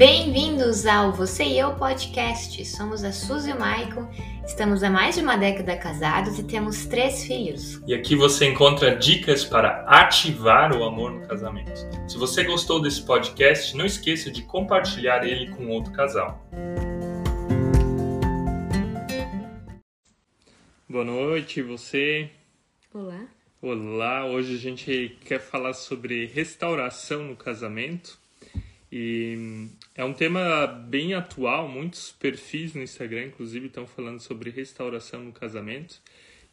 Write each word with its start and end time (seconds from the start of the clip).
Bem-vindos 0.00 0.86
ao 0.86 1.12
Você 1.12 1.44
e 1.44 1.58
Eu 1.58 1.74
Podcast. 1.74 2.64
Somos 2.64 3.04
a 3.04 3.12
Suzy 3.12 3.50
e 3.50 3.52
o 3.52 3.60
Maicon, 3.60 4.08
estamos 4.46 4.82
há 4.82 4.88
mais 4.88 5.16
de 5.16 5.20
uma 5.20 5.36
década 5.36 5.76
casados 5.76 6.38
e 6.38 6.42
temos 6.42 6.86
três 6.86 7.22
filhos. 7.24 7.82
E 7.86 7.92
aqui 7.92 8.16
você 8.16 8.46
encontra 8.46 8.96
dicas 8.96 9.44
para 9.44 9.82
ativar 9.82 10.74
o 10.74 10.84
amor 10.84 11.12
no 11.12 11.28
casamento. 11.28 11.86
Se 12.08 12.16
você 12.16 12.44
gostou 12.44 12.80
desse 12.80 13.04
podcast, 13.04 13.76
não 13.76 13.84
esqueça 13.84 14.30
de 14.30 14.40
compartilhar 14.40 15.22
ele 15.22 15.50
com 15.50 15.68
outro 15.68 15.92
casal. 15.92 16.48
Boa 20.88 21.04
noite, 21.04 21.60
você. 21.60 22.30
Olá. 22.94 23.26
Olá, 23.60 24.24
hoje 24.24 24.54
a 24.54 24.58
gente 24.58 25.18
quer 25.26 25.40
falar 25.40 25.74
sobre 25.74 26.24
restauração 26.24 27.24
no 27.24 27.36
casamento. 27.36 28.18
E 28.92 29.68
é 30.00 30.04
um 30.04 30.14
tema 30.14 30.66
bem 30.66 31.12
atual, 31.12 31.68
muitos 31.68 32.10
perfis 32.10 32.72
no 32.72 32.82
Instagram, 32.82 33.26
inclusive, 33.26 33.66
estão 33.66 33.86
falando 33.86 34.18
sobre 34.18 34.48
restauração 34.48 35.22
no 35.22 35.30
casamento. 35.30 36.00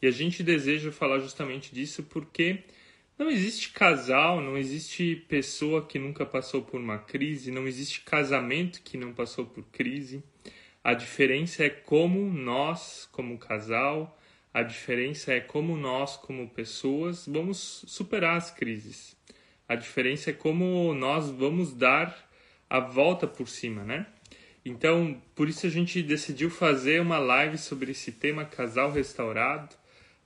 E 0.02 0.06
a 0.06 0.10
gente 0.10 0.42
deseja 0.42 0.92
falar 0.92 1.18
justamente 1.20 1.74
disso 1.74 2.02
porque 2.02 2.58
não 3.18 3.30
existe 3.30 3.70
casal, 3.70 4.42
não 4.42 4.58
existe 4.58 5.24
pessoa 5.30 5.86
que 5.86 5.98
nunca 5.98 6.26
passou 6.26 6.60
por 6.60 6.78
uma 6.78 6.98
crise, 6.98 7.50
não 7.50 7.66
existe 7.66 8.02
casamento 8.02 8.82
que 8.82 8.98
não 8.98 9.14
passou 9.14 9.46
por 9.46 9.64
crise. 9.72 10.22
A 10.84 10.92
diferença 10.92 11.64
é 11.64 11.70
como 11.70 12.30
nós, 12.30 13.08
como 13.10 13.38
casal, 13.38 14.20
a 14.52 14.62
diferença 14.62 15.32
é 15.32 15.40
como 15.40 15.74
nós, 15.74 16.18
como 16.18 16.50
pessoas, 16.50 17.24
vamos 17.26 17.82
superar 17.86 18.36
as 18.36 18.50
crises. 18.50 19.16
A 19.66 19.74
diferença 19.74 20.28
é 20.28 20.34
como 20.34 20.92
nós 20.92 21.30
vamos 21.30 21.72
dar 21.72 22.27
a 22.68 22.80
volta 22.80 23.26
por 23.26 23.48
cima, 23.48 23.82
né? 23.82 24.06
Então, 24.64 25.20
por 25.34 25.48
isso 25.48 25.66
a 25.66 25.70
gente 25.70 26.02
decidiu 26.02 26.50
fazer 26.50 27.00
uma 27.00 27.18
live 27.18 27.56
sobre 27.56 27.92
esse 27.92 28.12
tema 28.12 28.44
casal 28.44 28.92
restaurado. 28.92 29.74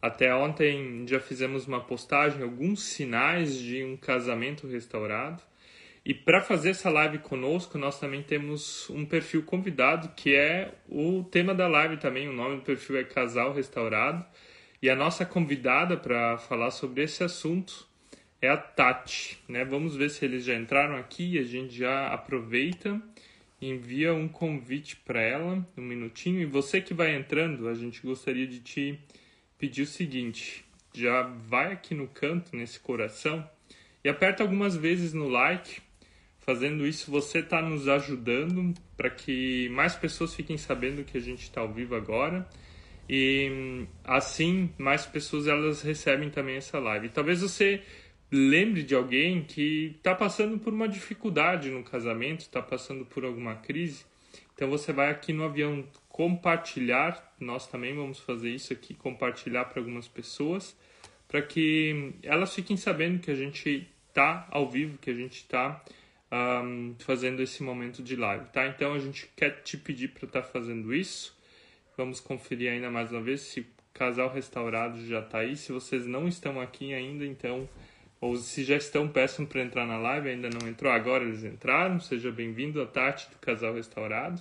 Até 0.00 0.34
ontem 0.34 1.06
já 1.06 1.20
fizemos 1.20 1.66
uma 1.66 1.80
postagem, 1.80 2.42
alguns 2.42 2.82
sinais 2.82 3.56
de 3.56 3.84
um 3.84 3.96
casamento 3.96 4.66
restaurado. 4.66 5.42
E 6.04 6.12
para 6.12 6.40
fazer 6.40 6.70
essa 6.70 6.90
live 6.90 7.18
conosco, 7.18 7.78
nós 7.78 8.00
também 8.00 8.24
temos 8.24 8.90
um 8.90 9.04
perfil 9.06 9.44
convidado, 9.44 10.08
que 10.16 10.34
é 10.34 10.74
o 10.88 11.22
tema 11.22 11.54
da 11.54 11.68
live 11.68 11.96
também. 11.98 12.28
O 12.28 12.32
nome 12.32 12.56
do 12.56 12.62
perfil 12.62 12.96
é 12.96 13.04
Casal 13.04 13.52
Restaurado. 13.52 14.24
E 14.82 14.90
a 14.90 14.96
nossa 14.96 15.24
convidada 15.24 15.96
para 15.96 16.36
falar 16.38 16.72
sobre 16.72 17.04
esse 17.04 17.22
assunto 17.22 17.86
é 18.42 18.48
a 18.48 18.56
Tati, 18.58 19.38
né? 19.48 19.64
Vamos 19.64 19.96
ver 19.96 20.10
se 20.10 20.24
eles 20.24 20.44
já 20.44 20.54
entraram 20.54 20.96
aqui. 20.96 21.38
A 21.38 21.44
gente 21.44 21.74
já 21.74 22.08
aproveita 22.08 23.00
envia 23.66 24.12
um 24.12 24.28
convite 24.28 24.96
para 24.96 25.20
ela, 25.20 25.64
um 25.76 25.82
minutinho. 25.82 26.40
E 26.40 26.44
você 26.44 26.80
que 26.80 26.92
vai 26.92 27.14
entrando, 27.14 27.68
a 27.68 27.74
gente 27.74 28.02
gostaria 28.02 28.46
de 28.46 28.60
te 28.60 28.98
pedir 29.58 29.82
o 29.82 29.86
seguinte: 29.86 30.64
já 30.92 31.22
vai 31.22 31.72
aqui 31.72 31.94
no 31.94 32.08
canto, 32.08 32.56
nesse 32.56 32.80
coração, 32.80 33.48
e 34.04 34.08
aperta 34.08 34.42
algumas 34.42 34.76
vezes 34.76 35.12
no 35.12 35.28
like. 35.28 35.80
Fazendo 36.40 36.84
isso, 36.84 37.08
você 37.08 37.38
está 37.38 37.62
nos 37.62 37.86
ajudando 37.86 38.74
para 38.96 39.08
que 39.08 39.68
mais 39.68 39.94
pessoas 39.94 40.34
fiquem 40.34 40.58
sabendo 40.58 41.04
que 41.04 41.16
a 41.16 41.20
gente 41.20 41.42
está 41.42 41.60
ao 41.60 41.72
vivo 41.72 41.94
agora. 41.94 42.44
E 43.08 43.86
assim, 44.02 44.68
mais 44.76 45.06
pessoas 45.06 45.46
elas 45.46 45.82
recebem 45.82 46.30
também 46.30 46.56
essa 46.56 46.80
live. 46.80 47.10
Talvez 47.10 47.42
você 47.42 47.80
lembre 48.32 48.82
de 48.82 48.94
alguém 48.94 49.42
que 49.42 49.94
está 49.98 50.14
passando 50.14 50.58
por 50.58 50.72
uma 50.72 50.88
dificuldade 50.88 51.70
no 51.70 51.84
casamento, 51.84 52.40
está 52.40 52.62
passando 52.62 53.04
por 53.04 53.26
alguma 53.26 53.56
crise. 53.56 54.06
Então 54.54 54.70
você 54.70 54.90
vai 54.90 55.10
aqui 55.10 55.34
no 55.34 55.44
avião 55.44 55.84
compartilhar, 56.08 57.34
nós 57.38 57.66
também 57.66 57.94
vamos 57.94 58.18
fazer 58.18 58.50
isso 58.50 58.72
aqui, 58.72 58.94
compartilhar 58.94 59.66
para 59.66 59.80
algumas 59.80 60.08
pessoas, 60.08 60.74
para 61.28 61.42
que 61.42 62.14
elas 62.22 62.54
fiquem 62.54 62.76
sabendo 62.76 63.20
que 63.20 63.30
a 63.30 63.34
gente 63.34 63.86
está 64.08 64.46
ao 64.50 64.68
vivo, 64.68 64.98
que 64.98 65.10
a 65.10 65.14
gente 65.14 65.36
está 65.36 65.82
um, 66.64 66.94
fazendo 67.00 67.42
esse 67.42 67.62
momento 67.62 68.02
de 68.02 68.16
live, 68.16 68.46
tá? 68.46 68.66
Então 68.66 68.94
a 68.94 68.98
gente 68.98 69.28
quer 69.36 69.62
te 69.62 69.76
pedir 69.76 70.08
para 70.08 70.24
estar 70.24 70.42
tá 70.42 70.48
fazendo 70.48 70.94
isso. 70.94 71.36
Vamos 71.96 72.20
conferir 72.20 72.72
ainda 72.72 72.90
mais 72.90 73.10
uma 73.12 73.20
vez 73.20 73.42
se 73.42 73.66
casal 73.92 74.32
restaurado 74.32 75.04
já 75.06 75.20
está 75.20 75.38
aí. 75.38 75.56
Se 75.56 75.70
vocês 75.72 76.06
não 76.06 76.26
estão 76.26 76.60
aqui 76.60 76.94
ainda, 76.94 77.24
então 77.26 77.68
ou 78.22 78.36
se 78.36 78.62
já 78.62 78.76
estão, 78.76 79.08
peçam 79.08 79.44
para 79.44 79.62
entrar 79.62 79.84
na 79.84 79.98
live, 79.98 80.28
ainda 80.28 80.48
não 80.48 80.68
entrou, 80.68 80.92
agora 80.92 81.24
eles 81.24 81.42
entraram. 81.42 81.98
Seja 81.98 82.30
bem-vindo 82.30 82.80
a 82.80 82.86
Tati 82.86 83.28
do 83.28 83.36
Casal 83.38 83.74
Restaurado. 83.74 84.40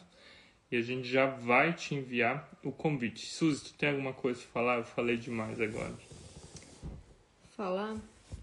E 0.72 0.78
a 0.78 0.81
gente 0.84 1.08
já 1.08 1.25
vai 1.25 1.74
te 1.74 1.96
enviar 1.96 2.47
o 2.64 2.72
convite. 2.72 3.25
Suzy, 3.25 3.64
tu 3.64 3.74
tem 3.74 3.90
alguma 3.90 4.14
coisa 4.14 4.40
para 4.40 4.52
falar? 4.52 4.78
Eu 4.78 4.84
falei 4.84 5.18
demais 5.18 5.59
agora. 5.59 5.96
Falar? 7.58 7.97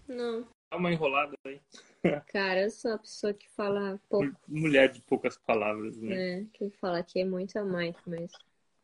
Não. 0.09 0.45
Dá 0.69 0.77
uma 0.77 0.91
enrolada 0.91 1.33
aí. 1.47 1.61
Cara, 2.33 2.63
eu 2.63 2.69
sou 2.69 2.91
a 2.91 2.97
pessoa 2.97 3.33
que 3.33 3.49
fala 3.51 3.97
pouco. 4.09 4.35
Mulher 4.45 4.91
de 4.91 5.01
poucas 5.03 5.37
palavras, 5.37 5.95
né? 6.01 6.41
É, 6.41 6.45
quem 6.51 6.69
fala 6.69 6.97
aqui 6.97 7.21
é 7.21 7.25
muito 7.25 7.57
a 7.57 7.63
mãe 7.63 7.95
mas. 8.05 8.29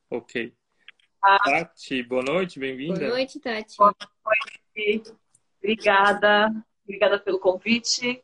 Ok. 0.09 0.53
Ah. 1.21 1.38
Tati, 1.44 2.01
boa 2.01 2.23
noite, 2.23 2.59
bem-vinda. 2.59 2.97
Boa 2.97 3.09
noite, 3.09 3.41
Tati. 3.41 3.75
Boa 3.75 3.94
noite. 4.77 5.13
Obrigada, 5.65 6.53
obrigada 6.83 7.19
pelo 7.19 7.39
convite. 7.39 8.23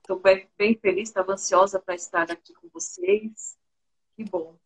Estou 0.00 0.20
bem, 0.20 0.48
bem 0.56 0.76
feliz, 0.76 1.08
estava 1.08 1.32
ansiosa 1.32 1.80
para 1.80 1.96
estar 1.96 2.30
aqui 2.30 2.54
com 2.54 2.68
vocês. 2.68 3.58
Que 4.16 4.22
bom. 4.22 4.56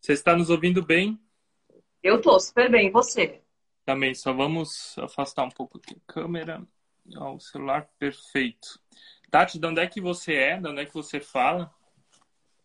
Você 0.00 0.14
está 0.14 0.34
nos 0.34 0.48
ouvindo 0.48 0.82
bem? 0.82 1.20
Eu 2.02 2.16
estou 2.16 2.40
super 2.40 2.70
bem, 2.70 2.86
e 2.86 2.90
você? 2.90 3.42
Também, 3.84 4.14
só 4.14 4.32
vamos 4.32 4.96
afastar 4.98 5.44
um 5.44 5.50
pouco 5.50 5.76
aqui 5.76 5.94
a 5.94 6.12
câmera. 6.12 6.66
Ó, 7.18 7.34
o 7.34 7.40
celular 7.40 7.86
perfeito. 7.98 8.80
Tati, 9.30 9.58
de 9.58 9.66
onde 9.66 9.82
é 9.82 9.86
que 9.86 10.00
você 10.00 10.32
é? 10.32 10.56
De 10.58 10.68
onde 10.68 10.80
é 10.80 10.86
que 10.86 10.94
você 10.94 11.20
fala? 11.20 11.70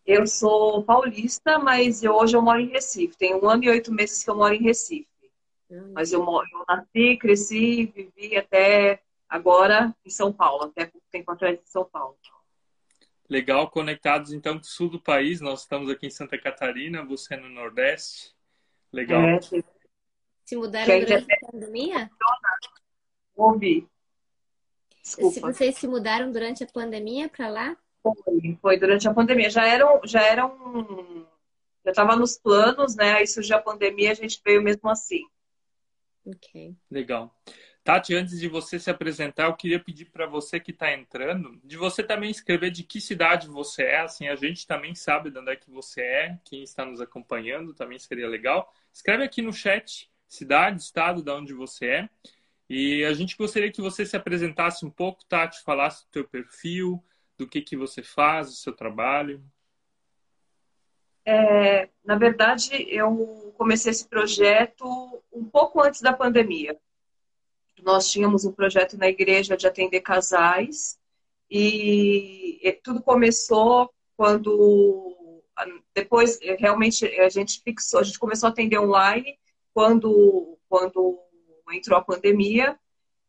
Eu 0.06 0.26
sou 0.26 0.82
paulista, 0.86 1.60
mas 1.60 2.04
hoje 2.04 2.38
eu 2.38 2.42
moro 2.42 2.62
em 2.62 2.70
Recife. 2.70 3.18
Tem 3.18 3.36
um 3.36 3.50
ano 3.50 3.66
e 3.66 3.70
oito 3.70 3.92
meses 3.92 4.24
que 4.24 4.30
eu 4.30 4.38
moro 4.38 4.54
em 4.54 4.64
Recife. 4.64 5.10
Mas 5.94 6.12
eu, 6.12 6.22
eu 6.22 6.66
nasci, 6.68 7.18
cresci, 7.18 7.86
vivi 7.88 8.38
até 8.38 9.02
agora 9.28 9.94
em 10.06 10.10
São 10.10 10.32
Paulo, 10.32 10.66
até 10.66 10.86
pouco 10.86 11.06
tempo 11.12 11.32
atrás 11.32 11.60
em 11.60 11.66
São 11.66 11.86
Paulo. 11.86 12.18
Legal, 13.30 13.70
conectados 13.70 14.32
então 14.32 14.54
com 14.54 14.62
o 14.62 14.66
sul 14.66 14.90
do 14.90 15.02
país. 15.02 15.42
Nós 15.42 15.62
estamos 15.62 15.90
aqui 15.90 16.08
em 16.08 16.12
Santa 16.12 16.38
Catarina, 16.38 17.04
você 17.04 17.36
no 17.36 17.50
Nordeste. 17.50 18.34
Legal. 18.92 19.22
É, 19.22 19.40
se 20.46 20.56
mudaram 20.56 21.00
durante 21.00 21.34
a 21.34 21.52
pandemia? 21.52 22.10
Ouvi. 23.36 23.88
Desculpa. 25.02 25.34
Se 25.34 25.40
vocês 25.42 25.76
se 25.76 25.88
mudaram 25.88 26.32
durante 26.32 26.64
a 26.64 26.68
pandemia 26.68 27.28
para 27.28 27.50
lá? 27.50 27.78
Foi, 28.02 28.58
foi 28.62 28.80
durante 28.80 29.08
a 29.10 29.14
pandemia. 29.14 29.50
Já 29.50 29.68
eram, 29.68 30.00
já 30.06 30.22
eram, 30.22 31.28
já 31.84 31.92
estava 31.92 32.16
nos 32.16 32.38
planos, 32.38 32.96
né? 32.96 33.14
Aí 33.14 33.28
surgiu 33.28 33.58
a 33.58 33.62
pandemia, 33.62 34.12
a 34.12 34.16
gente 34.16 34.42
veio 34.44 34.62
mesmo 34.62 34.90
assim. 34.90 35.22
Ok. 36.28 36.76
Legal. 36.92 37.34
Tati, 37.84 38.14
antes 38.14 38.38
de 38.38 38.50
você 38.50 38.78
se 38.78 38.90
apresentar, 38.90 39.46
eu 39.46 39.56
queria 39.56 39.80
pedir 39.80 40.06
para 40.06 40.26
você 40.26 40.60
que 40.60 40.72
está 40.72 40.94
entrando, 40.94 41.58
de 41.64 41.78
você 41.78 42.04
também 42.04 42.30
escrever 42.30 42.70
de 42.70 42.84
que 42.84 43.00
cidade 43.00 43.48
você 43.48 43.84
é, 43.84 44.02
assim 44.02 44.28
a 44.28 44.36
gente 44.36 44.68
também 44.68 44.94
sabe 44.94 45.32
de 45.32 45.40
onde 45.40 45.52
é 45.52 45.56
que 45.56 45.72
você 45.72 46.02
é, 46.02 46.40
quem 46.44 46.64
está 46.64 46.84
nos 46.84 47.00
acompanhando 47.00 47.74
também 47.74 47.98
seria 47.98 48.28
legal. 48.28 48.70
Escreve 48.92 49.24
aqui 49.24 49.42
no 49.42 49.54
chat 49.54 50.12
cidade, 50.28 50.82
estado, 50.82 51.24
de 51.24 51.32
onde 51.32 51.54
você 51.54 51.86
é. 51.88 52.10
E 52.70 53.06
a 53.06 53.14
gente 53.14 53.38
gostaria 53.38 53.72
que 53.72 53.82
você 53.82 54.06
se 54.06 54.18
apresentasse 54.18 54.86
um 54.86 54.90
pouco, 54.90 55.24
Tati, 55.24 55.64
falasse 55.64 56.04
do 56.06 56.12
teu 56.12 56.28
perfil, 56.28 57.02
do 57.38 57.48
que, 57.48 57.62
que 57.62 57.78
você 57.78 58.04
faz, 58.04 58.48
do 58.48 58.54
seu 58.56 58.74
trabalho. 58.74 59.42
É, 61.30 61.90
na 62.06 62.16
verdade, 62.16 62.88
eu 62.90 63.54
comecei 63.58 63.92
esse 63.92 64.08
projeto 64.08 64.86
um 65.30 65.44
pouco 65.44 65.82
antes 65.82 66.00
da 66.00 66.14
pandemia. 66.14 66.80
Nós 67.84 68.10
tínhamos 68.10 68.46
um 68.46 68.54
projeto 68.54 68.98
na 68.98 69.10
igreja 69.10 69.58
de 69.58 69.68
atender 69.68 70.00
casais 70.00 70.98
e 71.52 72.80
tudo 72.82 73.02
começou 73.02 73.94
quando 74.16 75.44
depois 75.94 76.40
realmente 76.60 77.06
a 77.20 77.28
gente 77.28 77.62
fixou, 77.62 78.00
a 78.00 78.04
gente 78.04 78.20
começou 78.20 78.48
a 78.48 78.52
atender 78.52 78.80
online 78.80 79.38
quando 79.74 80.58
quando 80.70 81.20
entrou 81.74 82.00
a 82.00 82.04
pandemia 82.04 82.80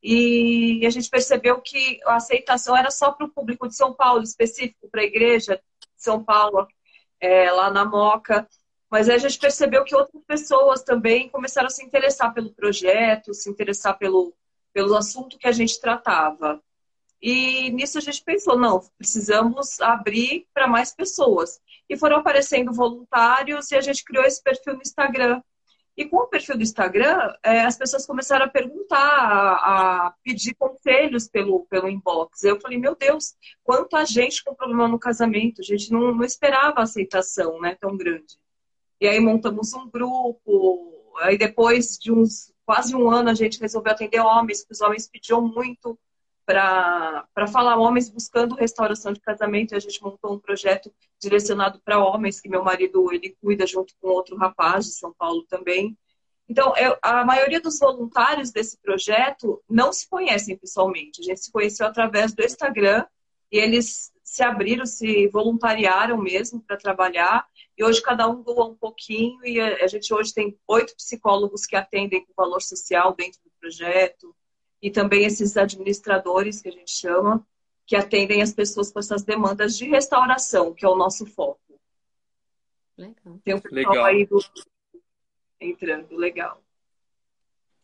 e 0.00 0.86
a 0.86 0.90
gente 0.90 1.10
percebeu 1.10 1.60
que 1.60 2.00
a 2.04 2.14
aceitação 2.14 2.76
era 2.76 2.92
só 2.92 3.10
para 3.10 3.26
o 3.26 3.30
público 3.30 3.66
de 3.66 3.74
São 3.74 3.92
Paulo, 3.92 4.22
específico 4.22 4.88
para 4.88 5.00
a 5.00 5.04
igreja 5.04 5.56
de 5.56 6.02
São 6.02 6.22
Paulo 6.22 6.68
é, 7.20 7.50
lá 7.50 7.70
na 7.70 7.84
Moca. 7.84 8.48
Mas 8.90 9.08
aí 9.08 9.16
a 9.16 9.18
gente 9.18 9.38
percebeu 9.38 9.84
que 9.84 9.94
outras 9.94 10.22
pessoas 10.24 10.82
também 10.82 11.28
começaram 11.28 11.66
a 11.66 11.70
se 11.70 11.84
interessar 11.84 12.32
pelo 12.32 12.54
projeto, 12.54 13.34
se 13.34 13.50
interessar 13.50 13.98
pelo, 13.98 14.34
pelo 14.72 14.96
assunto 14.96 15.38
que 15.38 15.46
a 15.46 15.52
gente 15.52 15.80
tratava. 15.80 16.62
E 17.20 17.70
nisso 17.70 17.98
a 17.98 18.00
gente 18.00 18.22
pensou, 18.22 18.56
não, 18.56 18.80
precisamos 18.96 19.80
abrir 19.80 20.46
para 20.54 20.66
mais 20.66 20.94
pessoas. 20.94 21.60
E 21.88 21.96
foram 21.96 22.18
aparecendo 22.18 22.72
voluntários 22.72 23.70
e 23.70 23.76
a 23.76 23.80
gente 23.80 24.04
criou 24.04 24.24
esse 24.24 24.42
perfil 24.42 24.74
no 24.74 24.82
Instagram. 24.82 25.42
E 25.98 26.04
com 26.04 26.18
o 26.18 26.28
perfil 26.28 26.56
do 26.56 26.62
Instagram, 26.62 27.34
é, 27.42 27.62
as 27.62 27.76
pessoas 27.76 28.06
começaram 28.06 28.44
a 28.44 28.48
perguntar, 28.48 28.96
a, 28.96 30.06
a, 30.06 30.14
pedir 30.22 30.54
conselhos 30.54 31.26
pelo, 31.26 31.66
pelo 31.66 31.88
inbox. 31.88 32.44
Eu 32.44 32.60
falei, 32.60 32.78
meu 32.78 32.94
Deus, 32.94 33.34
quanta 33.64 34.06
gente 34.06 34.44
com 34.44 34.54
problema 34.54 34.86
no 34.86 34.96
casamento. 34.96 35.60
A 35.60 35.64
gente 35.64 35.90
não, 35.90 36.14
não 36.14 36.22
esperava 36.22 36.78
a 36.78 36.84
aceitação 36.84 37.60
né, 37.60 37.76
tão 37.80 37.96
grande. 37.96 38.38
E 39.00 39.08
aí 39.08 39.18
montamos 39.18 39.74
um 39.74 39.90
grupo. 39.90 41.12
Aí 41.18 41.36
depois 41.36 41.98
de 41.98 42.12
uns 42.12 42.54
quase 42.64 42.94
um 42.94 43.10
ano 43.10 43.30
a 43.30 43.34
gente 43.34 43.58
resolveu 43.58 43.90
atender 43.90 44.20
homens, 44.20 44.60
porque 44.60 44.74
os 44.74 44.80
homens 44.80 45.08
pediam 45.08 45.42
muito 45.42 45.98
para 46.48 47.46
falar 47.52 47.76
homens 47.76 48.08
buscando 48.08 48.54
restauração 48.54 49.12
de 49.12 49.20
casamento. 49.20 49.74
E 49.74 49.76
a 49.76 49.80
gente 49.80 50.02
montou 50.02 50.32
um 50.32 50.38
projeto 50.38 50.90
direcionado 51.20 51.78
para 51.84 52.02
homens, 52.02 52.40
que 52.40 52.48
meu 52.48 52.64
marido 52.64 53.12
ele 53.12 53.36
cuida 53.42 53.66
junto 53.66 53.92
com 54.00 54.08
outro 54.08 54.34
rapaz 54.34 54.86
de 54.86 54.92
São 54.92 55.12
Paulo 55.12 55.44
também. 55.46 55.94
Então, 56.48 56.74
eu, 56.78 56.96
a 57.02 57.22
maioria 57.22 57.60
dos 57.60 57.78
voluntários 57.78 58.50
desse 58.50 58.78
projeto 58.80 59.62
não 59.68 59.92
se 59.92 60.08
conhecem 60.08 60.56
pessoalmente. 60.56 61.20
A 61.20 61.24
gente 61.24 61.40
se 61.40 61.52
conheceu 61.52 61.86
através 61.86 62.32
do 62.32 62.42
Instagram 62.42 63.04
e 63.52 63.58
eles 63.58 64.10
se 64.24 64.42
abriram, 64.42 64.86
se 64.86 65.28
voluntariaram 65.28 66.16
mesmo 66.16 66.62
para 66.62 66.78
trabalhar. 66.78 67.46
E 67.76 67.84
hoje 67.84 68.00
cada 68.00 68.26
um 68.26 68.42
doa 68.42 68.64
um 68.64 68.74
pouquinho 68.74 69.44
e 69.44 69.60
a, 69.60 69.84
a 69.84 69.86
gente 69.86 70.14
hoje 70.14 70.32
tem 70.32 70.58
oito 70.66 70.96
psicólogos 70.96 71.66
que 71.66 71.76
atendem 71.76 72.24
com 72.24 72.32
valor 72.34 72.62
social 72.62 73.14
dentro 73.14 73.38
do 73.44 73.50
projeto 73.60 74.34
e 74.80 74.90
também 74.90 75.24
esses 75.24 75.56
administradores 75.56 76.62
que 76.62 76.68
a 76.68 76.72
gente 76.72 76.90
chama, 76.90 77.46
que 77.86 77.96
atendem 77.96 78.42
as 78.42 78.52
pessoas 78.52 78.92
com 78.92 78.98
essas 78.98 79.22
demandas 79.22 79.76
de 79.76 79.86
restauração, 79.86 80.74
que 80.74 80.84
é 80.84 80.88
o 80.88 80.96
nosso 80.96 81.26
foco. 81.26 81.60
Legal. 82.96 83.40
Tem 83.44 83.54
um 83.54 83.60
pessoal 83.60 83.92
legal. 83.92 84.04
aí 84.04 84.26
do... 84.26 84.38
entrando, 85.60 86.16
legal. 86.16 86.62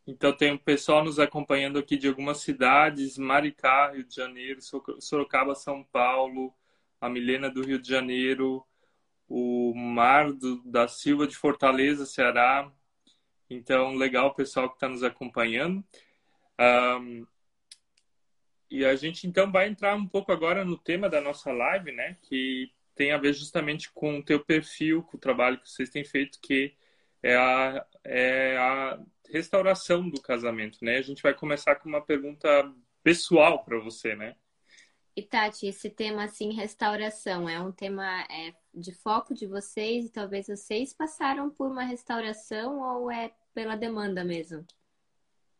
Então 0.06 0.36
tem 0.36 0.52
um 0.52 0.58
pessoal 0.58 1.02
nos 1.02 1.18
acompanhando 1.18 1.78
aqui 1.78 1.96
de 1.96 2.06
algumas 2.06 2.38
cidades, 2.38 3.16
Maricá, 3.16 3.92
Rio 3.92 4.04
de 4.04 4.14
Janeiro, 4.14 4.60
Sorocaba, 5.00 5.54
São 5.54 5.82
Paulo, 5.84 6.52
a 7.00 7.08
Milena 7.08 7.48
do 7.48 7.62
Rio 7.62 7.78
de 7.78 7.88
Janeiro, 7.88 8.64
o 9.26 9.72
Mar 9.74 10.30
do, 10.32 10.62
da 10.64 10.86
Silva 10.86 11.26
de 11.26 11.36
Fortaleza, 11.36 12.04
Ceará. 12.04 12.70
Então, 13.48 13.94
legal 13.94 14.28
o 14.28 14.34
pessoal 14.34 14.68
que 14.68 14.76
está 14.76 14.88
nos 14.88 15.02
acompanhando. 15.02 15.82
Um, 16.60 17.26
e 18.70 18.84
a 18.84 18.96
gente 18.96 19.26
então 19.26 19.50
vai 19.52 19.68
entrar 19.68 19.94
um 19.94 20.06
pouco 20.06 20.32
agora 20.32 20.64
no 20.64 20.76
tema 20.78 21.08
da 21.08 21.20
nossa 21.20 21.52
live, 21.52 21.92
né? 21.92 22.16
Que 22.22 22.72
tem 22.94 23.12
a 23.12 23.18
ver 23.18 23.32
justamente 23.32 23.90
com 23.92 24.18
o 24.18 24.22
teu 24.24 24.44
perfil, 24.44 25.02
com 25.02 25.16
o 25.16 25.20
trabalho 25.20 25.60
que 25.60 25.70
vocês 25.70 25.90
têm 25.90 26.04
feito, 26.04 26.38
que 26.40 26.74
é 27.22 27.36
a, 27.36 27.86
é 28.04 28.56
a 28.56 29.00
restauração 29.30 30.08
do 30.08 30.20
casamento, 30.20 30.78
né? 30.82 30.96
A 30.98 31.02
gente 31.02 31.22
vai 31.22 31.34
começar 31.34 31.76
com 31.76 31.88
uma 31.88 32.04
pergunta 32.04 32.48
pessoal 33.02 33.64
para 33.64 33.78
você, 33.78 34.14
né? 34.14 34.36
E 35.16 35.22
Tati, 35.22 35.66
esse 35.66 35.88
tema 35.88 36.24
assim, 36.24 36.52
restauração, 36.52 37.48
é 37.48 37.60
um 37.60 37.70
tema 37.70 38.22
é, 38.22 38.52
de 38.74 38.92
foco 38.92 39.32
de 39.32 39.46
vocês 39.46 40.06
e 40.06 40.10
talvez 40.10 40.48
vocês 40.48 40.92
passaram 40.92 41.48
por 41.50 41.70
uma 41.70 41.84
restauração 41.84 42.80
ou 42.80 43.10
é 43.10 43.32
pela 43.54 43.76
demanda 43.76 44.24
mesmo? 44.24 44.66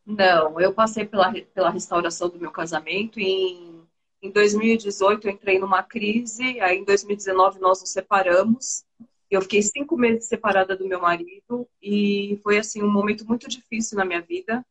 Não, 0.06 0.60
eu 0.60 0.72
passei 0.72 1.06
pela, 1.06 1.32
pela 1.54 1.70
restauração 1.70 2.28
do 2.28 2.38
meu 2.38 2.50
casamento 2.50 3.18
em, 3.18 3.82
em 4.22 4.30
2018 4.30 5.26
eu 5.26 5.32
entrei 5.32 5.58
numa 5.58 5.82
crise, 5.82 6.60
aí 6.60 6.78
em 6.78 6.84
2019 6.84 7.58
nós 7.58 7.80
nos 7.80 7.90
separamos. 7.90 8.84
Eu 9.30 9.40
fiquei 9.42 9.62
cinco 9.62 9.96
meses 9.96 10.26
separada 10.28 10.76
do 10.76 10.86
meu 10.86 11.00
marido 11.00 11.66
e 11.82 12.38
foi 12.42 12.58
assim 12.58 12.82
um 12.82 12.90
momento 12.90 13.26
muito 13.26 13.48
difícil 13.48 13.96
na 13.96 14.04
minha 14.04 14.20
vida. 14.20 14.64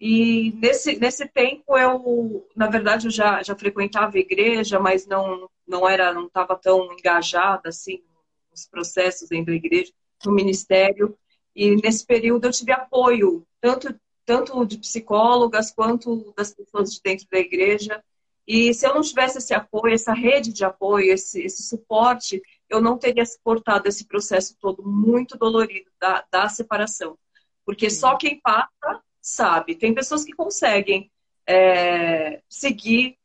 E 0.00 0.52
nesse, 0.52 0.96
nesse 0.98 1.26
tempo 1.26 1.76
eu, 1.76 2.46
na 2.54 2.68
verdade, 2.68 3.08
eu 3.08 3.10
já, 3.10 3.42
já 3.42 3.56
frequentava 3.56 4.16
a 4.16 4.20
igreja, 4.20 4.78
mas 4.78 5.06
não 5.06 5.50
não 5.66 5.86
era 5.86 6.14
não 6.14 6.26
estava 6.26 6.56
tão 6.56 6.92
engajada 6.92 7.68
assim 7.68 8.02
nos 8.50 8.66
processos 8.66 9.28
dentro 9.28 9.46
da 9.46 9.54
igreja, 9.54 9.92
no 10.24 10.32
ministério. 10.32 11.18
E 11.54 11.76
nesse 11.76 12.06
período 12.06 12.46
eu 12.46 12.52
tive 12.52 12.72
apoio 12.72 13.46
tanto 13.60 13.94
tanto 14.28 14.62
de 14.66 14.76
psicólogas 14.76 15.70
quanto 15.70 16.34
das 16.36 16.54
pessoas 16.54 16.92
de 16.92 17.00
dentro 17.00 17.26
da 17.32 17.38
igreja. 17.38 18.04
E 18.46 18.74
se 18.74 18.86
eu 18.86 18.94
não 18.94 19.00
tivesse 19.00 19.38
esse 19.38 19.54
apoio, 19.54 19.94
essa 19.94 20.12
rede 20.12 20.52
de 20.52 20.66
apoio, 20.66 21.14
esse, 21.14 21.40
esse 21.40 21.62
suporte, 21.62 22.42
eu 22.68 22.78
não 22.78 22.98
teria 22.98 23.24
suportado 23.24 23.88
esse 23.88 24.06
processo 24.06 24.54
todo 24.60 24.86
muito 24.86 25.38
dolorido 25.38 25.90
da, 25.98 26.26
da 26.30 26.46
separação. 26.46 27.16
Porque 27.64 27.88
só 27.88 28.18
quem 28.18 28.38
passa 28.38 29.02
sabe. 29.22 29.74
Tem 29.74 29.94
pessoas 29.94 30.24
que 30.24 30.34
conseguem 30.34 31.10
é, 31.46 32.42
seguir 32.50 33.16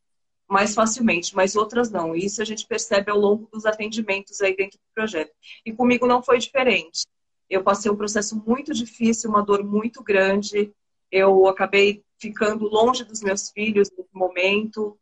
mais 0.47 0.73
facilmente, 0.73 1.35
mas 1.35 1.57
outras 1.57 1.91
não. 1.91 2.15
Isso 2.15 2.41
a 2.41 2.45
gente 2.45 2.65
percebe 2.65 3.11
ao 3.11 3.19
longo 3.19 3.50
dos 3.51 3.65
atendimentos 3.65 4.39
aí 4.39 4.55
dentro 4.55 4.77
do 4.77 4.94
projeto. 4.95 5.33
E 5.65 5.73
comigo 5.73 6.07
não 6.07 6.23
foi 6.23 6.38
diferente. 6.38 7.05
Eu 7.50 7.61
passei 7.61 7.91
um 7.91 7.97
processo 7.97 8.41
muito 8.47 8.73
difícil, 8.73 9.29
uma 9.29 9.44
dor 9.44 9.65
muito 9.65 10.01
grande, 10.01 10.73
eu 11.13 11.48
acabei 11.48 12.04
ficando 12.19 12.68
longe 12.68 13.04
dos 13.04 13.21
meus 13.21 13.51
filhos 13.51 13.92
no 13.95 14.04
momento. 14.12 14.98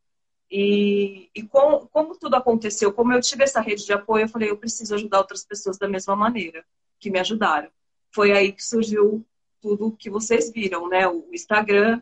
E, 0.52 1.30
e 1.34 1.44
com, 1.44 1.88
como 1.88 2.20
tudo 2.20 2.36
aconteceu, 2.36 2.92
como 2.92 3.14
eu 3.14 3.22
tive 3.22 3.46
essa 3.46 3.62
rede 3.62 3.86
de 3.86 3.94
apoio, 3.94 4.26
eu 4.26 4.28
falei, 4.28 4.50
eu 4.50 4.58
preciso 4.58 4.94
ajudar 4.94 5.20
outras 5.20 5.46
pessoas 5.46 5.78
da 5.78 5.88
mesma 5.88 6.14
maneira 6.14 6.66
que 7.00 7.10
me 7.10 7.18
ajudaram. 7.18 7.72
Foi 8.14 8.34
aí 8.34 8.52
que 8.52 8.62
surgiu 8.62 9.26
tudo 9.62 9.96
que 9.96 10.10
vocês 10.10 10.52
viram, 10.52 10.90
né? 10.90 11.08
O 11.08 11.30
Instagram, 11.32 12.02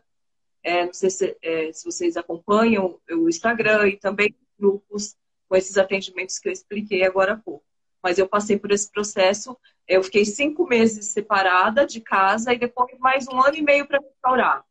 é, 0.64 0.86
não 0.86 0.92
sei 0.92 1.10
se, 1.10 1.36
é, 1.40 1.72
se 1.72 1.84
vocês 1.84 2.16
acompanham 2.16 2.98
o 3.12 3.28
Instagram 3.28 3.90
e 3.90 3.96
também 3.96 4.34
grupos 4.58 5.14
com 5.48 5.54
esses 5.54 5.78
atendimentos 5.78 6.40
que 6.40 6.48
eu 6.48 6.52
expliquei 6.52 7.04
agora 7.04 7.34
há 7.34 7.36
pouco. 7.36 7.64
Mas 8.02 8.18
eu 8.18 8.28
passei 8.28 8.58
por 8.58 8.70
esse 8.70 8.90
processo 8.90 9.56
eu 9.90 10.04
fiquei 10.04 10.24
cinco 10.24 10.68
meses 10.68 11.06
separada 11.06 11.84
de 11.84 12.00
casa 12.00 12.54
e 12.54 12.58
depois 12.58 12.96
mais 13.00 13.26
um 13.26 13.42
ano 13.42 13.56
e 13.56 13.60
meio 13.60 13.88
para 13.88 13.98
restaurar. 13.98 14.64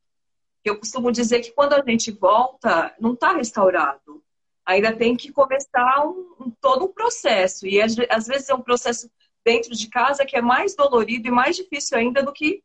Eu 0.64 0.80
costumo 0.80 1.12
dizer 1.12 1.42
que 1.42 1.52
quando 1.52 1.74
a 1.74 1.84
gente 1.86 2.10
volta, 2.10 2.96
não 2.98 3.14
está 3.14 3.34
restaurado. 3.34 4.24
Ainda 4.66 4.96
tem 4.96 5.18
que 5.18 5.30
começar 5.30 6.06
um, 6.08 6.36
um, 6.40 6.52
todo 6.62 6.86
um 6.86 6.94
processo. 6.94 7.68
E 7.68 7.82
às, 7.82 7.96
vezes 8.28 8.48
é 8.48 8.56
um 8.56 8.62
processo 8.62 9.12
dentro 9.44 9.76
de 9.76 9.90
casa 9.90 10.26
que 10.26 10.38
é 10.38 10.42
mais 10.42 10.74
dolorido 10.74 11.28
e 11.28 11.32
mais 11.32 11.58
difícil 11.58 11.98
ainda 11.98 12.24
do 12.24 12.32
que 12.32 12.64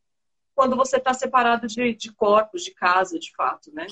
quando 0.54 0.76
você 0.76 0.98
está 0.98 1.12
separado 1.12 1.66
de, 1.66 1.92
de 1.92 2.12
corpos, 2.12 2.62
de 2.62 2.72
casa, 2.72 3.18
de 3.18 3.34
fato, 3.34 3.74
né? 3.74 3.88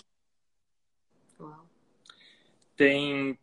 Tem 2.76 3.36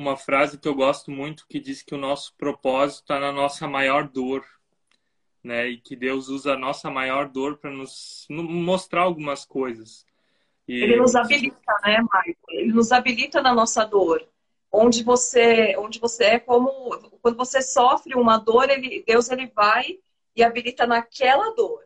uma 0.00 0.16
frase 0.16 0.58
que 0.58 0.68
eu 0.68 0.74
gosto 0.74 1.10
muito 1.10 1.46
que 1.48 1.60
diz 1.60 1.82
que 1.82 1.94
o 1.94 1.98
nosso 1.98 2.34
propósito 2.36 3.02
está 3.02 3.20
na 3.20 3.32
nossa 3.32 3.66
maior 3.66 4.08
dor, 4.08 4.44
né? 5.42 5.68
E 5.68 5.78
que 5.78 5.94
Deus 5.94 6.28
usa 6.28 6.52
a 6.52 6.58
nossa 6.58 6.90
maior 6.90 7.28
dor 7.28 7.58
para 7.58 7.70
nos 7.70 8.26
mostrar 8.28 9.02
algumas 9.02 9.44
coisas. 9.44 10.04
E... 10.66 10.82
Ele 10.82 10.96
nos 10.96 11.14
habilita, 11.14 11.72
né, 11.84 11.98
Michael? 12.00 12.36
Ele 12.50 12.72
nos 12.72 12.92
habilita 12.92 13.40
na 13.40 13.54
nossa 13.54 13.84
dor. 13.84 14.26
Onde 14.70 15.02
você, 15.02 15.74
onde 15.78 15.98
você 15.98 16.24
é 16.24 16.38
como 16.38 16.90
quando 17.22 17.36
você 17.36 17.62
sofre 17.62 18.14
uma 18.14 18.36
dor, 18.36 18.68
ele, 18.68 19.02
Deus 19.06 19.30
ele 19.30 19.46
vai 19.46 19.98
e 20.34 20.42
habilita 20.42 20.86
naquela 20.86 21.54
dor. 21.54 21.85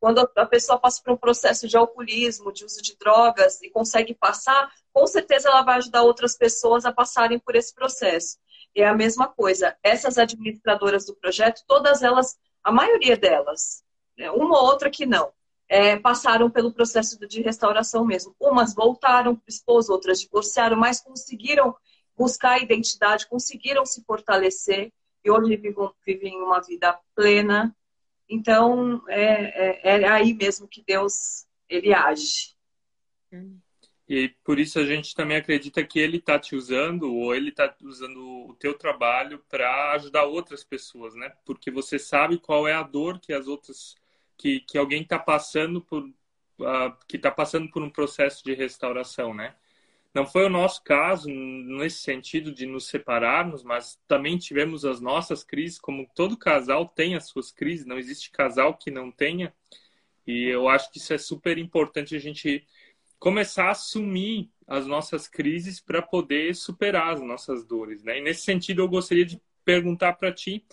Quando 0.00 0.30
a 0.36 0.46
pessoa 0.46 0.78
passa 0.78 1.02
por 1.02 1.12
um 1.12 1.16
processo 1.16 1.66
de 1.66 1.76
alcoolismo, 1.76 2.52
de 2.52 2.64
uso 2.64 2.80
de 2.80 2.96
drogas 2.96 3.60
e 3.62 3.70
consegue 3.70 4.14
passar, 4.14 4.70
com 4.92 5.06
certeza 5.06 5.48
ela 5.48 5.62
vai 5.62 5.76
ajudar 5.78 6.02
outras 6.02 6.36
pessoas 6.36 6.84
a 6.84 6.92
passarem 6.92 7.38
por 7.38 7.56
esse 7.56 7.74
processo. 7.74 8.38
É 8.74 8.86
a 8.86 8.94
mesma 8.94 9.26
coisa. 9.26 9.76
Essas 9.82 10.18
administradoras 10.18 11.06
do 11.06 11.16
projeto, 11.16 11.62
todas 11.66 12.02
elas, 12.02 12.38
a 12.62 12.70
maioria 12.70 13.16
delas, 13.16 13.82
né, 14.16 14.30
uma 14.30 14.56
ou 14.58 14.66
outra 14.66 14.88
que 14.88 15.04
não, 15.04 15.32
é, 15.68 15.96
passaram 15.98 16.48
pelo 16.48 16.72
processo 16.72 17.18
de 17.26 17.42
restauração 17.42 18.04
mesmo. 18.04 18.34
Umas 18.40 18.74
voltaram 18.74 19.34
para 19.34 19.44
o 19.46 19.50
esposo, 19.50 19.92
outras 19.92 20.20
divorciaram, 20.20 20.76
mas 20.76 21.00
conseguiram 21.00 21.74
buscar 22.16 22.52
a 22.52 22.58
identidade, 22.58 23.28
conseguiram 23.28 23.84
se 23.84 24.02
fortalecer 24.04 24.92
e 25.24 25.30
hoje 25.30 25.56
vivem, 25.56 25.90
vivem 26.06 26.42
uma 26.42 26.60
vida 26.60 26.98
plena, 27.14 27.74
então, 28.28 29.02
é, 29.08 29.80
é, 29.90 30.00
é 30.02 30.08
aí 30.08 30.34
mesmo 30.34 30.68
que 30.68 30.82
Deus 30.86 31.46
ele 31.68 31.94
age. 31.94 32.54
E 34.08 34.28
por 34.42 34.58
isso 34.58 34.78
a 34.78 34.84
gente 34.84 35.14
também 35.14 35.36
acredita 35.36 35.84
que 35.84 35.98
ele 35.98 36.16
está 36.16 36.38
te 36.38 36.56
usando, 36.56 37.14
ou 37.14 37.34
ele 37.34 37.50
está 37.50 37.74
usando 37.82 38.48
o 38.48 38.54
teu 38.54 38.72
trabalho 38.72 39.44
para 39.50 39.92
ajudar 39.92 40.24
outras 40.24 40.64
pessoas, 40.64 41.14
né? 41.14 41.30
Porque 41.44 41.70
você 41.70 41.98
sabe 41.98 42.38
qual 42.38 42.66
é 42.66 42.72
a 42.72 42.82
dor 42.82 43.20
que 43.20 43.34
as 43.34 43.46
outras, 43.46 43.94
que, 44.36 44.60
que 44.60 44.78
alguém 44.78 45.02
está 45.02 45.18
passando 45.18 45.82
por, 45.82 46.02
uh, 46.04 46.96
que 47.06 47.16
está 47.16 47.30
passando 47.30 47.70
por 47.70 47.82
um 47.82 47.90
processo 47.90 48.42
de 48.42 48.54
restauração, 48.54 49.34
né? 49.34 49.54
Não 50.14 50.26
foi 50.26 50.46
o 50.46 50.50
nosso 50.50 50.82
caso 50.82 51.28
nesse 51.28 51.98
sentido 51.98 52.52
de 52.52 52.66
nos 52.66 52.86
separarmos, 52.88 53.62
mas 53.62 54.00
também 54.08 54.38
tivemos 54.38 54.84
as 54.84 55.00
nossas 55.00 55.44
crises, 55.44 55.78
como 55.78 56.08
todo 56.14 56.36
casal 56.36 56.88
tem 56.88 57.14
as 57.14 57.28
suas 57.28 57.52
crises, 57.52 57.86
não 57.86 57.98
existe 57.98 58.30
casal 58.30 58.76
que 58.76 58.90
não 58.90 59.12
tenha. 59.12 59.54
E 60.26 60.44
eu 60.44 60.68
acho 60.68 60.90
que 60.90 60.98
isso 60.98 61.12
é 61.12 61.18
super 61.18 61.58
importante 61.58 62.16
a 62.16 62.18
gente 62.18 62.66
começar 63.18 63.66
a 63.66 63.70
assumir 63.70 64.50
as 64.66 64.86
nossas 64.86 65.26
crises 65.26 65.80
para 65.80 66.02
poder 66.02 66.54
superar 66.54 67.14
as 67.14 67.20
nossas 67.20 67.64
dores, 67.64 68.02
né? 68.02 68.18
E 68.18 68.22
nesse 68.22 68.42
sentido 68.42 68.82
eu 68.82 68.88
gostaria 68.88 69.24
de 69.24 69.40
perguntar 69.64 70.14
para 70.14 70.32
ti, 70.32 70.64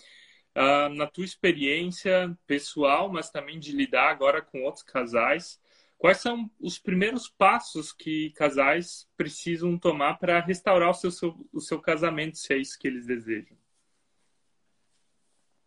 uh, 0.56 0.88
na 0.94 1.06
tua 1.06 1.24
experiência 1.24 2.36
pessoal, 2.46 3.10
mas 3.10 3.30
também 3.30 3.58
de 3.58 3.72
lidar 3.72 4.10
agora 4.10 4.40
com 4.40 4.62
outros 4.62 4.82
casais, 4.82 5.60
Quais 5.98 6.18
são 6.18 6.50
os 6.60 6.78
primeiros 6.78 7.28
passos 7.28 7.92
que 7.92 8.30
casais 8.32 9.08
precisam 9.16 9.78
tomar 9.78 10.18
para 10.18 10.40
restaurar 10.40 10.90
o 10.90 10.94
seu, 10.94 11.10
seu, 11.10 11.34
o 11.52 11.60
seu 11.60 11.80
casamento, 11.80 12.36
se 12.36 12.52
é 12.52 12.58
isso 12.58 12.78
que 12.78 12.86
eles 12.86 13.06
desejam? 13.06 13.56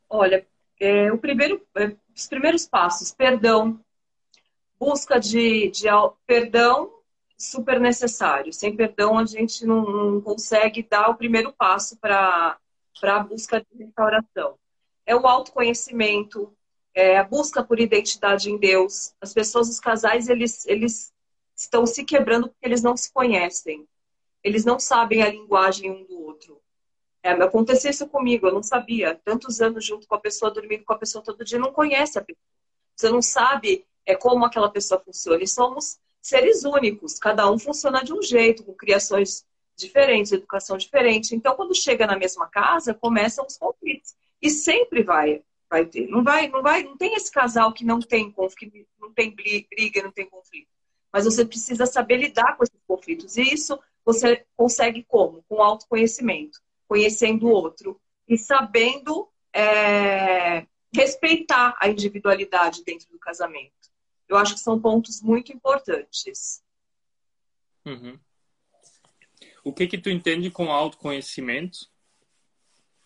Olha, 0.07 0.48
é, 0.79 1.12
o 1.12 1.17
primeiro, 1.17 1.65
é, 1.75 1.95
os 2.15 2.27
primeiros 2.27 2.67
passos, 2.67 3.12
perdão, 3.12 3.83
busca 4.79 5.19
de, 5.19 5.69
de 5.71 5.88
perdão 6.25 7.00
super 7.38 7.79
necessário. 7.79 8.53
Sem 8.53 8.75
perdão, 8.75 9.17
a 9.17 9.25
gente 9.25 9.65
não, 9.65 9.83
não 9.83 10.21
consegue 10.21 10.83
dar 10.83 11.09
o 11.09 11.15
primeiro 11.15 11.53
passo 11.53 11.98
para 11.98 12.57
a 13.01 13.19
busca 13.19 13.62
de 13.62 13.83
restauração. 13.83 14.57
É 15.05 15.15
o 15.15 15.25
autoconhecimento, 15.25 16.55
é, 16.93 17.17
a 17.17 17.24
busca 17.24 17.63
por 17.63 17.79
identidade 17.79 18.50
em 18.50 18.58
Deus. 18.58 19.13
As 19.22 19.34
pessoas, 19.34 19.69
os 19.69 19.79
casais, 19.79 20.29
eles, 20.29 20.65
eles 20.65 21.13
estão 21.55 21.86
se 21.86 22.03
quebrando 22.03 22.50
porque 22.50 22.65
eles 22.65 22.81
não 22.81 22.96
se 22.96 23.12
conhecem. 23.12 23.88
Eles 24.43 24.65
não 24.65 24.79
sabem 24.79 25.22
a 25.22 25.29
linguagem 25.29 25.91
um 25.91 26.05
do 26.05 26.22
outro. 26.24 26.60
É, 27.22 27.31
aconteceu 27.31 27.91
isso 27.91 28.08
comigo, 28.08 28.48
eu 28.48 28.53
não 28.53 28.63
sabia. 28.63 29.19
Tantos 29.24 29.60
anos 29.60 29.86
junto 29.86 30.08
com 30.08 30.15
a 30.15 30.19
pessoa, 30.19 30.51
dormindo 30.51 30.86
com 30.86 30.93
a 30.93 30.98
pessoa 30.98 31.24
todo 31.24 31.43
dia, 31.43 31.60
não 31.60 31.74
conhece 31.74 32.17
a 32.17 32.22
pessoa. 32.22 32.43
Você 32.96 33.10
não 33.10 33.22
sabe 33.22 33.86
é, 34.05 34.15
como 34.15 34.46
aquela 34.46 34.69
pessoa 34.69 35.01
funciona. 35.01 35.43
E 35.43 35.48
somos 35.48 36.00
seres 36.22 36.63
únicos, 36.63 37.17
cada 37.19 37.50
um 37.50 37.60
funciona 37.60 38.03
de 38.03 38.13
um 38.13 38.22
jeito, 38.22 38.63
com 38.63 38.74
criações 38.74 39.46
diferentes, 39.75 40.31
educação 40.31 40.77
diferente. 40.77 41.36
Então, 41.36 41.55
quando 41.55 41.75
chega 41.75 42.05
na 42.05 42.17
mesma 42.17 42.48
casa, 42.48 42.93
começam 42.93 43.46
os 43.46 43.58
conflitos. 43.58 44.15
E 44.41 44.50
sempre 44.50 45.03
vai 45.03 45.43
vai 45.69 45.85
ter. 45.85 46.07
Não 46.07 46.23
vai, 46.23 46.47
não 46.47 46.61
vai, 46.61 46.83
não 46.83 46.97
tem 46.97 47.13
esse 47.15 47.31
casal 47.31 47.71
que 47.73 47.85
não 47.85 47.99
tem 47.99 48.31
conflito, 48.31 48.88
não 48.99 49.13
tem 49.13 49.33
briga, 49.33 50.01
não 50.01 50.11
tem 50.11 50.27
conflito. 50.29 50.67
Mas 51.11 51.25
você 51.25 51.45
precisa 51.45 51.85
saber 51.85 52.17
lidar 52.17 52.55
com 52.55 52.63
esses 52.63 52.79
conflitos. 52.88 53.38
E 53.38 53.41
isso 53.41 53.79
você 54.05 54.45
consegue 54.55 55.03
como? 55.03 55.43
Com 55.43 55.61
autoconhecimento, 55.61 56.59
conhecendo 56.88 57.47
o 57.47 57.51
outro 57.51 57.99
e 58.27 58.38
sabendo 58.38 59.29
é, 59.53 60.65
respeitar 60.93 61.75
a 61.79 61.88
individualidade 61.88 62.83
dentro 62.83 63.09
do 63.11 63.19
casamento. 63.19 63.73
Eu 64.27 64.38
acho 64.38 64.53
que 64.53 64.59
são 64.59 64.79
pontos 64.79 65.21
muito 65.21 65.51
importantes. 65.51 66.63
Uhum. 67.85 68.19
O 69.63 69.73
que 69.73 69.88
que 69.88 69.97
tu 69.97 70.09
entende 70.09 70.51
com 70.51 70.71
autoconhecimento? 70.71 71.88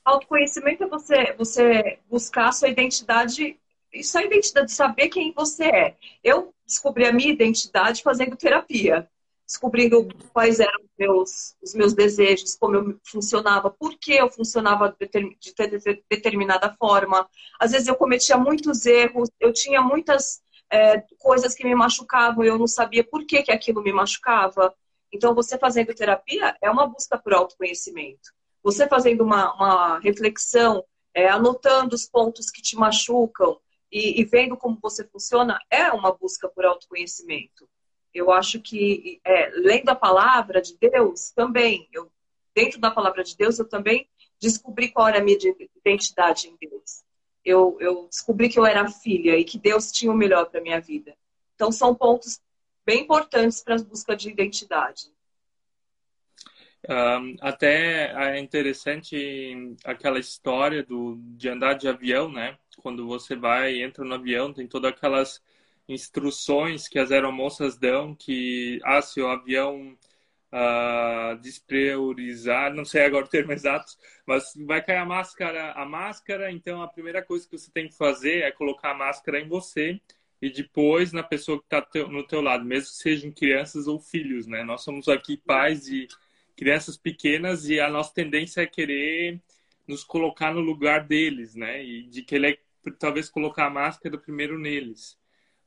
Autoconhecimento 0.06 0.84
é 0.84 0.88
você, 0.88 1.34
você 1.38 2.00
buscar 2.10 2.50
a 2.50 2.52
sua 2.52 2.68
identidade, 2.68 3.58
isso 3.94 4.18
é 4.18 4.22
a 4.22 4.26
identidade, 4.26 4.72
saber 4.72 5.08
quem 5.10 5.32
você 5.32 5.66
é. 5.66 5.98
Eu 6.24 6.54
descobri 6.66 7.06
a 7.06 7.14
minha 7.14 7.32
identidade 7.32 8.04
fazendo 8.04 8.36
terapia, 8.36 9.10
descobrindo 9.46 10.08
quais 10.34 10.60
eram 10.60 10.82
os 10.82 10.90
meus, 10.98 11.56
os 11.62 11.74
meus 11.74 11.94
desejos, 11.94 12.56
como 12.56 12.76
eu 12.76 13.00
funcionava, 13.06 13.70
por 13.70 13.98
que 13.98 14.14
eu 14.14 14.30
funcionava 14.30 14.96
de 15.00 16.04
determinada 16.10 16.74
forma. 16.74 17.28
Às 17.60 17.72
vezes 17.72 17.88
eu 17.88 17.96
cometia 17.96 18.36
muitos 18.36 18.86
erros, 18.86 19.30
eu 19.40 19.54
tinha 19.54 19.82
muitas 19.82 20.42
é, 20.70 21.02
coisas 21.20 21.54
que 21.54 21.64
me 21.64 21.76
machucavam, 21.76 22.44
eu 22.44 22.58
não 22.58 22.68
sabia 22.68 23.04
por 23.04 23.26
que, 23.26 23.44
que 23.44 23.52
aquilo 23.52 23.82
me 23.82 23.94
machucava. 23.94 24.74
Então, 25.14 25.36
você 25.36 25.58
fazendo 25.58 25.94
terapia 25.94 26.58
é 26.62 26.70
uma 26.70 26.88
busca 26.88 27.18
por 27.18 27.34
autoconhecimento. 27.34 28.34
Você 28.64 28.88
fazendo 28.88 29.24
uma, 29.24 29.54
uma 29.54 30.00
reflexão, 30.00 30.84
é, 31.14 31.28
anotando 31.28 31.94
os 31.94 32.08
pontos 32.08 32.50
que 32.50 32.62
te 32.62 32.76
machucam 32.76 33.60
e, 33.92 34.20
e, 34.20 34.24
vendo 34.24 34.58
como 34.58 34.80
você 34.82 35.04
funciona, 35.04 35.60
é 35.70 35.92
uma 35.92 36.12
busca 36.12 36.48
por 36.48 36.66
autoconhecimento. 36.66 37.70
Eu 38.14 38.32
acho 38.32 38.60
que, 38.60 39.20
é, 39.24 39.50
lendo 39.56 39.90
a 39.90 39.96
palavra 39.96 40.62
de 40.62 40.78
Deus, 40.78 41.32
também, 41.32 41.88
eu, 41.92 42.12
dentro 42.56 42.80
da 42.80 42.90
palavra 42.90 43.24
de 43.24 43.36
Deus, 43.36 43.60
eu 43.60 43.68
também 43.68 44.08
descobri 44.40 44.90
qual 44.90 45.08
era 45.08 45.20
a 45.20 45.24
minha 45.24 45.38
identidade 45.76 46.48
em 46.48 46.58
Deus. 46.60 47.04
Eu, 47.46 47.78
eu 47.80 48.08
descobri 48.08 48.50
que 48.50 48.58
eu 48.58 48.66
era 48.66 48.90
filha 48.90 49.38
e 49.38 49.44
que 49.44 49.60
Deus 49.60 49.92
tinha 49.92 50.12
o 50.12 50.16
melhor 50.16 50.46
para 50.50 50.62
minha 50.62 50.80
vida. 50.80 51.16
Então, 51.54 51.72
são 51.72 51.94
pontos 51.94 52.42
bem 52.86 53.02
importantes 53.02 53.62
para 53.62 53.76
a 53.76 53.84
busca 53.84 54.16
de 54.16 54.30
identidade. 54.30 55.13
Um, 56.90 57.36
até 57.40 58.12
é 58.36 58.40
interessante 58.40 59.16
aquela 59.86 60.20
história 60.20 60.84
do, 60.84 61.18
de 61.38 61.48
andar 61.50 61.76
de 61.76 61.88
avião, 61.88 62.30
né? 62.32 62.58
Quando 62.78 63.08
você 63.08 63.36
vai, 63.36 63.82
entra 63.82 64.04
no 64.04 64.16
avião, 64.16 64.54
tem 64.54 64.68
todas 64.68 64.92
aquelas 64.92 65.42
instruções 65.88 66.88
que 66.88 67.00
as 67.00 67.12
aeromoças 67.12 67.78
dão 67.78 68.16
que, 68.16 68.80
ah, 68.84 69.02
se 69.02 69.22
o 69.22 69.28
avião 69.28 69.98
uh, 70.54 71.38
despriorizar, 71.42 72.74
não 72.74 72.86
sei 72.86 73.04
agora 73.06 73.26
o 73.26 73.30
termo 73.30 73.52
exato, 73.52 73.94
mas 74.26 74.54
vai 74.66 74.82
cair 74.84 74.98
a 74.98 75.06
máscara, 75.06 75.72
a 75.74 75.86
máscara, 75.86 76.52
então 76.52 76.82
a 76.82 76.88
primeira 76.88 77.22
coisa 77.24 77.48
que 77.48 77.58
você 77.58 77.72
tem 77.72 77.88
que 77.88 77.98
fazer 77.98 78.44
é 78.44 78.52
colocar 78.52 78.92
a 78.92 78.94
máscara 78.98 79.40
em 79.40 79.48
você 79.48 80.00
e 80.42 80.50
depois 80.50 81.14
na 81.14 81.24
pessoa 81.24 81.58
que 81.60 81.66
está 81.66 81.86
no 82.10 82.26
teu 82.28 82.42
lado, 82.42 82.66
mesmo 82.66 82.90
que 82.90 82.98
sejam 82.98 83.32
crianças 83.32 83.88
ou 83.88 84.00
filhos, 84.00 84.46
né? 84.46 84.64
Nós 84.64 84.84
somos 84.84 85.08
aqui 85.08 85.38
pais 85.38 85.88
e 85.88 86.08
crianças 86.56 86.98
pequenas 86.98 87.70
e 87.70 87.80
a 87.80 87.90
nossa 87.90 88.14
tendência 88.14 88.62
é 88.62 88.66
querer 88.66 89.42
nos 89.88 90.04
colocar 90.04 90.54
no 90.54 90.62
lugar 90.62 91.06
deles, 91.06 91.56
né? 91.56 91.84
E 91.84 92.04
de 92.04 92.24
querer 92.24 92.60
talvez 93.00 93.30
colocar 93.30 93.68
a 93.68 93.70
máscara 93.70 94.18
primeiro 94.18 94.60
neles. 94.60 95.18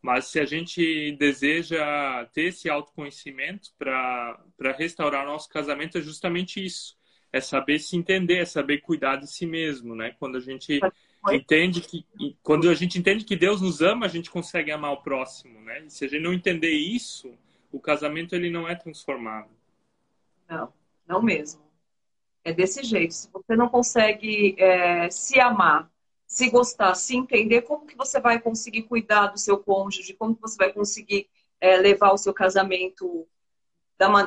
Mas 0.00 0.26
se 0.26 0.38
a 0.38 0.44
gente 0.44 1.12
deseja 1.18 2.24
ter 2.32 2.46
esse 2.46 2.68
autoconhecimento 2.68 3.70
para 3.78 4.38
restaurar 4.78 5.26
nosso 5.26 5.48
casamento, 5.48 5.98
é 5.98 6.00
justamente 6.00 6.64
isso. 6.64 6.96
É 7.32 7.40
saber 7.40 7.78
se 7.80 7.96
entender, 7.96 8.38
é 8.38 8.44
saber 8.44 8.78
cuidar 8.78 9.16
de 9.16 9.26
si 9.26 9.46
mesmo, 9.46 9.94
né? 9.94 10.14
Quando 10.18 10.36
a 10.36 10.40
gente 10.40 10.80
entende 11.32 11.80
que 11.80 12.04
quando 12.42 12.70
a 12.70 12.74
gente 12.74 12.98
entende 12.98 13.24
que 13.24 13.34
Deus 13.34 13.60
nos 13.60 13.82
ama, 13.82 14.06
a 14.06 14.08
gente 14.08 14.30
consegue 14.30 14.70
amar 14.70 14.92
o 14.92 15.02
próximo, 15.02 15.60
né? 15.60 15.82
E 15.84 15.90
se 15.90 16.04
a 16.04 16.08
gente 16.08 16.22
não 16.22 16.32
entender 16.32 16.70
isso, 16.70 17.34
o 17.72 17.80
casamento 17.80 18.34
ele 18.34 18.48
não 18.48 18.68
é 18.68 18.74
transformado. 18.74 19.50
Não, 20.48 20.72
não 21.06 21.22
mesmo. 21.22 21.60
É 22.44 22.52
desse 22.52 22.82
jeito. 22.82 23.14
Se 23.14 23.30
você 23.32 23.56
não 23.56 23.68
consegue 23.68 24.54
é, 24.58 25.10
se 25.10 25.40
amar, 25.40 25.90
se 26.26 26.48
gostar, 26.50 26.94
se 26.94 27.16
entender, 27.16 27.62
como 27.62 27.86
que 27.86 27.96
você 27.96 28.20
vai 28.20 28.40
conseguir 28.40 28.82
cuidar 28.82 29.28
do 29.28 29.38
seu 29.38 29.58
cônjuge? 29.58 30.14
Como 30.14 30.34
que 30.34 30.40
você 30.40 30.56
vai 30.56 30.72
conseguir 30.72 31.28
é, 31.60 31.76
levar 31.76 32.12
o 32.12 32.18
seu 32.18 32.32
casamento 32.32 33.26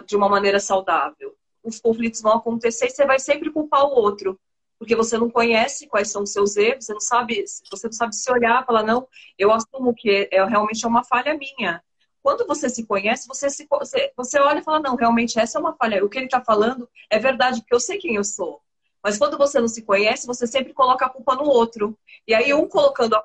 de 0.06 0.16
uma 0.16 0.30
maneira 0.30 0.60
saudável? 0.60 1.36
Os 1.64 1.80
conflitos 1.80 2.22
vão 2.22 2.34
acontecer 2.34 2.88
e 2.88 2.90
você 2.90 3.06
vai 3.06 3.20
sempre 3.20 3.52
culpar 3.52 3.86
o 3.86 3.92
outro 3.92 4.40
porque 4.80 4.96
você 4.96 5.18
não 5.18 5.30
conhece 5.30 5.88
quais 5.88 6.10
são 6.10 6.24
os 6.24 6.32
seus 6.32 6.56
erros, 6.56 6.86
você 6.86 6.94
não 6.94 7.02
sabe, 7.02 7.44
você 7.70 7.88
não 7.88 7.92
sabe 7.92 8.16
se 8.16 8.32
olhar, 8.32 8.66
falar 8.66 8.82
não, 8.82 9.06
eu 9.38 9.52
assumo 9.52 9.94
que 9.94 10.30
é, 10.32 10.44
realmente 10.46 10.86
é 10.86 10.88
uma 10.88 11.04
falha 11.04 11.38
minha. 11.38 11.84
Quando 12.30 12.46
você 12.46 12.70
se 12.70 12.86
conhece, 12.86 13.28
você, 13.28 13.50
se, 13.50 13.66
você, 13.68 14.14
você 14.16 14.40
olha 14.40 14.60
e 14.60 14.64
fala, 14.64 14.80
não, 14.80 14.96
realmente 14.96 15.40
essa 15.40 15.58
é 15.58 15.60
uma 15.60 15.76
falha. 15.76 16.06
O 16.06 16.08
que 16.08 16.16
ele 16.16 16.28
está 16.28 16.40
falando 16.40 16.88
é 17.10 17.18
verdade, 17.18 17.60
porque 17.62 17.74
eu 17.74 17.80
sei 17.80 17.98
quem 17.98 18.18
eu 18.18 18.24
sou. 18.24 18.62
Mas 19.04 19.18
quando 19.18 19.36
você 19.36 19.60
não 19.60 19.68
se 19.68 19.82
conhece, 19.82 20.28
você 20.28 20.46
sempre 20.46 20.72
coloca 20.72 21.08
a 21.08 21.10
culpa 21.10 21.34
no 21.34 21.46
outro. 21.46 21.98
E 22.28 22.36
aí, 22.36 22.54
um 22.54 22.68
colocando 22.68 23.16
a 23.16 23.24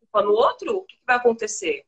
culpa 0.00 0.22
no 0.22 0.32
outro, 0.32 0.78
o 0.78 0.84
que 0.84 0.96
vai 1.06 1.16
acontecer? 1.16 1.84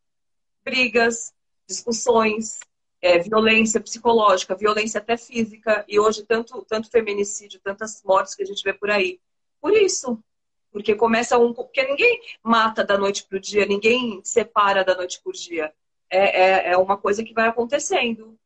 Brigas, 0.63 1.33
discussões, 1.67 2.61
é, 3.01 3.19
violência 3.19 3.81
psicológica, 3.81 4.55
violência 4.55 4.99
até 4.99 5.17
física, 5.17 5.87
e 5.89 5.99
hoje 5.99 6.23
tanto, 6.23 6.67
tanto 6.69 6.91
feminicídio, 6.91 7.61
tantas 7.65 8.03
mortes 8.05 8.35
que 8.35 8.43
a 8.43 8.47
gente 8.47 8.63
vê 8.63 8.75
por 8.75 8.91
aí. 8.91 9.19
Por 9.59 9.73
isso. 9.73 10.23
Porque 10.71 10.95
começa 10.95 11.39
um. 11.39 11.55
Porque 11.55 11.83
ninguém 11.83 12.21
mata 12.43 12.85
da 12.85 12.99
noite 12.99 13.25
para 13.27 13.39
o 13.39 13.41
dia, 13.41 13.65
ninguém 13.65 14.21
separa 14.23 14.85
da 14.85 14.95
noite 14.95 15.19
por 15.25 15.33
dia 15.33 15.73
é, 16.11 16.69
é, 16.69 16.73
é 16.73 16.77
uma 16.77 16.97
coisa 16.97 17.25
que 17.25 17.35
vai 17.35 17.49
acontecendo. 17.49 18.39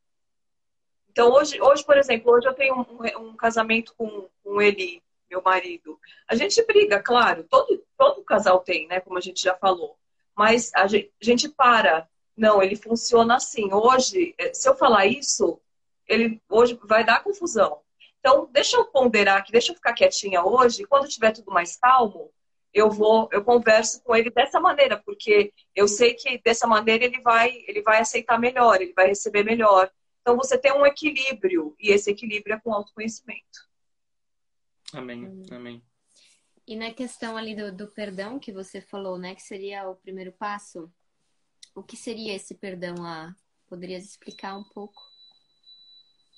Então, 1.10 1.30
hoje, 1.30 1.60
hoje 1.60 1.84
por 1.84 1.96
exemplo, 1.96 2.32
hoje 2.32 2.46
eu 2.46 2.54
tenho 2.54 2.74
um, 2.74 3.28
um 3.28 3.36
casamento 3.36 3.94
com, 3.96 4.28
com 4.42 4.60
ele, 4.62 5.02
meu 5.30 5.42
marido. 5.42 5.98
A 6.26 6.34
gente 6.34 6.64
briga, 6.64 7.02
claro, 7.02 7.44
todo, 7.44 7.82
todo 7.96 8.24
casal 8.24 8.60
tem, 8.60 8.86
né? 8.88 9.00
Como 9.00 9.18
a 9.18 9.20
gente 9.20 9.42
já 9.42 9.54
falou. 9.54 9.96
Mas 10.34 10.70
a 10.74 10.86
gente, 10.86 11.12
a 11.20 11.24
gente 11.24 11.48
para. 11.48 12.08
Não, 12.36 12.62
ele 12.62 12.76
funciona 12.76 13.36
assim. 13.36 13.72
Hoje, 13.72 14.34
eh, 14.38 14.54
se 14.54 14.66
eu 14.66 14.74
falar 14.74 15.04
isso, 15.06 15.60
ele 16.08 16.40
hoje 16.48 16.78
vai 16.82 17.04
dar 17.04 17.22
confusão. 17.22 17.80
Então, 18.18 18.48
deixa 18.50 18.76
eu 18.76 18.84
ponderar 18.86 19.38
aqui, 19.38 19.52
deixa 19.52 19.72
eu 19.72 19.76
ficar 19.76 19.92
quietinha 19.92 20.44
hoje, 20.44 20.84
quando 20.84 21.08
tiver 21.08 21.32
tudo 21.32 21.50
mais 21.50 21.76
calmo, 21.76 22.30
eu 22.72 22.90
vou, 22.90 23.28
eu 23.32 23.44
converso 23.44 24.02
com 24.02 24.16
ele 24.16 24.30
dessa 24.30 24.58
maneira, 24.58 24.96
porque 25.04 25.52
eu 25.74 25.86
sei 25.86 26.14
que 26.14 26.40
dessa 26.42 26.66
maneira 26.66 27.04
ele 27.04 27.20
vai, 27.20 27.62
ele 27.66 27.82
vai 27.82 28.00
aceitar 28.00 28.38
melhor, 28.38 28.80
ele 28.80 28.92
vai 28.94 29.08
receber 29.08 29.44
melhor. 29.44 29.90
Então 30.20 30.36
você 30.36 30.56
tem 30.56 30.72
um 30.72 30.86
equilíbrio 30.86 31.74
e 31.78 31.90
esse 31.90 32.10
equilíbrio 32.10 32.54
é 32.54 32.60
com 32.60 32.72
autoconhecimento. 32.72 33.68
Amém, 34.94 35.42
amém. 35.50 35.82
E 36.66 36.76
na 36.76 36.92
questão 36.92 37.36
ali 37.36 37.54
do, 37.54 37.72
do 37.72 37.88
perdão 37.88 38.38
que 38.38 38.52
você 38.52 38.80
falou, 38.80 39.18
né, 39.18 39.34
que 39.34 39.42
seria 39.42 39.88
o 39.88 39.96
primeiro 39.96 40.32
passo, 40.32 40.90
o 41.74 41.82
que 41.82 41.96
seria 41.96 42.34
esse 42.34 42.54
perdão 42.54 42.94
lá? 42.98 43.34
Poderias 43.68 44.04
explicar 44.04 44.56
um 44.56 44.64
pouco? 44.64 45.02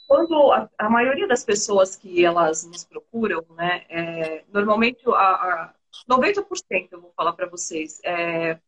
Quando 0.07 0.53
a, 0.53 0.71
a 0.79 0.89
maioria 0.89 1.27
das 1.27 1.45
pessoas 1.45 1.97
que 1.97 2.25
elas 2.25 2.65
nos 2.65 2.85
procuram, 2.85 3.45
né, 3.51 3.85
é, 3.89 4.45
normalmente 4.49 5.03
a, 5.09 5.13
a 5.13 5.75
90% 6.09 6.89
eu 6.93 7.01
vou 7.01 7.13
falar 7.17 7.33
para 7.33 7.49
vocês, 7.49 8.01
é, 8.05 8.59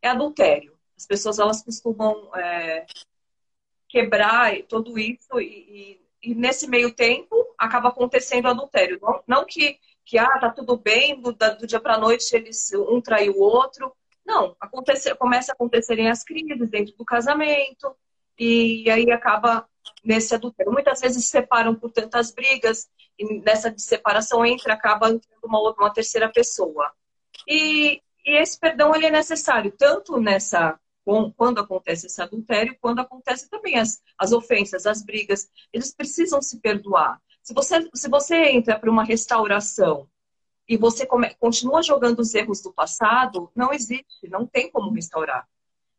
é, 0.00 0.08
adultério. 0.08 0.76
As 0.96 1.06
pessoas 1.06 1.38
elas 1.38 1.62
costumam 1.62 2.34
é, 2.36 2.86
quebrar 3.88 4.52
tudo 4.68 4.98
isso 4.98 5.40
e, 5.40 5.98
e, 6.22 6.30
e, 6.30 6.34
nesse 6.34 6.68
meio 6.68 6.94
tempo 6.94 7.34
acaba 7.58 7.88
acontecendo 7.88 8.48
adultério. 8.48 8.98
Não, 9.00 9.22
não 9.26 9.44
que, 9.44 9.78
que 10.04 10.18
ah, 10.18 10.38
tá 10.38 10.50
tudo 10.50 10.76
bem, 10.76 11.20
do, 11.20 11.32
do 11.32 11.66
dia 11.66 11.80
para 11.80 11.98
noite 11.98 12.34
eles 12.34 12.70
um 12.72 13.00
trai 13.00 13.28
o 13.28 13.38
outro. 13.38 13.94
Não, 14.24 14.56
acontece, 14.60 15.14
começa 15.16 15.52
a 15.52 15.54
acontecerem 15.54 16.08
as 16.08 16.22
crises 16.22 16.68
dentro 16.70 16.94
do 16.96 17.04
casamento 17.04 17.94
e 18.38 18.88
aí 18.90 19.10
acaba 19.10 19.68
nesse 20.04 20.34
adultério. 20.34 20.72
Muitas 20.72 21.00
vezes 21.00 21.24
se 21.24 21.30
separam 21.30 21.74
por 21.74 21.90
tantas 21.90 22.32
brigas 22.32 22.88
e 23.18 23.40
nessa 23.40 23.72
separação 23.76 24.44
entra, 24.44 24.74
acaba 24.74 25.08
entrando 25.08 25.44
uma, 25.44 25.60
outra, 25.60 25.84
uma 25.84 25.92
terceira 25.92 26.28
pessoa. 26.28 26.90
E, 27.48 28.00
e 28.24 28.36
esse 28.38 28.58
perdão 28.58 28.94
ele 28.94 29.06
é 29.06 29.10
necessário 29.10 29.72
tanto 29.76 30.20
nessa 30.20 30.78
quando 31.36 31.58
acontece 31.58 32.06
esse 32.06 32.22
adultério, 32.22 32.76
quando 32.80 33.00
acontece 33.00 33.50
também 33.50 33.76
as, 33.76 34.00
as 34.16 34.32
ofensas, 34.32 34.86
as 34.86 35.02
brigas, 35.02 35.50
eles 35.72 35.92
precisam 35.92 36.40
se 36.40 36.60
perdoar. 36.60 37.20
Se 37.42 37.52
você, 37.52 37.90
se 37.92 38.08
você 38.08 38.50
entra 38.50 38.78
para 38.78 38.90
uma 38.90 39.04
restauração 39.04 40.08
e 40.68 40.76
você 40.76 41.04
come, 41.04 41.34
continua 41.34 41.82
jogando 41.82 42.20
os 42.20 42.32
erros 42.34 42.62
do 42.62 42.72
passado, 42.72 43.50
não 43.54 43.72
existe, 43.72 44.28
não 44.28 44.46
tem 44.46 44.70
como 44.70 44.92
restaurar. 44.92 45.46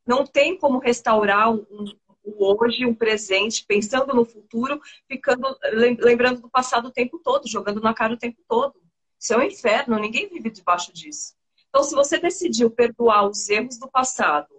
Não 0.05 0.25
tem 0.25 0.57
como 0.57 0.79
restaurar 0.79 1.51
um, 1.51 1.85
o 2.23 2.57
hoje, 2.57 2.85
um 2.85 2.95
presente, 2.95 3.65
pensando 3.65 4.13
no 4.13 4.23
futuro, 4.23 4.81
ficando 5.07 5.57
lembrando 5.73 6.41
do 6.41 6.49
passado 6.49 6.87
o 6.87 6.91
tempo 6.91 7.19
todo, 7.19 7.47
jogando 7.47 7.81
na 7.81 7.93
cara 7.93 8.13
o 8.13 8.17
tempo 8.17 8.41
todo. 8.47 8.75
Isso 9.19 9.33
é 9.33 9.37
um 9.37 9.43
inferno, 9.43 9.99
ninguém 9.99 10.27
vive 10.27 10.49
debaixo 10.49 10.93
disso. 10.93 11.33
Então, 11.69 11.83
se 11.83 11.95
você 11.95 12.19
decidiu 12.19 12.69
perdoar 12.69 13.27
os 13.27 13.49
erros 13.49 13.77
do 13.77 13.89
passado, 13.89 14.53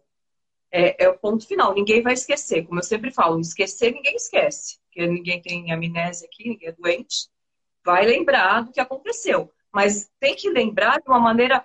é, 0.71 1.04
é 1.04 1.09
o 1.09 1.16
ponto 1.16 1.47
final. 1.47 1.73
Ninguém 1.73 2.02
vai 2.02 2.14
esquecer. 2.14 2.66
Como 2.66 2.80
eu 2.80 2.83
sempre 2.83 3.12
falo, 3.12 3.38
esquecer 3.38 3.92
ninguém 3.92 4.16
esquece. 4.16 4.80
Porque 4.87 5.06
ninguém 5.06 5.40
tem 5.40 5.73
amnésia 5.73 6.26
aqui, 6.26 6.49
ninguém 6.49 6.68
é 6.68 6.73
doente. 6.73 7.28
Vai 7.85 8.04
lembrar 8.04 8.64
do 8.64 8.73
que 8.73 8.80
aconteceu. 8.80 9.52
Mas 9.73 10.11
tem 10.18 10.35
que 10.35 10.50
lembrar 10.50 11.00
de 11.00 11.09
uma 11.09 11.21
maneira. 11.21 11.62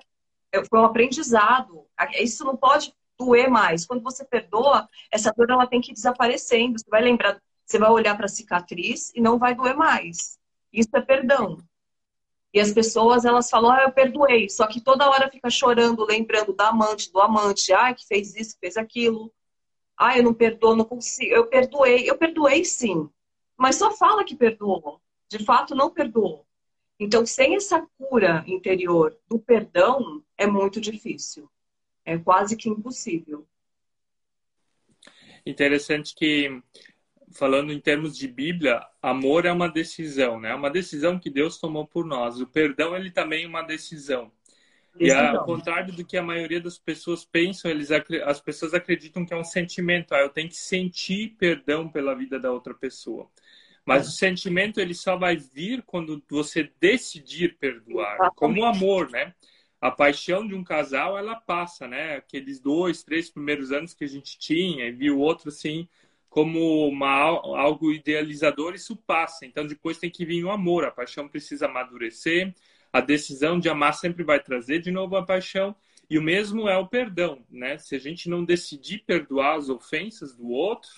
É, 0.51 0.63
foi 0.63 0.79
um 0.79 0.86
aprendizado. 0.86 1.88
Isso 2.20 2.46
não 2.46 2.56
pode 2.56 2.94
doer 3.20 3.50
mais. 3.50 3.86
Quando 3.86 4.02
você 4.02 4.24
perdoa, 4.24 4.88
essa 5.12 5.34
dor 5.36 5.50
ela 5.50 5.68
tem 5.68 5.82
que 5.82 5.92
ir 5.92 5.94
desaparecendo. 5.94 6.80
Você 6.80 6.90
vai 6.90 7.02
lembrar, 7.02 7.42
você 7.66 7.78
vai 7.78 7.90
olhar 7.90 8.16
para 8.16 8.26
a 8.26 8.30
cicatriz 8.30 9.12
e 9.14 9.22
não 9.22 9.38
vai 9.38 9.54
doer 9.54 9.76
mais. 9.76 10.40
Isso 10.72 10.90
é 10.94 11.02
perdão. 11.02 11.58
E 12.54 12.60
as 12.60 12.72
pessoas, 12.72 13.26
elas 13.26 13.50
falam, 13.50 13.72
ah, 13.72 13.84
eu 13.84 13.91
perdoei. 13.91 14.50
Só 14.50 14.65
que 14.67 14.82
toda 14.82 15.08
hora 15.10 15.30
fica 15.30 15.50
chorando, 15.50 16.06
lembrando 16.06 16.54
da 16.54 16.70
amante, 16.70 17.12
do 17.12 17.20
amante. 17.20 17.72
Ah, 17.74 17.93
que 17.93 18.08
fez 18.08 18.36
isso, 18.36 18.58
fez 18.60 18.76
aquilo. 18.76 19.32
Ah, 19.98 20.17
eu 20.17 20.24
não 20.24 20.34
perdoo, 20.34 20.76
não 20.76 20.86
consigo. 20.86 21.32
Eu 21.32 21.48
perdoei. 21.48 22.10
Eu 22.10 22.17
perdoei 22.17 22.65
sim. 22.65 23.10
Mas 23.58 23.76
só 23.76 23.91
fala 23.91 24.24
que 24.24 24.36
perdoou. 24.36 25.00
De 25.28 25.43
fato, 25.43 25.76
não 25.76 25.91
perdoou. 25.91 26.46
Então, 27.00 27.26
sem 27.26 27.56
essa 27.56 27.86
cura 27.98 28.43
interior 28.48 29.15
do 29.28 29.38
perdão, 29.38 30.24
é 30.38 30.48
muito 30.48 30.82
difícil. 30.82 31.50
É 32.10 32.17
quase 32.17 32.58
que 32.58 32.67
impossível. 32.67 33.48
Interessante 35.45 36.15
que, 36.15 36.62
falando 37.32 37.72
em 37.72 37.80
termos 37.80 38.17
de 38.17 38.28
Bíblia, 38.28 38.84
amor 39.00 39.45
é 39.45 39.52
uma 39.52 39.69
decisão, 39.69 40.39
né? 40.39 40.50
É 40.50 40.56
uma 40.56 40.72
decisão 40.72 41.19
que 41.19 41.30
Deus 41.30 41.60
tomou 41.60 41.86
por 41.86 42.04
nós. 42.04 42.41
O 42.41 42.48
perdão, 42.48 42.95
ele 42.95 43.12
também 43.12 43.43
é 43.43 43.48
uma 43.48 43.62
decisão. 43.62 44.32
E 45.00 45.12
ao 45.12 45.45
contrário 45.45 45.93
do 45.93 46.04
que 46.04 46.17
a 46.17 46.24
maioria 46.24 46.60
das 46.60 46.80
pessoas 46.80 47.24
pensam, 47.24 47.69
eles, 47.69 47.89
as 48.26 48.41
pessoas 48.41 48.74
acreditam 48.74 49.24
que 49.24 49.34
é 49.34 49.38
um 49.38 49.43
sentimento. 49.43 50.13
Ah, 50.13 50.22
eu 50.22 50.30
tenho 50.30 50.50
que 50.50 50.58
sentir 50.58 51.36
perdão 51.38 51.88
pela 51.88 52.15
vida 52.15 52.39
da 52.39 52.52
outra 52.52 52.74
pessoa. 52.74 53.30
Mas 53.86 54.08
é. 54.08 54.10
o 54.10 54.12
sentimento 54.12 54.80
ele 54.80 54.95
só 54.95 55.15
vai 55.15 55.38
vir 55.38 55.84
quando 55.84 56.22
você 56.28 56.72
decidir 56.82 57.58
perdoar, 57.60 58.32
como 58.36 58.62
o 58.62 58.65
amor, 58.65 59.12
né? 59.12 59.34
A 59.82 59.89
paixão 59.89 60.46
de 60.48 60.54
um 60.54 60.63
casal 60.63 61.18
ela 61.18 61.36
passa, 61.36 61.88
né? 61.88 62.18
Aqueles 62.18 62.60
dois, 62.60 63.04
três 63.04 63.30
primeiros 63.30 63.72
anos 63.72 63.94
que 63.94 64.04
a 64.04 64.08
gente 64.08 64.38
tinha 64.38 64.88
e 64.88 64.92
viu 64.92 65.18
o 65.18 65.22
outro 65.22 65.50
assim 65.50 65.88
como 66.30 66.88
uma, 66.88 67.10
algo 67.10 67.92
idealizador, 67.92 68.76
isso 68.76 68.96
passa. 68.96 69.46
Então 69.46 69.65
depois 69.65 69.98
tem 69.98 70.10
que 70.10 70.26
vir 70.26 70.44
o 70.44 70.52
amor, 70.52 70.86
a 70.86 70.92
paixão 70.92 71.28
precisa 71.28 71.65
amadurecer, 71.65 72.54
a 72.94 73.02
decisão 73.02 73.60
de 73.60 73.70
amar 73.70 73.94
sempre 73.96 74.24
vai 74.24 74.39
trazer 74.39 74.80
de 74.80 74.92
novo 74.92 75.15
a 75.15 75.26
paixão. 75.26 75.76
E 76.10 76.18
o 76.18 76.22
mesmo 76.22 76.68
é 76.68 76.78
o 76.78 76.88
perdão, 76.88 77.46
né? 77.50 77.78
Se 77.78 77.96
a 77.96 78.00
gente 78.00 78.30
não 78.30 78.44
decidir 78.44 79.04
perdoar 79.06 79.58
as 79.58 79.70
ofensas 79.70 80.36
do 80.36 80.50
outro, 80.50 80.89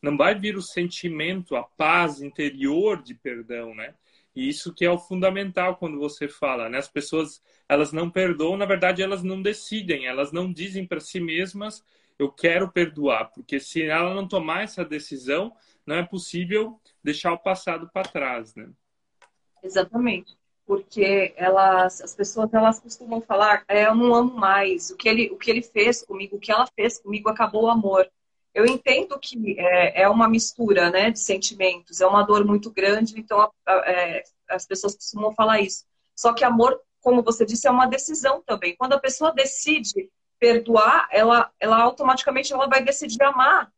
não 0.00 0.16
vai 0.16 0.34
vir 0.34 0.56
o 0.56 0.62
sentimento, 0.62 1.56
a 1.56 1.62
paz 1.62 2.22
interior 2.22 3.02
de 3.02 3.14
perdão, 3.14 3.74
né? 3.74 3.94
E 4.34 4.48
isso 4.48 4.72
que 4.72 4.84
é 4.84 4.90
o 4.90 4.98
fundamental 4.98 5.76
quando 5.76 5.98
você 5.98 6.28
fala, 6.28 6.68
né? 6.68 6.78
As 6.78 6.88
pessoas, 6.88 7.42
elas 7.68 7.92
não 7.92 8.10
perdoam, 8.10 8.56
na 8.56 8.66
verdade, 8.66 9.02
elas 9.02 9.22
não 9.22 9.42
decidem, 9.42 10.06
elas 10.06 10.32
não 10.32 10.52
dizem 10.52 10.86
para 10.86 11.00
si 11.00 11.20
mesmas, 11.20 11.84
eu 12.18 12.30
quero 12.30 12.70
perdoar, 12.70 13.30
porque 13.32 13.58
se 13.58 13.82
ela 13.82 14.14
não 14.14 14.28
tomar 14.28 14.62
essa 14.62 14.84
decisão, 14.84 15.52
não 15.86 15.96
é 15.96 16.02
possível 16.04 16.78
deixar 17.02 17.32
o 17.32 17.38
passado 17.38 17.90
para 17.92 18.08
trás, 18.08 18.54
né? 18.54 18.70
Exatamente. 19.62 20.38
Porque 20.66 21.34
elas, 21.36 22.00
as 22.00 22.14
pessoas, 22.14 22.52
elas 22.54 22.78
costumam 22.78 23.20
falar, 23.20 23.64
é, 23.66 23.86
eu 23.86 23.94
não 23.94 24.14
amo 24.14 24.34
mais, 24.34 24.90
o 24.90 24.96
que 24.96 25.08
ele, 25.08 25.30
o 25.30 25.36
que 25.36 25.50
ele 25.50 25.62
fez 25.62 26.04
comigo, 26.04 26.36
o 26.36 26.38
que 26.38 26.52
ela 26.52 26.66
fez 26.76 27.00
comigo, 27.00 27.28
acabou 27.28 27.64
o 27.64 27.70
amor. 27.70 28.08
Eu 28.54 28.66
entendo 28.66 29.18
que 29.18 29.58
é, 29.58 30.02
é, 30.02 30.08
uma 30.08 30.28
mistura 30.28 30.90
né, 30.90 31.10
de 31.10 31.20
sentimentos, 31.20 32.00
é 32.00 32.06
uma 32.06 32.22
dor 32.22 32.44
muito 32.44 32.70
grande, 32.70 33.18
então 33.18 33.50
é, 33.68 34.24
as 34.48 34.66
pessoas 34.66 34.94
costumam 34.94 35.32
falar 35.32 35.60
isso. 35.60 35.84
Só 36.16 36.32
que 36.32 36.44
amor, 36.44 36.80
como 37.00 37.22
você 37.22 37.46
disse, 37.46 37.68
é 37.68 37.70
uma 37.70 37.86
decisão 37.86 38.42
também. 38.42 38.74
Quando 38.76 38.94
a 38.94 39.00
pessoa 39.00 39.32
decide 39.32 40.10
perdoar, 40.38 41.08
ela, 41.12 41.50
ela 41.60 41.80
automaticamente 41.80 42.52
ela 42.52 42.66
vai 42.66 42.82
decidir 42.82 43.22
amar. 43.22 43.72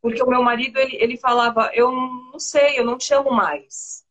Porque 0.00 0.22
o 0.22 0.28
meu 0.28 0.42
marido, 0.42 0.78
ele, 0.78 0.96
ele 0.96 1.16
falava, 1.16 1.70
eu 1.72 1.92
não 1.92 2.38
sei, 2.38 2.78
eu 2.78 2.84
não 2.84 2.98
te 2.98 3.14
amo 3.14 3.30
mais. 3.30 4.04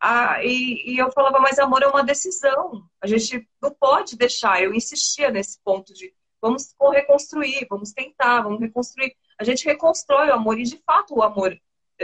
Ah, 0.00 0.42
e, 0.42 0.94
e 0.94 0.98
eu 0.98 1.10
falava, 1.12 1.38
mas 1.40 1.58
amor 1.58 1.82
é 1.82 1.86
uma 1.86 2.02
decisão. 2.02 2.84
A 3.00 3.06
gente 3.06 3.46
não 3.60 3.70
pode 3.70 4.16
deixar. 4.16 4.62
Eu 4.62 4.72
insistia 4.72 5.30
nesse 5.30 5.60
ponto 5.62 5.92
de 5.92 6.14
vamos 6.40 6.74
reconstruir, 6.92 7.66
vamos 7.68 7.92
tentar, 7.92 8.42
vamos 8.42 8.60
reconstruir 8.60 9.14
a 9.40 9.44
gente 9.44 9.64
reconstrói 9.64 10.28
o 10.28 10.34
amor 10.34 10.60
e 10.60 10.64
de 10.64 10.76
fato 10.76 11.14
o 11.14 11.22
amor 11.22 11.58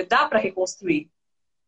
dá 0.09 0.27
para 0.27 0.38
reconstruir. 0.38 1.11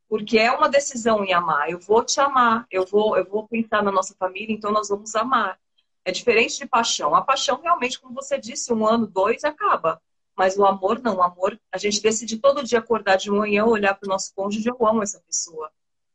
Porque 0.09 0.39
é 0.39 0.51
uma 0.51 0.67
decisão 0.67 1.23
em 1.23 1.35
amar. 1.35 1.71
Eu 1.71 1.79
vou 1.79 2.03
te 2.03 2.19
amar, 2.19 2.67
eu 2.71 2.87
vou, 2.87 3.19
eu 3.19 3.29
vou 3.29 3.47
pensar 3.47 3.83
na 3.83 3.93
nossa 3.93 4.15
família, 4.15 4.55
então 4.55 4.73
nós 4.73 4.89
vamos 4.89 5.15
amar. 5.15 5.61
É 6.07 6.11
diferente 6.11 6.57
de 6.57 6.67
paixão. 6.67 7.15
A 7.15 7.21
paixão 7.21 7.61
realmente, 7.61 8.01
como 8.01 8.15
você 8.15 8.39
disse, 8.39 8.73
um 8.73 8.87
ano, 8.87 9.07
dois, 9.07 9.45
acaba. 9.45 10.01
Mas 10.35 10.57
o 10.57 10.65
amor 10.65 11.03
não. 11.03 11.17
O 11.17 11.23
amor, 11.23 11.61
a 11.71 11.77
gente 11.77 12.01
decide 12.01 12.39
todo 12.39 12.65
dia 12.65 12.79
acordar 12.79 13.17
de 13.17 13.31
manhã, 13.31 13.67
olhar 13.67 13.93
para 13.93 14.07
o 14.07 14.09
nosso 14.09 14.33
cônjuge, 14.35 14.67
eu 14.71 14.87
amo 14.87 15.03
essa 15.03 15.21
pessoa. 15.21 15.71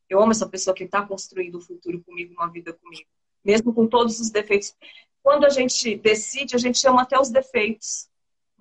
Eu 0.10 0.20
amo 0.20 0.32
essa 0.32 0.50
pessoa 0.50 0.76
que 0.76 0.86
está 0.86 1.06
construindo 1.06 1.56
o 1.56 1.58
um 1.60 1.62
futuro 1.62 2.02
comigo, 2.04 2.34
uma 2.34 2.50
vida 2.50 2.74
comigo. 2.74 3.08
Mesmo 3.46 3.72
com 3.72 3.86
todos 3.86 4.20
os 4.20 4.32
defeitos. 4.32 4.76
Quando 5.22 5.46
a 5.46 5.50
gente 5.50 5.96
decide, 5.96 6.56
a 6.56 6.60
gente 6.60 6.88
ama 6.88 7.04
até 7.04 7.20
os 7.20 7.30
defeitos 7.30 8.10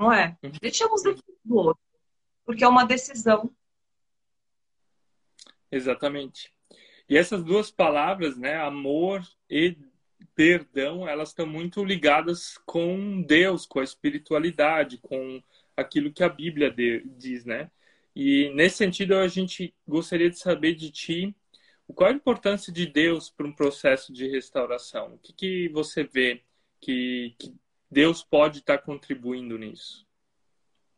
não 0.03 0.13
é? 0.13 0.37
Uhum. 0.43 0.51
Deixamos 0.61 1.03
do 1.03 1.57
outro, 1.57 1.83
porque 2.45 2.65
é 2.65 2.69
uma 2.69 2.85
decisão. 2.85 3.55
Exatamente. 5.71 6.53
E 7.09 7.17
essas 7.17 7.45
duas 7.45 7.71
palavras, 7.71 8.37
né, 8.37 8.57
amor 8.57 9.23
e 9.49 9.77
perdão, 10.35 11.09
elas 11.09 11.29
estão 11.29 11.47
muito 11.47 11.85
ligadas 11.85 12.59
com 12.67 13.23
Deus, 13.23 13.65
com 13.65 13.79
a 13.79 13.85
espiritualidade, 13.85 14.99
com 14.99 15.43
aquilo 15.77 16.13
que 16.13 16.25
a 16.25 16.29
Bíblia 16.29 16.75
diz, 17.05 17.45
né? 17.45 17.71
E 18.15 18.51
nesse 18.55 18.79
sentido, 18.79 19.15
a 19.15 19.29
gente 19.29 19.75
gostaria 19.87 20.29
de 20.29 20.39
saber 20.39 20.75
de 20.75 20.91
ti 20.91 21.35
qual 21.95 22.11
a 22.11 22.15
importância 22.15 22.73
de 22.73 22.87
Deus 22.87 23.31
para 23.31 23.47
um 23.47 23.53
processo 23.53 24.13
de 24.13 24.27
restauração. 24.29 25.15
O 25.15 25.19
que, 25.19 25.33
que 25.33 25.69
você 25.69 26.05
vê 26.05 26.43
que, 26.81 27.35
que 27.39 27.55
Deus 27.93 28.25
pode 28.25 28.61
estar 28.61 28.79
contribuindo 28.79 29.59
nisso? 29.59 30.07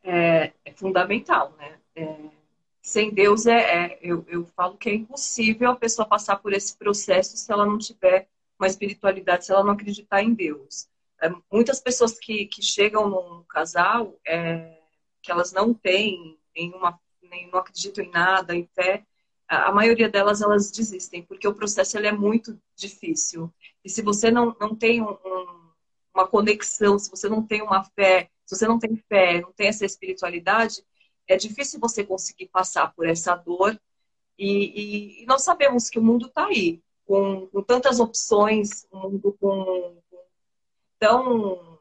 É, 0.01 0.53
é 0.63 0.71
fundamental, 0.71 1.53
né? 1.57 1.77
É, 1.95 2.15
sem 2.81 3.13
Deus, 3.13 3.45
é, 3.45 3.57
é 3.57 3.99
eu, 4.01 4.23
eu 4.27 4.45
falo 4.45 4.77
que 4.77 4.89
é 4.89 4.95
impossível 4.95 5.71
a 5.71 5.75
pessoa 5.75 6.07
passar 6.07 6.37
por 6.37 6.53
esse 6.53 6.77
processo 6.77 7.35
se 7.35 7.51
ela 7.51 7.65
não 7.65 7.77
tiver 7.77 8.29
uma 8.57 8.67
espiritualidade, 8.67 9.45
se 9.45 9.51
ela 9.51 9.63
não 9.63 9.73
acreditar 9.73 10.23
em 10.23 10.33
Deus. 10.33 10.87
É, 11.21 11.29
muitas 11.51 11.81
pessoas 11.81 12.17
que, 12.17 12.45
que 12.45 12.61
chegam 12.61 13.09
num 13.09 13.43
casal, 13.43 14.17
é, 14.25 14.79
que 15.21 15.31
elas 15.31 15.51
não 15.51 15.73
têm 15.73 16.37
nenhuma, 16.55 16.97
nem, 17.21 17.49
não 17.51 17.59
acreditam 17.59 18.05
em 18.05 18.11
nada, 18.11 18.55
em 18.55 18.69
fé, 18.73 19.05
a, 19.47 19.71
maioria 19.71 20.09
delas 20.09 20.41
elas 20.41 20.71
desistem, 20.71 21.23
porque 21.23 21.47
o 21.47 21.53
processo 21.53 21.97
ele 21.97 22.07
é 22.07 22.11
muito 22.11 22.57
difícil. 22.75 23.53
E 23.83 23.89
se 23.89 24.01
você 24.01 24.31
não, 24.31 24.55
não 24.59 24.75
tem 24.75 25.01
um, 25.01 25.11
um, 25.11 25.64
uma 26.15 26.27
conexão, 26.27 26.97
se 26.97 27.09
você 27.09 27.27
não 27.27 27.45
tem 27.45 27.61
uma 27.61 27.83
fé, 27.83 28.29
se 28.45 28.55
você 28.55 28.67
não 28.67 28.79
tem 28.79 28.95
fé, 28.95 29.41
não 29.41 29.51
tem 29.51 29.67
essa 29.67 29.85
espiritualidade, 29.85 30.83
é 31.27 31.35
difícil 31.35 31.79
você 31.79 32.03
conseguir 32.03 32.47
passar 32.47 32.93
por 32.93 33.07
essa 33.07 33.35
dor. 33.35 33.79
E, 34.37 34.47
e, 34.47 35.23
e 35.23 35.25
nós 35.25 35.43
sabemos 35.43 35.89
que 35.89 35.99
o 35.99 36.03
mundo 36.03 36.27
está 36.27 36.47
aí, 36.47 36.81
com, 37.05 37.47
com, 37.47 37.61
tantas 37.61 37.99
opções, 37.99 38.87
um 38.91 39.09
mundo 39.09 39.35
com. 39.39 39.97
Então, 40.97 41.79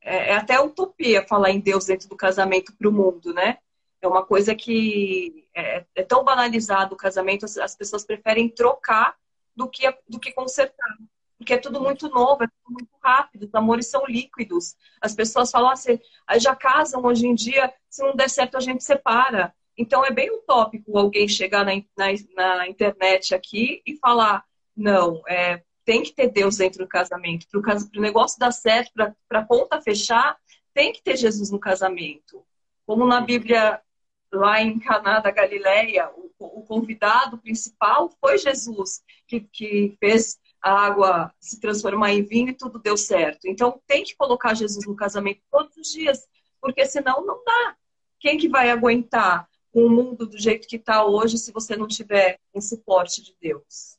é, 0.00 0.30
é, 0.30 0.34
até 0.34 0.60
utopia 0.60 1.26
falar 1.26 1.50
em 1.50 1.60
Deus 1.60 1.86
dentro 1.86 2.08
do 2.08 2.16
casamento 2.16 2.72
para 2.76 2.88
o 2.88 2.92
mundo, 2.92 3.32
né? 3.32 3.58
É 4.00 4.08
uma 4.08 4.24
coisa 4.24 4.54
que 4.54 5.46
é, 5.54 5.84
é 5.94 6.02
tão 6.02 6.24
banalizado 6.24 6.94
o 6.94 6.98
casamento, 6.98 7.44
as, 7.44 7.56
as, 7.56 7.76
pessoas 7.76 8.04
preferem 8.04 8.48
trocar 8.48 9.16
do 9.54 9.68
que, 9.68 9.88
do 10.08 10.18
que 10.18 10.32
consertar. 10.32 10.96
Porque 11.42 11.54
é 11.54 11.58
tudo 11.58 11.80
muito 11.80 12.08
novo, 12.08 12.44
é 12.44 12.46
tudo 12.46 12.72
muito 12.72 12.94
rápido, 13.02 13.46
os 13.46 13.54
amores 13.54 13.88
são 13.88 14.06
líquidos. 14.06 14.76
As 15.00 15.12
pessoas 15.12 15.50
falam 15.50 15.70
assim, 15.70 15.98
já 16.38 16.54
casam 16.54 17.04
hoje 17.04 17.26
em 17.26 17.34
dia, 17.34 17.72
se 17.90 18.00
não 18.00 18.14
der 18.14 18.30
certo 18.30 18.56
a 18.56 18.60
gente 18.60 18.84
separa. 18.84 19.52
Então 19.76 20.04
é 20.04 20.12
bem 20.12 20.30
utópico 20.30 20.96
alguém 20.96 21.26
chegar 21.26 21.64
na, 21.64 21.72
na, 21.96 22.56
na 22.58 22.68
internet 22.68 23.34
aqui 23.34 23.82
e 23.84 23.96
falar, 23.96 24.44
não, 24.76 25.20
é, 25.26 25.64
tem 25.84 26.04
que 26.04 26.12
ter 26.12 26.28
Deus 26.28 26.58
dentro 26.58 26.84
do 26.84 26.88
casamento. 26.88 27.48
Para 27.50 27.76
o 27.96 28.00
negócio 28.00 28.38
dar 28.38 28.52
certo, 28.52 28.92
para 28.94 29.40
a 29.40 29.44
conta 29.44 29.82
fechar, 29.82 30.36
tem 30.72 30.92
que 30.92 31.02
ter 31.02 31.16
Jesus 31.16 31.50
no 31.50 31.58
casamento. 31.58 32.44
Como 32.86 33.04
na 33.04 33.20
Bíblia, 33.20 33.80
lá 34.32 34.62
em 34.62 34.78
Caná 34.78 35.18
da 35.18 35.32
Galileia, 35.32 36.08
o, 36.16 36.30
o 36.38 36.62
convidado 36.62 37.36
principal 37.38 38.08
foi 38.20 38.38
Jesus, 38.38 39.02
que, 39.26 39.40
que 39.40 39.96
fez 39.98 40.38
a 40.62 40.72
água 40.72 41.34
se 41.40 41.60
transformar 41.60 42.12
em 42.12 42.22
vinho 42.22 42.50
e 42.50 42.54
tudo 42.54 42.78
deu 42.78 42.96
certo. 42.96 43.46
Então 43.46 43.80
tem 43.86 44.04
que 44.04 44.14
colocar 44.14 44.54
Jesus 44.54 44.86
no 44.86 44.94
casamento 44.94 45.40
todos 45.50 45.76
os 45.76 45.90
dias, 45.90 46.24
porque 46.60 46.86
senão 46.86 47.26
não 47.26 47.42
dá. 47.44 47.76
Quem 48.20 48.38
que 48.38 48.48
vai 48.48 48.70
aguentar 48.70 49.48
o 49.72 49.88
mundo 49.88 50.26
do 50.26 50.38
jeito 50.38 50.68
que 50.68 50.76
está 50.76 51.04
hoje 51.04 51.36
se 51.36 51.50
você 51.50 51.74
não 51.74 51.88
tiver 51.88 52.38
um 52.54 52.60
suporte 52.60 53.20
de 53.20 53.34
Deus? 53.40 53.98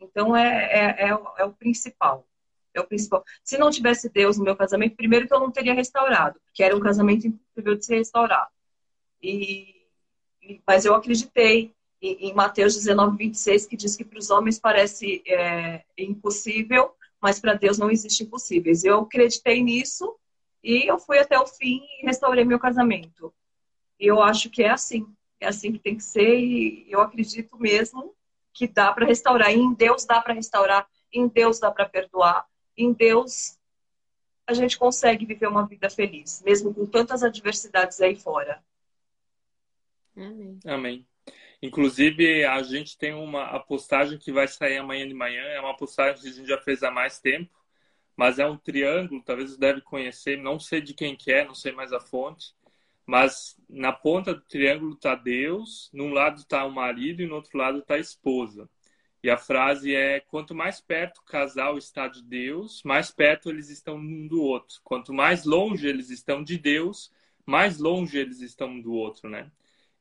Então 0.00 0.34
é, 0.34 0.48
é, 0.48 1.08
é, 1.08 1.18
é, 1.38 1.44
o 1.44 1.52
principal. 1.52 2.26
É 2.74 2.80
o 2.80 2.86
principal. 2.86 3.24
Se 3.44 3.56
não 3.56 3.70
tivesse 3.70 4.08
Deus 4.08 4.36
no 4.36 4.44
meu 4.44 4.56
casamento, 4.56 4.96
primeiro 4.96 5.28
que 5.28 5.34
eu 5.34 5.40
não 5.40 5.50
teria 5.50 5.74
restaurado, 5.74 6.40
porque 6.44 6.62
era 6.62 6.76
um 6.76 6.80
casamento 6.80 7.26
impossível 7.26 7.76
de 7.76 7.84
ser 7.84 7.96
restaurado. 7.98 8.50
E, 9.22 9.86
mas 10.66 10.84
eu 10.84 10.94
acreditei 10.94 11.74
em, 12.00 12.32
Mateus 12.34 12.74
19, 12.74 13.16
26, 13.16 13.66
que 13.66 13.76
diz 13.76 13.96
que 13.96 14.04
para 14.04 14.18
os 14.18 14.30
homens 14.30 14.58
parece 14.58 15.22
é, 15.26 15.84
impossível, 15.98 16.94
mas 17.20 17.38
para 17.38 17.54
Deus 17.54 17.78
não 17.78 17.90
existe 17.90 18.22
impossíveis. 18.22 18.84
Eu 18.84 19.00
acreditei 19.00 19.62
nisso 19.62 20.16
e 20.62 20.90
eu 20.90 20.98
fui 20.98 21.18
até 21.18 21.38
o 21.38 21.46
fim 21.46 21.82
e 22.00 22.06
restaurei 22.06 22.44
meu 22.44 22.58
casamento. 22.58 23.32
E 23.98 24.06
eu 24.06 24.22
acho 24.22 24.48
que 24.48 24.62
é 24.62 24.70
assim. 24.70 25.06
É 25.38 25.48
assim 25.48 25.72
que 25.72 25.78
tem 25.78 25.96
que 25.96 26.04
ser 26.04 26.38
e 26.38 26.86
eu 26.90 27.00
acredito 27.00 27.58
mesmo 27.58 28.14
que 28.52 28.66
dá 28.66 28.92
para 28.92 29.06
restaurar. 29.06 29.50
E 29.50 29.58
em 29.58 29.72
Deus 29.72 30.04
dá 30.04 30.20
para 30.20 30.34
restaurar, 30.34 30.88
em 31.12 31.28
Deus 31.28 31.58
dá 31.58 31.70
para 31.70 31.88
perdoar, 31.88 32.46
em 32.76 32.92
Deus 32.92 33.58
a 34.46 34.52
gente 34.52 34.78
consegue 34.78 35.24
viver 35.24 35.46
uma 35.46 35.64
vida 35.66 35.88
feliz, 35.88 36.42
mesmo 36.44 36.74
com 36.74 36.84
tantas 36.84 37.22
adversidades 37.22 38.00
aí 38.00 38.16
fora. 38.16 38.62
Amém. 40.16 40.58
Amém. 40.66 41.06
Inclusive, 41.62 42.44
a 42.44 42.62
gente 42.62 42.96
tem 42.96 43.12
uma 43.12 43.58
postagem 43.60 44.18
que 44.18 44.32
vai 44.32 44.48
sair 44.48 44.78
amanhã 44.78 45.06
de 45.06 45.14
manhã, 45.14 45.42
é 45.42 45.60
uma 45.60 45.76
postagem 45.76 46.20
que 46.22 46.28
a 46.28 46.32
gente 46.32 46.48
já 46.48 46.58
fez 46.58 46.82
há 46.82 46.90
mais 46.90 47.18
tempo, 47.20 47.54
mas 48.16 48.38
é 48.38 48.46
um 48.46 48.56
triângulo, 48.56 49.22
talvez 49.22 49.50
você 49.50 49.58
deve 49.58 49.80
conhecer, 49.82 50.38
não 50.38 50.58
sei 50.58 50.80
de 50.80 50.94
quem 50.94 51.16
que 51.16 51.32
é, 51.32 51.44
não 51.44 51.54
sei 51.54 51.72
mais 51.72 51.92
a 51.92 52.00
fonte, 52.00 52.54
mas 53.06 53.56
na 53.68 53.92
ponta 53.92 54.34
do 54.34 54.40
triângulo 54.42 54.94
está 54.94 55.14
Deus, 55.14 55.90
num 55.92 56.12
lado 56.12 56.40
está 56.40 56.64
o 56.64 56.70
marido 56.70 57.22
e 57.22 57.26
no 57.26 57.34
outro 57.34 57.58
lado 57.58 57.78
está 57.78 57.94
a 57.94 57.98
esposa. 57.98 58.68
E 59.22 59.28
a 59.28 59.36
frase 59.36 59.94
é: 59.94 60.20
quanto 60.20 60.54
mais 60.54 60.80
perto 60.80 61.18
o 61.18 61.24
casal 61.24 61.76
está 61.76 62.08
de 62.08 62.22
Deus, 62.22 62.82
mais 62.84 63.10
perto 63.10 63.50
eles 63.50 63.68
estão 63.68 63.96
um 63.96 64.26
do 64.26 64.42
outro. 64.42 64.80
Quanto 64.82 65.12
mais 65.12 65.44
longe 65.44 65.86
eles 65.86 66.10
estão 66.10 66.42
de 66.42 66.56
Deus, 66.56 67.10
mais 67.44 67.78
longe 67.78 68.18
eles 68.18 68.40
estão 68.40 68.68
um 68.68 68.80
do 68.80 68.92
outro, 68.92 69.28
né? 69.28 69.50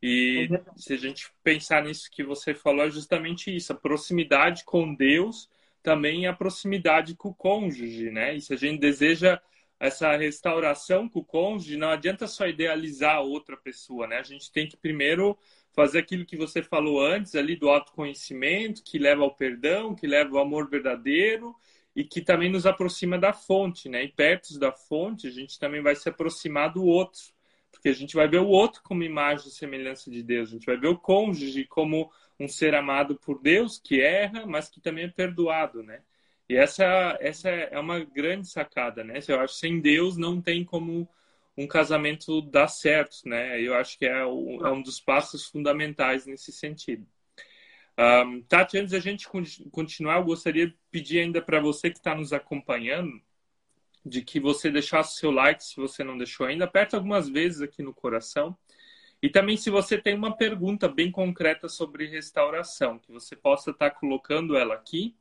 E 0.02 0.48
é 0.52 0.80
se 0.80 0.94
a 0.94 0.98
gente 0.98 1.30
pensar 1.44 1.84
nisso 1.84 2.10
que 2.12 2.24
você 2.24 2.54
falou, 2.54 2.86
é 2.86 2.90
justamente 2.90 3.56
isso: 3.56 3.74
a 3.74 3.76
proximidade 3.76 4.64
com 4.64 4.94
Deus 4.94 5.50
também 5.84 6.26
é 6.26 6.30
a 6.30 6.34
proximidade 6.34 7.16
com 7.16 7.30
o 7.30 7.34
cônjuge, 7.34 8.10
né? 8.10 8.36
E 8.36 8.42
se 8.42 8.54
a 8.54 8.58
gente 8.58 8.80
deseja 8.80 9.42
essa 9.80 10.16
restauração 10.18 11.08
com 11.08 11.20
o 11.20 11.26
cônjuge, 11.26 11.78
não 11.78 11.90
adianta 11.90 12.28
só 12.28 12.48
idealizar 12.48 13.16
a 13.16 13.22
outra 13.22 13.56
pessoa, 13.56 14.08
né? 14.08 14.18
A 14.18 14.24
gente 14.24 14.52
tem 14.52 14.68
que 14.68 14.76
primeiro 14.76 15.38
fazer 15.72 16.00
aquilo 16.00 16.26
que 16.26 16.36
você 16.36 16.62
falou 16.62 17.02
antes 17.02 17.36
ali 17.36 17.56
do 17.56 17.70
autoconhecimento, 17.70 18.84
que 18.84 18.98
leva 18.98 19.24
ao 19.24 19.36
perdão, 19.36 19.96
que 19.96 20.06
leva 20.06 20.36
ao 20.38 20.44
amor 20.44 20.70
verdadeiro 20.70 21.56
e 21.96 22.04
que 22.04 22.22
também 22.22 22.52
nos 22.52 22.66
aproxima 22.66 23.18
da 23.18 23.32
fonte, 23.32 23.88
né? 23.88 24.04
E 24.04 24.10
perto 24.10 24.60
da 24.60 24.72
fonte, 24.72 25.28
a 25.28 25.32
gente 25.32 25.58
também 25.58 25.82
vai 25.82 25.96
se 25.96 26.10
aproximar 26.10 26.74
do 26.74 26.84
outro, 26.84 27.22
porque 27.72 27.90
a 27.90 27.94
gente 27.94 28.16
vai 28.16 28.28
ver 28.28 28.40
o 28.40 28.48
outro 28.48 28.82
como 28.84 29.04
imagem 29.04 29.48
e 29.48 29.52
semelhança 29.52 30.10
de 30.10 30.24
Deus, 30.24 30.50
a 30.50 30.54
gente 30.54 30.66
vai 30.66 30.78
ver 30.78 30.88
o 30.88 30.98
cônjuge 30.98 31.66
como 31.66 32.12
um 32.40 32.48
ser 32.48 32.74
amado 32.76 33.16
por 33.16 33.42
Deus, 33.42 33.80
que 33.80 34.02
erra, 34.02 34.46
mas 34.46 34.70
que 34.70 34.82
também 34.82 35.06
é 35.06 35.10
perdoado, 35.10 35.84
né? 35.84 36.02
E 36.48 36.56
essa, 36.56 37.18
essa 37.22 37.50
é 37.50 37.78
uma 37.80 38.00
grande 38.00 38.50
sacada, 38.50 39.04
né? 39.04 39.20
Eu 39.28 39.40
acho 39.40 39.54
que 39.54 39.60
sem 39.60 39.80
Deus 39.80 40.18
não 40.18 40.42
tem 40.42 40.64
como 40.64 41.08
um 41.56 41.68
casamento 41.68 42.42
dar 42.42 42.68
certo, 42.68 43.18
né? 43.26 43.62
Eu 43.62 43.76
acho 43.76 43.98
que 43.98 44.06
é, 44.06 44.26
o, 44.26 44.66
é 44.66 44.72
um 44.72 44.82
dos 44.82 45.00
passos 45.00 45.46
fundamentais 45.46 46.26
nesse 46.26 46.52
sentido. 46.52 47.06
Um, 48.00 48.42
Tati, 48.44 48.78
antes 48.78 48.94
da 48.94 49.00
gente 49.00 49.28
continuar, 49.72 50.20
eu 50.20 50.24
gostaria 50.24 50.68
de 50.68 50.78
pedir 50.90 51.20
ainda 51.20 51.42
para 51.42 51.60
você 51.60 51.90
que 51.90 51.98
está 51.98 52.16
nos 52.16 52.32
acompanhando, 52.32 53.22
de 54.06 54.22
que 54.22 54.40
você 54.40 54.72
deixasse 54.72 55.18
seu 55.18 55.32
like 55.32 55.64
se 55.64 55.76
você 55.76 56.04
não 56.04 56.18
deixou 56.18 56.46
ainda, 56.46 56.66
aperta 56.66 56.98
algumas 56.98 57.30
vezes 57.30 57.62
aqui 57.62 57.84
no 57.84 57.94
coração. 57.94 58.58
E 59.22 59.30
também 59.30 59.58
se 59.58 59.70
você 59.70 59.98
tem 59.98 60.16
uma 60.16 60.36
pergunta 60.36 60.88
bem 60.88 61.12
concreta 61.12 61.68
sobre 61.68 62.08
restauração, 62.08 62.98
que 62.98 63.12
você 63.12 63.36
possa 63.36 63.72
estar 63.72 63.90
tá 63.90 63.96
colocando 63.96 64.56
ela 64.56 64.74
aqui 64.74 65.16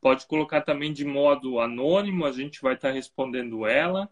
Pode 0.00 0.26
colocar 0.26 0.62
também 0.62 0.92
de 0.92 1.04
modo 1.04 1.60
anônimo, 1.60 2.24
a 2.24 2.32
gente 2.32 2.62
vai 2.62 2.74
estar 2.74 2.90
respondendo 2.90 3.66
ela. 3.66 4.10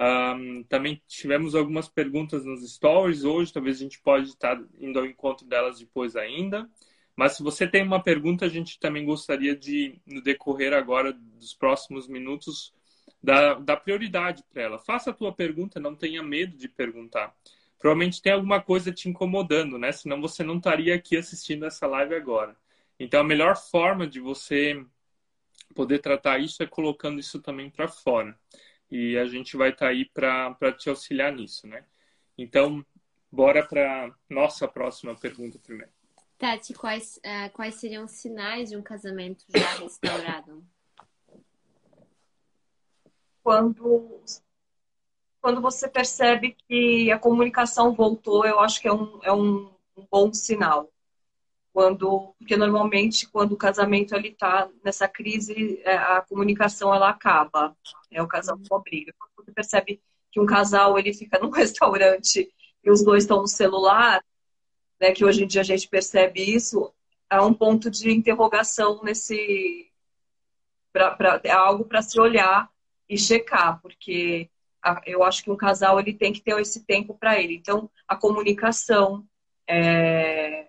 Um, 0.00 0.64
também 0.64 1.00
tivemos 1.06 1.54
algumas 1.54 1.88
perguntas 1.88 2.44
nos 2.44 2.68
stories 2.72 3.24
hoje, 3.24 3.52
talvez 3.52 3.76
a 3.76 3.80
gente 3.80 4.00
pode 4.00 4.28
estar 4.28 4.60
indo 4.80 4.98
ao 4.98 5.06
encontro 5.06 5.46
delas 5.46 5.78
depois 5.78 6.16
ainda. 6.16 6.68
Mas 7.14 7.32
se 7.36 7.42
você 7.42 7.68
tem 7.68 7.84
uma 7.84 8.02
pergunta, 8.02 8.46
a 8.46 8.48
gente 8.48 8.80
também 8.80 9.04
gostaria 9.04 9.54
de, 9.54 10.00
no 10.04 10.20
decorrer 10.20 10.72
agora 10.72 11.12
dos 11.12 11.54
próximos 11.54 12.08
minutos, 12.08 12.74
dar, 13.22 13.60
dar 13.60 13.76
prioridade 13.76 14.44
para 14.52 14.62
ela. 14.62 14.78
Faça 14.78 15.10
a 15.10 15.14
tua 15.14 15.32
pergunta, 15.32 15.80
não 15.80 15.94
tenha 15.94 16.22
medo 16.22 16.56
de 16.56 16.68
perguntar. 16.68 17.34
Provavelmente 17.78 18.20
tem 18.20 18.32
alguma 18.32 18.60
coisa 18.60 18.92
te 18.92 19.08
incomodando, 19.08 19.78
né? 19.78 19.92
Senão 19.92 20.20
você 20.20 20.42
não 20.42 20.56
estaria 20.56 20.94
aqui 20.94 21.16
assistindo 21.16 21.64
essa 21.64 21.86
live 21.86 22.14
agora. 22.14 22.56
Então, 22.98 23.20
a 23.20 23.24
melhor 23.24 23.56
forma 23.56 24.06
de 24.06 24.18
você 24.18 24.84
poder 25.74 26.00
tratar 26.00 26.38
isso 26.38 26.62
é 26.62 26.66
colocando 26.66 27.20
isso 27.20 27.40
também 27.40 27.70
para 27.70 27.86
fora. 27.86 28.36
E 28.90 29.16
a 29.16 29.26
gente 29.26 29.56
vai 29.56 29.70
estar 29.70 29.86
tá 29.86 29.92
aí 29.92 30.04
para 30.04 30.72
te 30.72 30.88
auxiliar 30.88 31.32
nisso, 31.32 31.66
né? 31.66 31.84
Então, 32.36 32.84
bora 33.30 33.64
para 33.64 34.12
nossa 34.28 34.66
próxima 34.66 35.14
pergunta 35.14 35.58
primeiro. 35.58 35.92
Tati, 36.38 36.72
quais, 36.72 37.18
uh, 37.18 37.50
quais 37.52 37.74
seriam 37.76 38.04
os 38.04 38.12
sinais 38.12 38.70
de 38.70 38.76
um 38.76 38.82
casamento 38.82 39.44
já 39.48 39.74
restaurado? 39.74 40.64
Quando, 43.48 44.20
quando 45.40 45.62
você 45.62 45.88
percebe 45.88 46.54
que 46.68 47.10
a 47.10 47.18
comunicação 47.18 47.94
voltou, 47.94 48.44
eu 48.44 48.60
acho 48.60 48.78
que 48.78 48.88
é 48.88 48.92
um, 48.92 49.20
é 49.22 49.32
um 49.32 49.70
um 49.98 50.06
bom 50.10 50.32
sinal. 50.32 50.92
Quando, 51.72 52.34
porque 52.38 52.58
normalmente 52.58 53.26
quando 53.26 53.52
o 53.52 53.56
casamento 53.56 54.14
ele 54.14 54.28
está 54.28 54.68
nessa 54.84 55.08
crise, 55.08 55.80
é, 55.82 55.96
a 55.96 56.20
comunicação 56.20 56.94
ela 56.94 57.08
acaba, 57.08 57.74
é 58.10 58.22
o 58.22 58.28
casal 58.28 58.58
só 58.64 58.78
briga. 58.78 59.14
Quando 59.18 59.46
você 59.46 59.52
percebe 59.52 60.02
que 60.30 60.38
um 60.38 60.44
casal 60.46 60.98
ele 60.98 61.14
fica 61.14 61.38
num 61.38 61.48
restaurante 61.50 62.52
e 62.84 62.90
os 62.90 63.02
dois 63.02 63.24
estão 63.24 63.40
no 63.40 63.48
celular, 63.48 64.22
né, 65.00 65.12
que 65.12 65.24
hoje 65.24 65.44
em 65.44 65.46
dia 65.46 65.62
a 65.62 65.64
gente 65.64 65.88
percebe 65.88 66.42
isso, 66.42 66.92
há 67.30 67.42
um 67.42 67.54
ponto 67.54 67.90
de 67.90 68.10
interrogação 68.10 69.02
nesse 69.02 69.90
pra, 70.92 71.12
pra, 71.12 71.40
é 71.44 71.50
algo 71.50 71.86
para 71.86 72.02
se 72.02 72.20
olhar 72.20 72.70
e 73.08 73.16
checar, 73.16 73.80
porque 73.80 74.50
eu 75.06 75.22
acho 75.22 75.42
que 75.42 75.50
um 75.50 75.56
casal 75.56 75.98
ele 75.98 76.12
tem 76.12 76.32
que 76.32 76.40
ter 76.40 76.58
esse 76.60 76.84
tempo 76.84 77.14
para 77.14 77.40
ele. 77.40 77.54
Então, 77.54 77.90
a 78.06 78.16
comunicação, 78.16 79.26
é... 79.66 80.68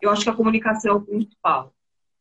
eu 0.00 0.10
acho 0.10 0.22
que 0.22 0.30
a 0.30 0.34
comunicação 0.34 0.92
é 0.92 0.94
o 0.94 1.00
principal 1.00 1.72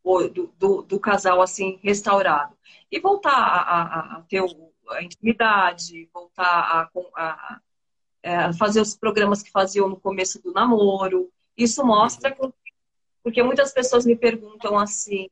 do, 0.04 0.54
do, 0.58 0.82
do 0.82 1.00
casal 1.00 1.42
assim 1.42 1.80
restaurado 1.84 2.58
e 2.92 3.00
voltar 3.00 3.32
a, 3.32 3.62
a, 3.62 4.18
a 4.18 4.22
ter 4.22 4.44
a 4.90 5.04
intimidade, 5.04 6.10
voltar 6.14 6.44
a, 6.46 6.90
a, 7.16 7.62
é, 8.24 8.54
fazer 8.54 8.82
os 8.82 8.96
programas 8.96 9.42
que 9.42 9.52
faziam 9.52 9.88
no 9.88 10.00
começo 10.00 10.42
do 10.42 10.52
namoro. 10.52 11.32
Isso 11.56 11.86
mostra 11.86 12.32
que, 12.32 12.42
porque 13.24 13.42
muitas 13.44 13.74
pessoas 13.74 14.06
me 14.06 14.16
perguntam 14.16 14.78
assim, 14.78 15.30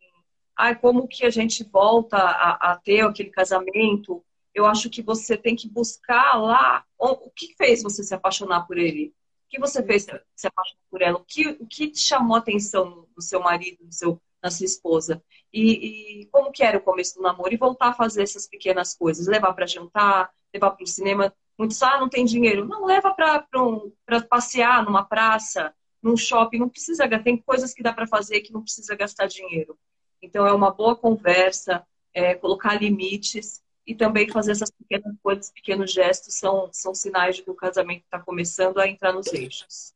ah, 0.59 0.75
como 0.75 1.07
que 1.07 1.25
a 1.25 1.29
gente 1.29 1.63
volta 1.63 2.17
a, 2.17 2.71
a 2.71 2.77
ter 2.77 3.01
aquele 3.01 3.29
casamento 3.29 4.23
eu 4.53 4.65
acho 4.65 4.89
que 4.89 5.01
você 5.01 5.37
tem 5.37 5.55
que 5.55 5.69
buscar 5.69 6.35
lá 6.35 6.83
o 6.97 7.29
que 7.31 7.55
fez 7.55 7.81
você 7.81 8.03
se 8.03 8.13
apaixonar 8.13 8.65
por 8.67 8.77
ele. 8.77 9.13
O 9.47 9.49
que 9.49 9.59
você 9.59 9.81
fez 9.83 10.05
se 10.35 10.47
apaixonar 10.47 10.81
por 10.89 11.01
ela? 11.01 11.17
O 11.17 11.23
que, 11.23 11.47
o 11.47 11.65
que 11.65 11.87
te 11.89 11.99
chamou 11.99 12.35
a 12.35 12.39
atenção 12.39 13.07
no 13.15 13.21
seu 13.21 13.39
marido, 13.39 13.83
no 13.83 13.91
seu, 13.91 14.21
na 14.43 14.51
sua 14.51 14.65
esposa? 14.65 15.23
E, 15.51 16.21
e 16.21 16.25
como 16.27 16.51
que 16.51 16.63
era 16.63 16.77
o 16.77 16.81
começo 16.81 17.15
do 17.15 17.21
namoro? 17.21 17.53
E 17.53 17.57
voltar 17.57 17.89
a 17.89 17.93
fazer 17.93 18.23
essas 18.23 18.47
pequenas 18.47 18.95
coisas. 18.95 19.27
Levar 19.27 19.53
para 19.53 19.65
jantar, 19.65 20.29
levar 20.53 20.71
para 20.71 20.83
o 20.83 20.87
cinema. 20.87 21.33
Muitos, 21.57 21.81
ah, 21.81 21.99
não 21.99 22.09
tem 22.09 22.25
dinheiro. 22.25 22.65
Não, 22.67 22.85
leva 22.85 23.13
para 23.13 23.47
um, 23.55 23.91
passear 24.29 24.83
numa 24.83 25.03
praça, 25.03 25.73
num 26.03 26.17
shopping. 26.17 26.59
Não 26.59 26.69
precisa, 26.69 27.07
tem 27.23 27.37
coisas 27.37 27.73
que 27.73 27.81
dá 27.81 27.93
para 27.93 28.07
fazer 28.07 28.41
que 28.41 28.53
não 28.53 28.61
precisa 28.61 28.95
gastar 28.95 29.27
dinheiro. 29.27 29.77
Então, 30.21 30.45
é 30.45 30.53
uma 30.53 30.71
boa 30.71 30.95
conversa, 30.95 31.85
é, 32.13 32.35
colocar 32.35 32.75
limites 32.75 33.63
e 33.85 33.95
também 33.95 34.29
fazer 34.29 34.51
essas 34.51 34.69
pequenas 34.71 35.15
coisas, 35.23 35.51
pequenos 35.51 35.91
gestos, 35.91 36.35
são, 36.35 36.69
são 36.71 36.93
sinais 36.93 37.37
de 37.37 37.43
que 37.43 37.49
o 37.49 37.55
casamento 37.55 38.03
está 38.03 38.19
começando 38.19 38.77
a 38.79 38.87
entrar 38.87 39.13
nos 39.13 39.33
eixos. 39.33 39.93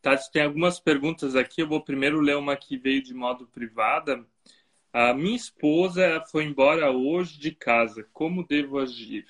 Tati, 0.00 0.30
tem 0.30 0.42
algumas 0.42 0.78
perguntas 0.78 1.34
aqui. 1.34 1.62
Eu 1.62 1.68
vou 1.68 1.82
primeiro 1.82 2.20
ler 2.20 2.36
uma 2.36 2.56
que 2.56 2.76
veio 2.76 3.02
de 3.02 3.14
modo 3.14 3.46
privada. 3.46 4.24
A 4.92 5.12
minha 5.12 5.36
esposa 5.36 6.24
foi 6.30 6.44
embora 6.44 6.90
hoje 6.90 7.38
de 7.38 7.52
casa. 7.52 8.08
Como 8.12 8.46
devo 8.46 8.78
agir? 8.78 9.26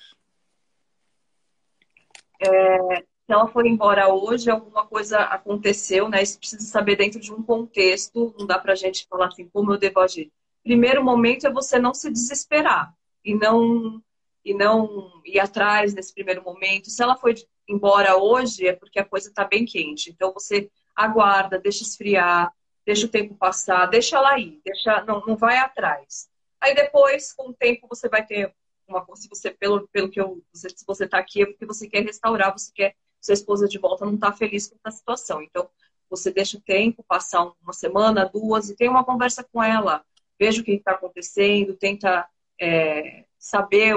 É, 2.41 3.05
se 3.29 3.33
ela 3.33 3.47
foi 3.47 3.67
embora 3.67 4.11
hoje, 4.11 4.49
alguma 4.49 4.87
coisa 4.87 5.19
aconteceu, 5.19 6.09
né? 6.09 6.23
Isso 6.23 6.39
precisa 6.39 6.63
saber 6.63 6.95
dentro 6.95 7.19
de 7.19 7.31
um 7.31 7.43
contexto. 7.43 8.33
Não 8.39 8.47
dá 8.47 8.57
para 8.57 8.73
a 8.73 8.75
gente 8.75 9.05
falar 9.07 9.27
assim, 9.27 9.47
como 9.47 9.71
eu 9.71 9.77
devo 9.77 9.99
agir 9.99 10.31
primeiro 10.63 11.03
momento 11.03 11.47
é 11.47 11.51
você 11.51 11.79
não 11.79 11.93
se 11.93 12.11
desesperar 12.11 12.93
e 13.23 13.33
não 13.33 14.01
e 14.43 14.53
não 14.53 15.21
ir 15.25 15.39
atrás 15.39 15.93
nesse 15.93 16.13
primeiro 16.13 16.43
momento. 16.43 16.89
Se 16.89 17.03
ela 17.03 17.15
foi 17.15 17.35
embora 17.67 18.17
hoje, 18.17 18.67
é 18.67 18.73
porque 18.73 18.99
a 18.99 19.05
coisa 19.05 19.29
está 19.29 19.43
bem 19.43 19.65
quente. 19.65 20.09
Então 20.09 20.33
você 20.33 20.69
aguarda, 20.95 21.59
deixa 21.59 21.83
esfriar, 21.83 22.51
deixa 22.85 23.05
o 23.05 23.09
tempo 23.09 23.35
passar, 23.35 23.85
deixa 23.87 24.15
ela 24.17 24.39
ir, 24.39 24.61
deixa, 24.63 25.03
não, 25.05 25.21
não 25.25 25.35
vai 25.35 25.57
atrás. 25.57 26.29
Aí 26.61 26.73
depois, 26.73 27.33
com 27.33 27.49
o 27.49 27.53
tempo, 27.53 27.87
você 27.87 28.07
vai 28.07 28.25
ter 28.25 28.53
uma 28.87 29.05
se 29.15 29.29
você 29.29 29.51
pelo, 29.51 29.87
pelo 29.89 30.09
que 30.09 30.19
eu 30.19 30.41
se 30.53 30.85
você 30.85 31.05
está 31.05 31.19
aqui 31.19 31.43
é 31.43 31.45
porque 31.45 31.65
você 31.65 31.87
quer 31.87 32.03
restaurar, 32.03 32.51
você 32.51 32.71
quer 32.73 32.95
sua 33.21 33.33
esposa 33.33 33.67
de 33.67 33.77
volta 33.77 34.05
não 34.05 34.15
está 34.15 34.31
feliz 34.31 34.67
com 34.67 34.77
essa 34.83 34.97
situação. 34.97 35.41
Então 35.41 35.69
você 36.09 36.31
deixa 36.31 36.57
o 36.57 36.61
tempo 36.61 37.03
passar 37.07 37.51
uma 37.61 37.73
semana, 37.73 38.25
duas 38.25 38.69
e 38.69 38.75
tem 38.75 38.89
uma 38.89 39.03
conversa 39.03 39.43
com 39.43 39.61
ela 39.63 40.03
veja 40.39 40.61
o 40.61 40.63
que 40.63 40.71
está 40.71 40.91
acontecendo, 40.91 41.75
tenta 41.75 42.27
é, 42.59 43.25
saber. 43.37 43.95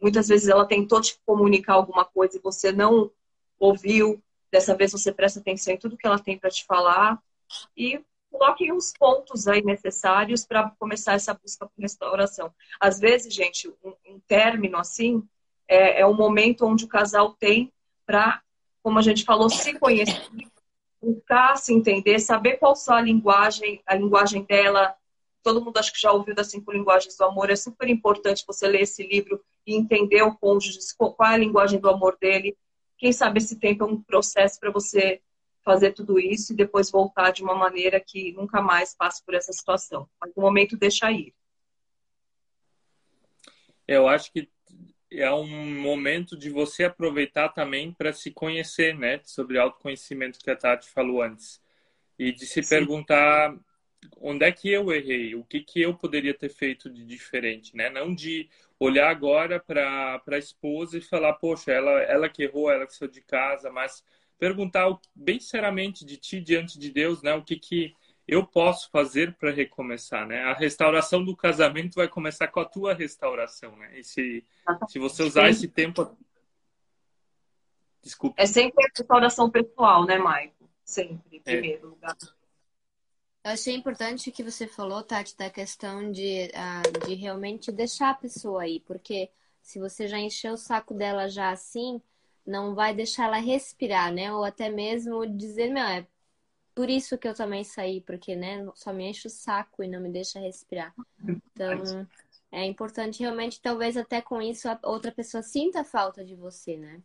Muitas 0.00 0.28
vezes 0.28 0.48
ela 0.48 0.64
tentou 0.64 1.00
te 1.00 1.18
comunicar 1.26 1.74
alguma 1.74 2.04
coisa 2.04 2.36
e 2.38 2.40
você 2.40 2.70
não 2.70 3.10
ouviu. 3.58 4.22
Dessa 4.52 4.76
vez 4.76 4.92
você 4.92 5.10
presta 5.10 5.40
atenção 5.40 5.74
em 5.74 5.78
tudo 5.78 5.96
que 5.96 6.06
ela 6.06 6.18
tem 6.18 6.38
para 6.38 6.48
te 6.48 6.64
falar 6.64 7.20
e 7.76 8.00
coloque 8.30 8.72
os 8.72 8.92
pontos 8.92 9.48
aí 9.48 9.62
necessários 9.62 10.44
para 10.44 10.70
começar 10.78 11.14
essa 11.14 11.34
busca 11.34 11.66
por 11.66 11.82
restauração. 11.82 12.54
Às 12.78 13.00
vezes, 13.00 13.34
gente, 13.34 13.68
um, 13.82 13.94
um 14.08 14.20
término 14.28 14.76
assim 14.76 15.26
é, 15.66 16.00
é 16.00 16.06
um 16.06 16.14
momento 16.14 16.64
onde 16.66 16.84
o 16.84 16.88
casal 16.88 17.34
tem 17.34 17.72
para, 18.06 18.42
como 18.84 18.98
a 18.98 19.02
gente 19.02 19.24
falou, 19.24 19.48
se 19.48 19.78
conhecer, 19.78 20.28
buscar 21.00 21.56
se 21.56 21.72
entender, 21.72 22.18
saber 22.18 22.58
qual 22.58 22.76
só 22.76 22.96
a 22.96 23.00
linguagem, 23.00 23.82
a 23.86 23.94
linguagem 23.94 24.44
dela, 24.44 24.94
todo 25.42 25.64
mundo 25.64 25.78
acho 25.78 25.90
que 25.90 26.00
já 26.00 26.12
ouviu 26.12 26.34
das 26.34 26.50
cinco 26.50 26.70
linguagens 26.70 27.16
do 27.16 27.24
amor. 27.24 27.48
É 27.48 27.56
super 27.56 27.88
importante 27.88 28.44
você 28.46 28.68
ler 28.68 28.82
esse 28.82 29.02
livro 29.02 29.42
e 29.66 29.74
entender 29.74 30.20
o 30.20 30.36
cônjuge, 30.36 30.78
qual 30.98 31.16
é 31.22 31.28
a 31.28 31.36
linguagem 31.38 31.80
do 31.80 31.88
amor 31.88 32.18
dele. 32.20 32.58
Quem 32.98 33.10
sabe 33.10 33.38
esse 33.38 33.58
tempo 33.58 33.84
é 33.84 33.86
um 33.86 34.02
processo 34.02 34.60
para 34.60 34.70
você 34.70 35.22
fazer 35.64 35.92
tudo 35.92 36.20
isso 36.20 36.52
e 36.52 36.56
depois 36.56 36.90
voltar 36.90 37.30
de 37.30 37.42
uma 37.42 37.54
maneira 37.54 37.98
que 37.98 38.32
nunca 38.32 38.60
mais 38.60 38.94
passe 38.94 39.24
por 39.24 39.34
essa 39.34 39.50
situação. 39.50 40.06
Mas 40.20 40.30
no 40.36 40.42
momento 40.42 40.76
deixa 40.76 41.10
ir. 41.10 41.34
Eu 43.88 44.06
acho 44.06 44.30
que 44.30 44.46
é 45.20 45.32
um 45.32 45.80
momento 45.80 46.36
de 46.36 46.50
você 46.50 46.84
aproveitar 46.84 47.48
também 47.50 47.92
para 47.92 48.12
se 48.12 48.30
conhecer, 48.30 48.96
né? 48.96 49.20
Sobre 49.24 49.58
autoconhecimento 49.58 50.38
que 50.38 50.50
a 50.50 50.56
Tati 50.56 50.88
falou 50.90 51.22
antes. 51.22 51.60
E 52.18 52.32
de 52.32 52.46
se 52.46 52.62
Sim. 52.62 52.68
perguntar 52.68 53.56
onde 54.20 54.44
é 54.44 54.52
que 54.52 54.70
eu 54.70 54.92
errei, 54.92 55.34
o 55.34 55.44
que, 55.44 55.60
que 55.60 55.80
eu 55.82 55.94
poderia 55.94 56.34
ter 56.34 56.48
feito 56.48 56.90
de 56.90 57.04
diferente, 57.04 57.76
né? 57.76 57.90
Não 57.90 58.14
de 58.14 58.48
olhar 58.78 59.08
agora 59.10 59.58
para 59.60 60.20
a 60.26 60.38
esposa 60.38 60.98
e 60.98 61.00
falar, 61.00 61.34
poxa, 61.34 61.72
ela, 61.72 61.90
ela 62.02 62.28
que 62.28 62.42
errou, 62.44 62.70
ela 62.70 62.86
que 62.86 62.94
saiu 62.94 63.10
de 63.10 63.20
casa, 63.22 63.70
mas 63.70 64.04
perguntar 64.38 64.86
bem 65.14 65.40
seriamente 65.40 66.04
de 66.04 66.16
ti 66.16 66.40
diante 66.40 66.78
de 66.78 66.90
Deus, 66.90 67.22
né? 67.22 67.34
O 67.34 67.42
que, 67.42 67.56
que 67.56 67.94
eu 68.26 68.46
posso 68.46 68.90
fazer 68.90 69.34
para 69.34 69.50
recomeçar, 69.50 70.26
né? 70.26 70.42
A 70.44 70.54
restauração 70.54 71.24
do 71.24 71.36
casamento 71.36 71.96
vai 71.96 72.08
começar 72.08 72.48
com 72.48 72.60
a 72.60 72.64
tua 72.64 72.94
restauração, 72.94 73.76
né? 73.76 73.98
E 73.98 74.04
se, 74.04 74.44
se 74.88 74.98
você 74.98 75.22
usar 75.22 75.44
Sim. 75.44 75.50
esse 75.50 75.68
tempo... 75.68 76.16
Desculpa. 78.02 78.40
É 78.40 78.46
sempre 78.46 78.84
a 78.84 78.88
restauração 78.96 79.50
pessoal, 79.50 80.04
né, 80.04 80.18
Maico? 80.18 80.68
Sempre, 80.84 81.36
em 81.36 81.36
é. 81.38 81.40
primeiro 81.40 81.86
é. 81.86 81.90
lugar. 81.90 82.16
Eu 83.44 83.50
achei 83.50 83.74
importante 83.74 84.30
o 84.30 84.32
que 84.32 84.42
você 84.42 84.66
falou, 84.66 85.02
Tati, 85.02 85.36
da 85.36 85.50
questão 85.50 86.10
de, 86.10 86.50
uh, 86.54 87.06
de 87.06 87.14
realmente 87.14 87.70
deixar 87.70 88.10
a 88.10 88.14
pessoa 88.14 88.62
aí, 88.62 88.80
porque 88.80 89.30
se 89.60 89.78
você 89.78 90.08
já 90.08 90.18
encheu 90.18 90.54
o 90.54 90.58
saco 90.58 90.94
dela 90.94 91.28
já 91.28 91.50
assim, 91.50 92.00
não 92.46 92.74
vai 92.74 92.94
deixar 92.94 93.24
ela 93.24 93.36
respirar, 93.36 94.10
né? 94.12 94.32
Ou 94.32 94.44
até 94.44 94.70
mesmo 94.70 95.26
dizer, 95.26 95.70
meu, 95.70 95.84
é 95.84 96.06
por 96.74 96.90
isso 96.90 97.16
que 97.16 97.28
eu 97.28 97.34
também 97.34 97.62
saí, 97.62 98.00
porque, 98.00 98.34
né, 98.34 98.66
só 98.74 98.92
me 98.92 99.08
enche 99.08 99.28
o 99.28 99.30
saco 99.30 99.82
e 99.82 99.88
não 99.88 100.00
me 100.00 100.10
deixa 100.10 100.40
respirar. 100.40 100.94
Então, 101.22 102.06
é 102.50 102.64
importante 102.64 103.20
realmente, 103.20 103.60
talvez 103.60 103.96
até 103.96 104.20
com 104.20 104.40
isso 104.42 104.68
a 104.68 104.78
outra 104.82 105.12
pessoa 105.12 105.42
sinta 105.42 105.84
falta 105.84 106.24
de 106.24 106.34
você, 106.34 106.76
né? 106.76 107.00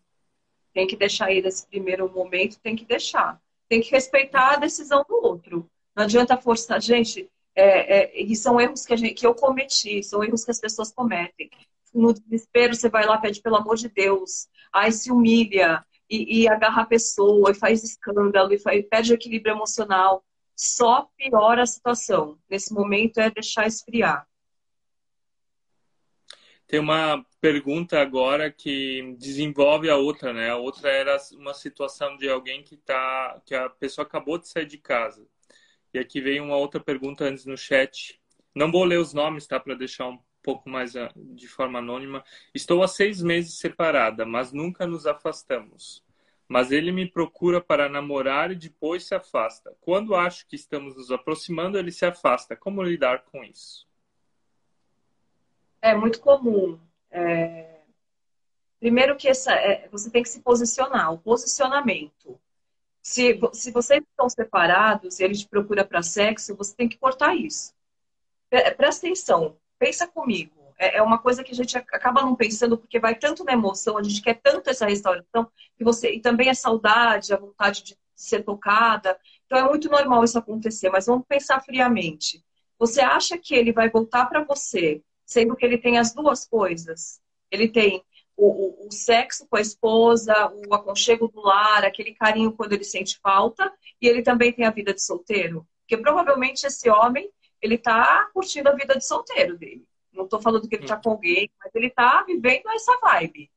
Tem 0.73 0.87
que 0.87 0.95
deixar 0.95 1.25
aí 1.25 1.41
nesse 1.41 1.67
primeiro 1.67 2.11
momento, 2.11 2.59
tem 2.59 2.75
que 2.75 2.85
deixar. 2.85 3.41
Tem 3.67 3.81
que 3.81 3.91
respeitar 3.91 4.53
a 4.53 4.57
decisão 4.57 5.05
do 5.07 5.15
outro. 5.15 5.69
Não 5.95 6.03
adianta 6.03 6.37
forçar. 6.37 6.81
Gente, 6.81 7.29
é, 7.55 7.97
é, 7.97 8.21
e 8.21 8.35
são 8.35 8.59
erros 8.59 8.85
que, 8.85 8.93
a 8.93 8.97
gente, 8.97 9.13
que 9.13 9.25
eu 9.25 9.35
cometi, 9.35 10.01
são 10.03 10.23
erros 10.23 10.45
que 10.45 10.51
as 10.51 10.59
pessoas 10.59 10.91
cometem. 10.91 11.49
No 11.93 12.13
desespero, 12.13 12.75
você 12.75 12.89
vai 12.89 13.05
lá, 13.05 13.17
pede 13.17 13.41
pelo 13.41 13.55
amor 13.57 13.75
de 13.75 13.89
Deus, 13.89 14.47
aí 14.71 14.91
se 14.91 15.11
humilha 15.11 15.83
e, 16.09 16.41
e 16.41 16.47
agarra 16.47 16.81
a 16.81 16.85
pessoa 16.85 17.51
e 17.51 17.55
faz 17.55 17.83
escândalo 17.83 18.53
e 18.53 18.59
faz, 18.59 18.85
perde 18.89 19.13
o 19.13 19.15
equilíbrio 19.15 19.53
emocional. 19.53 20.23
Só 20.55 21.09
piora 21.15 21.63
a 21.63 21.65
situação. 21.65 22.37
Nesse 22.49 22.73
momento 22.73 23.19
é 23.19 23.29
deixar 23.29 23.67
esfriar. 23.67 24.27
Tem 26.67 26.79
uma 26.79 27.25
pergunta 27.41 27.99
agora 27.99 28.51
que 28.51 29.15
desenvolve 29.17 29.89
a 29.89 29.95
outra, 29.95 30.33
né? 30.33 30.49
A 30.49 30.57
outra 30.57 30.89
era 30.91 31.17
uma 31.33 31.53
situação 31.53 32.17
de 32.17 32.29
alguém 32.29 32.61
que 32.61 32.77
tá, 32.77 33.41
que 33.45 33.55
a 33.55 33.69
pessoa 33.69 34.05
acabou 34.05 34.37
de 34.37 34.47
sair 34.49 34.65
de 34.65 34.77
casa 34.77 35.25
e 35.93 35.99
aqui 35.99 36.21
veio 36.21 36.43
uma 36.43 36.57
outra 36.57 36.79
pergunta 36.79 37.25
antes 37.25 37.45
no 37.45 37.57
chat. 37.57 38.19
Não 38.55 38.71
vou 38.71 38.83
ler 38.83 38.99
os 38.99 39.13
nomes, 39.13 39.47
tá? 39.47 39.59
Para 39.59 39.75
deixar 39.75 40.07
um 40.07 40.19
pouco 40.43 40.69
mais 40.69 40.95
ah, 40.95 41.11
de 41.15 41.47
forma 41.47 41.79
anônima. 41.79 42.23
Estou 42.53 42.83
há 42.83 42.87
seis 42.87 43.21
meses 43.21 43.59
separada, 43.59 44.25
mas 44.25 44.51
nunca 44.51 44.87
nos 44.87 45.05
afastamos. 45.05 46.03
mas 46.49 46.71
ele 46.71 46.91
me 46.91 47.07
procura 47.07 47.61
para 47.61 47.87
namorar 47.87 48.51
e 48.51 48.55
depois 48.55 49.03
se 49.05 49.13
afasta. 49.13 49.77
Quando 49.79 50.15
acho 50.15 50.47
que 50.47 50.55
estamos 50.55 50.95
nos 50.95 51.11
aproximando, 51.11 51.77
ele 51.77 51.91
se 51.91 52.05
afasta. 52.05 52.55
Como 52.55 52.81
lidar 52.81 53.23
com 53.25 53.43
isso? 53.43 53.87
É 55.79 55.93
muito 55.93 56.19
comum. 56.19 56.79
É... 57.11 57.81
Primeiro 58.79 59.15
que 59.15 59.27
essa, 59.27 59.53
é... 59.53 59.87
você 59.89 60.09
tem 60.09 60.23
que 60.23 60.29
se 60.29 60.41
posicionar, 60.41 61.13
o 61.13 61.19
posicionamento. 61.19 62.41
Se, 62.99 63.39
se 63.53 63.71
vocês 63.71 64.03
estão 64.09 64.27
separados 64.27 65.19
e 65.19 65.23
ele 65.23 65.35
te 65.37 65.47
procura 65.47 65.85
para 65.85 66.01
sexo, 66.01 66.55
você 66.55 66.75
tem 66.75 66.89
que 66.89 66.97
cortar 66.97 67.35
isso. 67.35 67.75
Presta 68.49 69.05
atenção, 69.05 69.55
pensa 69.79 70.07
comigo 70.07 70.59
é, 70.79 70.97
é 70.97 71.01
uma 71.03 71.19
coisa 71.19 71.43
que 71.43 71.51
a 71.51 71.55
gente 71.55 71.77
acaba 71.77 72.21
não 72.21 72.35
pensando, 72.35 72.77
porque 72.77 72.99
vai 72.99 73.13
tanto 73.13 73.43
na 73.43 73.51
emoção, 73.51 73.97
a 73.97 74.03
gente 74.03 74.21
quer 74.21 74.39
tanto 74.41 74.69
essa 74.69 74.87
restauração, 74.87 75.51
que 75.77 75.83
você, 75.83 76.13
e 76.13 76.21
também 76.21 76.49
a 76.49 76.55
saudade, 76.55 77.33
a 77.33 77.37
vontade 77.37 77.83
de 77.83 77.97
ser 78.15 78.43
tocada. 78.43 79.19
Então 79.45 79.57
é 79.57 79.63
muito 79.63 79.89
normal 79.89 80.23
isso 80.23 80.39
acontecer, 80.39 80.89
mas 80.89 81.05
vamos 81.05 81.27
pensar 81.27 81.59
friamente. 81.59 82.43
Você 82.79 83.01
acha 83.01 83.37
que 83.37 83.53
ele 83.53 83.73
vai 83.73 83.89
voltar 83.89 84.25
para 84.27 84.43
você, 84.43 85.01
sendo 85.25 85.55
que 85.55 85.65
ele 85.65 85.77
tem 85.77 85.97
as 85.97 86.13
duas 86.13 86.47
coisas? 86.47 87.19
Ele 87.51 87.67
tem 87.67 88.01
o, 88.37 88.47
o, 88.47 88.87
o, 88.87 88.91
sexo 88.91 89.45
com 89.49 89.57
a 89.57 89.61
esposa, 89.61 90.33
o 90.69 90.73
aconchego 90.73 91.27
do 91.27 91.41
lar, 91.41 91.83
aquele 91.83 92.13
carinho 92.13 92.53
quando 92.53 92.71
ele 92.71 92.85
sente 92.85 93.19
falta, 93.21 93.69
e 94.01 94.07
ele 94.07 94.21
também 94.21 94.53
tem 94.53 94.65
a 94.65 94.71
vida 94.71 94.93
de 94.93 95.03
solteiro? 95.03 95.67
Porque 95.81 95.97
provavelmente 96.01 96.65
esse 96.65 96.89
homem, 96.89 97.29
ele 97.61 97.77
tá 97.77 98.29
curtindo 98.33 98.69
a 98.69 98.73
vida 98.73 98.95
de 98.95 99.05
solteiro 99.05 99.57
dele. 99.57 99.85
Não 100.13 100.25
estou 100.25 100.41
falando 100.41 100.67
que 100.67 100.75
ele 100.75 100.83
está 100.83 100.97
com 100.97 101.11
alguém, 101.11 101.49
mas 101.59 101.73
ele 101.75 101.87
está 101.87 102.23
vivendo 102.23 102.69
essa 102.69 102.97
vibe. 102.99 103.49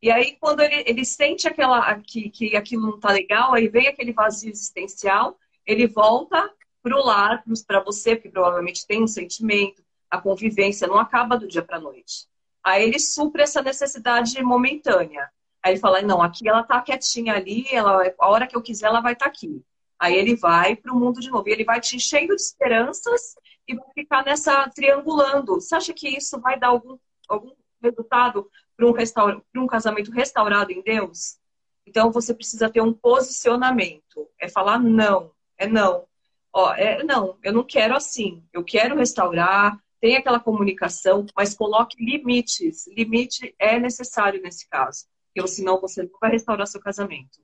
E 0.00 0.10
aí, 0.10 0.36
quando 0.40 0.60
ele, 0.60 0.84
ele 0.86 1.04
sente 1.04 1.48
aquela, 1.48 1.94
que, 2.00 2.30
que 2.30 2.56
aquilo 2.56 2.86
não 2.86 2.96
está 2.96 3.10
legal, 3.10 3.52
aí 3.52 3.68
vem 3.68 3.88
aquele 3.88 4.12
vazio 4.12 4.50
existencial, 4.50 5.36
ele 5.66 5.86
volta 5.86 6.50
para 6.82 6.96
o 6.96 7.04
lar, 7.04 7.42
para 7.66 7.80
você, 7.80 8.14
porque 8.14 8.30
provavelmente 8.30 8.86
tem 8.86 9.02
um 9.02 9.08
sentimento, 9.08 9.82
a 10.08 10.20
convivência 10.20 10.86
não 10.86 10.98
acaba 10.98 11.36
do 11.36 11.48
dia 11.48 11.62
para 11.62 11.80
noite. 11.80 12.26
Aí 12.64 12.84
ele 12.84 12.98
supre 12.98 13.42
essa 13.42 13.60
necessidade 13.60 14.40
momentânea. 14.42 15.28
Aí 15.62 15.72
ele 15.72 15.80
fala, 15.80 16.00
não, 16.02 16.22
aqui 16.22 16.48
ela 16.48 16.60
está 16.60 16.80
quietinha 16.80 17.34
ali, 17.34 17.66
ela, 17.70 18.02
a 18.18 18.28
hora 18.28 18.46
que 18.46 18.56
eu 18.56 18.62
quiser 18.62 18.86
ela 18.86 19.00
vai 19.00 19.14
estar 19.14 19.26
tá 19.26 19.30
aqui. 19.30 19.62
Aí 19.98 20.14
ele 20.14 20.36
vai 20.36 20.76
para 20.76 20.92
o 20.92 20.98
mundo 20.98 21.20
de 21.20 21.28
novo. 21.28 21.48
E 21.48 21.52
ele 21.52 21.64
vai 21.64 21.80
te 21.80 21.96
enchendo 21.96 22.36
de 22.36 22.42
esperanças 22.42 23.34
e 23.68 23.74
vai 23.74 23.86
ficar 23.94 24.24
nessa 24.24 24.68
triangulando. 24.70 25.54
Você 25.56 25.74
acha 25.74 25.92
que 25.92 26.08
isso 26.08 26.40
vai 26.40 26.58
dar 26.58 26.68
algum, 26.68 26.98
algum 27.28 27.52
resultado 27.82 28.50
para 28.76 28.86
um, 28.86 28.92
restaur... 28.92 29.42
um 29.54 29.66
casamento 29.66 30.10
restaurado 30.10 30.72
em 30.72 30.82
Deus? 30.82 31.38
Então 31.86 32.10
você 32.10 32.34
precisa 32.34 32.70
ter 32.70 32.80
um 32.80 32.92
posicionamento. 32.92 34.28
É 34.40 34.48
falar 34.48 34.78
não, 34.78 35.32
é 35.58 35.66
não. 35.66 36.06
Ó, 36.52 36.72
é 36.74 37.04
não, 37.04 37.38
eu 37.42 37.52
não 37.52 37.62
quero 37.62 37.94
assim. 37.94 38.42
Eu 38.52 38.64
quero 38.64 38.96
restaurar, 38.96 39.78
tem 40.00 40.16
aquela 40.16 40.40
comunicação, 40.40 41.26
mas 41.36 41.54
coloque 41.54 42.02
limites. 42.02 42.86
Limite 42.88 43.54
é 43.58 43.78
necessário 43.78 44.40
nesse 44.40 44.68
caso. 44.68 45.06
Porque 45.34 45.46
senão 45.48 45.80
você 45.80 46.02
não 46.02 46.10
vai 46.20 46.30
restaurar 46.30 46.66
seu 46.66 46.80
casamento. 46.80 47.38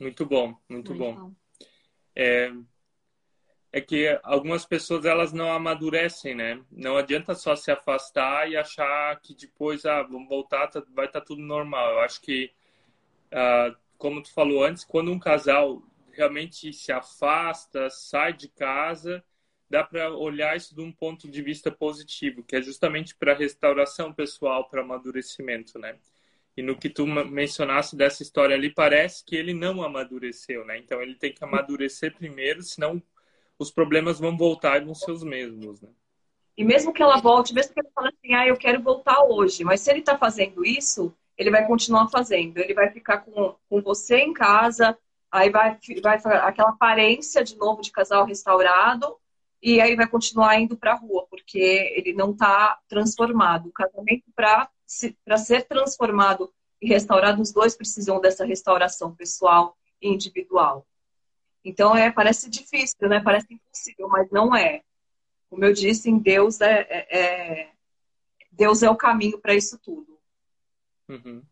Muito 0.00 0.26
bom, 0.26 0.48
muito, 0.68 0.92
muito 0.92 0.94
bom. 0.94 1.14
bom. 1.14 1.32
É, 2.14 2.52
é 3.76 3.80
que 3.82 4.18
algumas 4.22 4.64
pessoas 4.64 5.04
elas 5.04 5.34
não 5.34 5.52
amadurecem, 5.52 6.34
né? 6.34 6.62
Não 6.72 6.96
adianta 6.96 7.34
só 7.34 7.54
se 7.54 7.70
afastar 7.70 8.50
e 8.50 8.56
achar 8.56 9.20
que 9.20 9.34
depois 9.34 9.84
ah, 9.84 10.02
vamos 10.02 10.30
voltar, 10.30 10.68
tá, 10.68 10.82
vai 10.94 11.04
estar 11.04 11.20
tá 11.20 11.26
tudo 11.26 11.42
normal. 11.42 11.92
Eu 11.92 11.98
acho 12.00 12.22
que, 12.22 12.50
ah, 13.30 13.76
como 13.98 14.22
tu 14.22 14.32
falou 14.32 14.64
antes, 14.64 14.82
quando 14.82 15.12
um 15.12 15.18
casal 15.18 15.82
realmente 16.10 16.72
se 16.72 16.90
afasta, 16.90 17.90
sai 17.90 18.32
de 18.32 18.48
casa, 18.48 19.22
dá 19.68 19.84
para 19.84 20.10
olhar 20.10 20.56
isso 20.56 20.74
de 20.74 20.80
um 20.80 20.90
ponto 20.90 21.28
de 21.28 21.42
vista 21.42 21.70
positivo, 21.70 22.42
que 22.42 22.56
é 22.56 22.62
justamente 22.62 23.14
para 23.14 23.34
restauração 23.34 24.10
pessoal, 24.10 24.70
para 24.70 24.80
amadurecimento, 24.80 25.78
né? 25.78 25.98
E 26.56 26.62
no 26.62 26.78
que 26.78 26.88
tu 26.88 27.06
mencionaste 27.06 27.94
dessa 27.94 28.22
história 28.22 28.56
ali, 28.56 28.70
parece 28.72 29.22
que 29.22 29.36
ele 29.36 29.52
não 29.52 29.82
amadureceu, 29.82 30.64
né? 30.64 30.78
Então 30.78 31.02
ele 31.02 31.14
tem 31.14 31.30
que 31.30 31.44
amadurecer 31.44 32.14
primeiro, 32.16 32.62
senão 32.62 33.02
os 33.58 33.70
problemas 33.70 34.18
vão 34.18 34.36
voltar 34.36 34.80
e 34.80 34.84
vão 34.84 34.94
ser 34.94 35.10
os 35.10 35.22
mesmos, 35.22 35.80
né? 35.80 35.88
E 36.56 36.64
mesmo 36.64 36.92
que 36.92 37.02
ela 37.02 37.20
volte, 37.20 37.52
mesmo 37.52 37.74
que 37.74 37.80
ele 37.80 37.90
fale 37.94 38.08
assim, 38.08 38.34
ah, 38.34 38.46
eu 38.46 38.56
quero 38.56 38.82
voltar 38.82 39.22
hoje, 39.24 39.62
mas 39.62 39.82
se 39.82 39.90
ele 39.90 40.00
está 40.00 40.16
fazendo 40.16 40.64
isso, 40.64 41.14
ele 41.36 41.50
vai 41.50 41.66
continuar 41.66 42.08
fazendo. 42.08 42.58
Ele 42.58 42.72
vai 42.72 42.90
ficar 42.90 43.18
com, 43.18 43.54
com 43.68 43.82
você 43.82 44.18
em 44.18 44.32
casa, 44.32 44.96
aí 45.30 45.50
vai, 45.50 45.78
vai 46.02 46.16
aquela 46.16 46.70
aparência 46.70 47.44
de 47.44 47.56
novo 47.56 47.82
de 47.82 47.92
casal 47.92 48.24
restaurado, 48.24 49.16
e 49.62 49.80
aí 49.80 49.96
vai 49.96 50.06
continuar 50.06 50.58
indo 50.58 50.76
para 50.76 50.92
a 50.92 50.96
rua, 50.96 51.26
porque 51.28 51.58
ele 51.58 52.12
não 52.14 52.30
está 52.30 52.78
transformado. 52.88 53.68
O 53.68 53.72
casamento, 53.72 54.24
para 54.34 54.70
ser 55.36 55.62
transformado 55.66 56.52
e 56.80 56.88
restaurado, 56.88 57.42
os 57.42 57.52
dois 57.52 57.76
precisam 57.76 58.20
dessa 58.20 58.44
restauração 58.44 59.14
pessoal 59.14 59.76
e 60.00 60.08
individual. 60.08 60.86
Então, 61.66 61.96
é, 61.96 62.12
parece 62.12 62.48
difícil, 62.48 63.08
né? 63.08 63.20
Parece 63.20 63.52
impossível, 63.52 64.08
mas 64.08 64.30
não 64.30 64.54
é. 64.54 64.82
Como 65.50 65.64
eu 65.64 65.72
disse, 65.72 66.08
em 66.08 66.16
Deus 66.16 66.60
é, 66.60 66.86
é, 66.88 67.18
é 67.18 67.70
Deus 68.52 68.84
é 68.84 68.88
o 68.88 68.94
caminho 68.94 69.40
para 69.40 69.52
isso 69.52 69.76
tudo. 69.82 70.16
Uhum. 71.08 71.42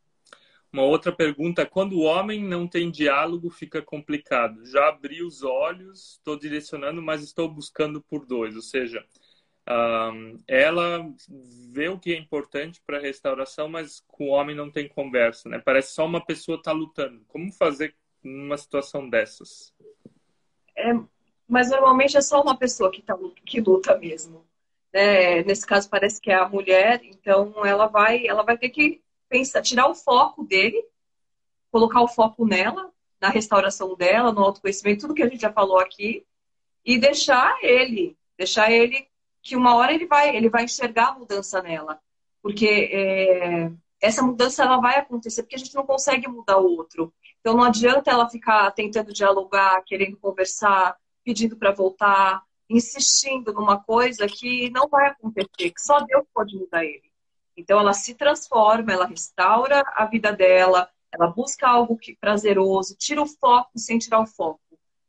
Uma 0.73 0.85
outra 0.85 1.11
pergunta: 1.11 1.67
quando 1.67 1.95
o 1.95 2.03
homem 2.03 2.45
não 2.45 2.69
tem 2.69 2.93
diálogo, 2.93 3.51
fica 3.51 3.83
complicado. 3.83 4.65
Já 4.67 4.89
abri 4.89 5.21
os 5.21 5.43
olhos, 5.43 6.13
estou 6.13 6.39
direcionando, 6.39 7.03
mas 7.03 7.21
estou 7.21 7.49
buscando 7.49 8.01
por 8.01 8.25
dois. 8.25 8.55
Ou 8.55 8.63
seja, 8.63 9.05
um, 9.69 10.39
ela 10.47 11.13
vê 11.73 11.89
o 11.89 11.99
que 11.99 12.13
é 12.13 12.17
importante 12.17 12.81
para 12.87 12.99
a 12.99 13.03
restauração, 13.03 13.69
mas 13.69 14.01
com 14.07 14.29
o 14.29 14.33
homem 14.33 14.55
não 14.55 14.71
tem 14.71 14.87
conversa, 14.87 15.49
né? 15.49 15.59
Parece 15.59 15.93
só 15.93 16.07
uma 16.07 16.25
pessoa 16.25 16.57
estar 16.57 16.71
tá 16.71 16.77
lutando. 16.77 17.25
Como 17.27 17.53
fazer 17.53 17.97
numa 18.23 18.57
situação 18.57 19.09
dessas? 19.09 19.74
É, 20.77 20.93
mas 21.49 21.71
normalmente 21.71 22.17
é 22.17 22.21
só 22.21 22.43
uma 22.43 22.57
pessoa 22.57 22.91
que, 22.91 23.03
tá, 23.03 23.17
que 23.45 23.61
luta 23.61 23.97
mesmo. 23.99 24.45
Né? 24.93 25.43
Nesse 25.43 25.67
caso 25.67 25.89
parece 25.89 26.21
que 26.21 26.31
é 26.31 26.35
a 26.35 26.49
mulher, 26.49 27.01
então 27.05 27.65
ela 27.65 27.87
vai, 27.87 28.27
ela 28.27 28.43
vai 28.43 28.57
ter 28.57 28.71
que 28.71 29.03
pensar, 29.29 29.63
tirar 29.63 29.89
o 29.89 29.95
foco 29.95 30.45
dele, 30.45 30.85
colocar 31.71 32.01
o 32.01 32.09
foco 32.09 32.47
nela, 32.47 32.93
na 33.21 33.29
restauração 33.29 33.97
dela, 33.97 34.33
no 34.33 34.43
autoconhecimento, 34.43 35.01
tudo 35.03 35.15
que 35.15 35.23
a 35.23 35.29
gente 35.29 35.41
já 35.41 35.53
falou 35.53 35.79
aqui, 35.79 36.25
e 36.85 36.99
deixar 36.99 37.59
ele, 37.63 38.17
deixar 38.37 38.71
ele 38.71 39.09
que 39.43 39.57
uma 39.57 39.75
hora 39.75 39.93
ele 39.93 40.07
vai, 40.07 40.37
ele 40.37 40.49
vai 40.49 40.65
enxergar 40.65 41.09
a 41.09 41.19
mudança 41.19 41.63
nela, 41.63 42.01
porque 42.43 42.91
é, 42.93 43.73
essa 44.01 44.23
mudança 44.23 44.63
ela 44.63 44.79
vai 44.79 44.99
acontecer 44.99 45.43
porque 45.43 45.57
a 45.57 45.59
gente 45.59 45.75
não 45.75 45.87
consegue 45.87 46.29
mudar 46.29 46.59
o 46.59 46.77
outro. 46.77 47.13
Então 47.45 47.59
não 47.59 47.65
adianta 47.65 48.11
ela 48.11 48.27
ficar 48.27 48.71
tentando 48.71 49.13
dialogar, 49.13 49.83
querendo 49.85 50.17
conversar, 50.17 50.97
pedindo 51.23 51.59
para 51.59 51.73
voltar, 51.73 52.43
insistindo 52.71 53.53
numa 53.53 53.79
coisa 53.79 54.27
que 54.27 54.71
não 54.71 54.89
vai 54.89 55.09
acontecer, 55.09 55.71
que 55.71 55.79
só 55.79 56.01
Deus 56.01 56.25
pode 56.33 56.57
mudar 56.57 56.87
ele. 56.87 57.13
Então 57.55 57.79
ela 57.79 57.93
se 57.93 58.15
transforma, 58.15 58.91
ela 58.91 59.05
restaura 59.05 59.85
a 59.95 60.07
vida 60.07 60.33
dela, 60.33 60.89
ela 61.13 61.27
busca 61.27 61.69
algo 61.69 61.99
que 61.99 62.17
prazeroso, 62.17 62.97
tira 62.99 63.21
o 63.21 63.27
foco 63.27 63.73
sem 63.77 63.99
tirar 63.99 64.21
o 64.21 64.27
foco. 64.27 64.61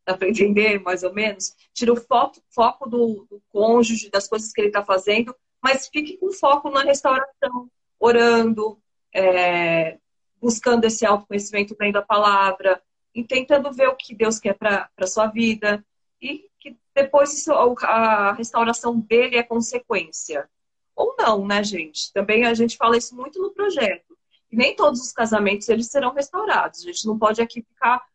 Dá 0.06 0.18
para 0.18 0.28
entender, 0.28 0.82
mais 0.82 1.04
ou 1.04 1.14
menos? 1.14 1.56
Tira 1.74 1.94
o 1.94 1.96
foco, 1.96 2.42
foco 2.54 2.90
do, 2.90 3.26
do 3.30 3.42
cônjuge, 3.48 4.10
das 4.10 4.28
coisas 4.28 4.52
que 4.52 4.60
ele 4.60 4.68
está 4.68 4.84
fazendo, 4.84 5.34
mas 5.64 5.88
fique 5.88 6.18
com 6.18 6.34
foco 6.34 6.70
na 6.70 6.84
restauração, 6.84 7.72
orando, 7.98 8.78
é, 9.14 10.00
buscando 10.46 10.86
esse 10.86 11.04
autoconhecimento 11.04 11.76
lendo 11.80 11.98
a 11.98 12.04
palavra, 12.04 12.80
e 13.16 13.24
tentando 13.24 13.74
ver 13.74 13.88
o 13.88 13.96
que 13.96 14.14
Deus 14.14 14.38
quer 14.38 14.54
para 14.54 14.88
a 14.96 15.08
sua 15.08 15.26
vida. 15.26 15.84
E 16.22 16.48
que 16.60 16.78
depois 16.94 17.34
isso, 17.34 17.52
a 17.52 18.34
restauração 18.34 19.00
dele 19.00 19.38
é 19.38 19.44
consequência. 19.44 20.48
Ou 20.96 21.16
não, 21.18 21.48
né, 21.48 21.64
gente? 21.64 22.14
Também 22.14 22.46
a 22.46 22.54
gente 22.54 22.78
fala 22.78 22.96
isso 22.96 23.16
muito 23.16 23.42
no 23.42 23.52
projeto. 23.52 24.16
Nem 24.52 24.76
todos 24.76 25.02
os 25.02 25.12
casamentos 25.12 25.68
eles 25.68 25.88
serão 25.88 26.14
restaurados. 26.14 26.82
A 26.82 26.86
gente 26.86 27.08
não 27.08 27.18
pode 27.18 27.42
aqui 27.42 27.64
ficar 27.64 28.06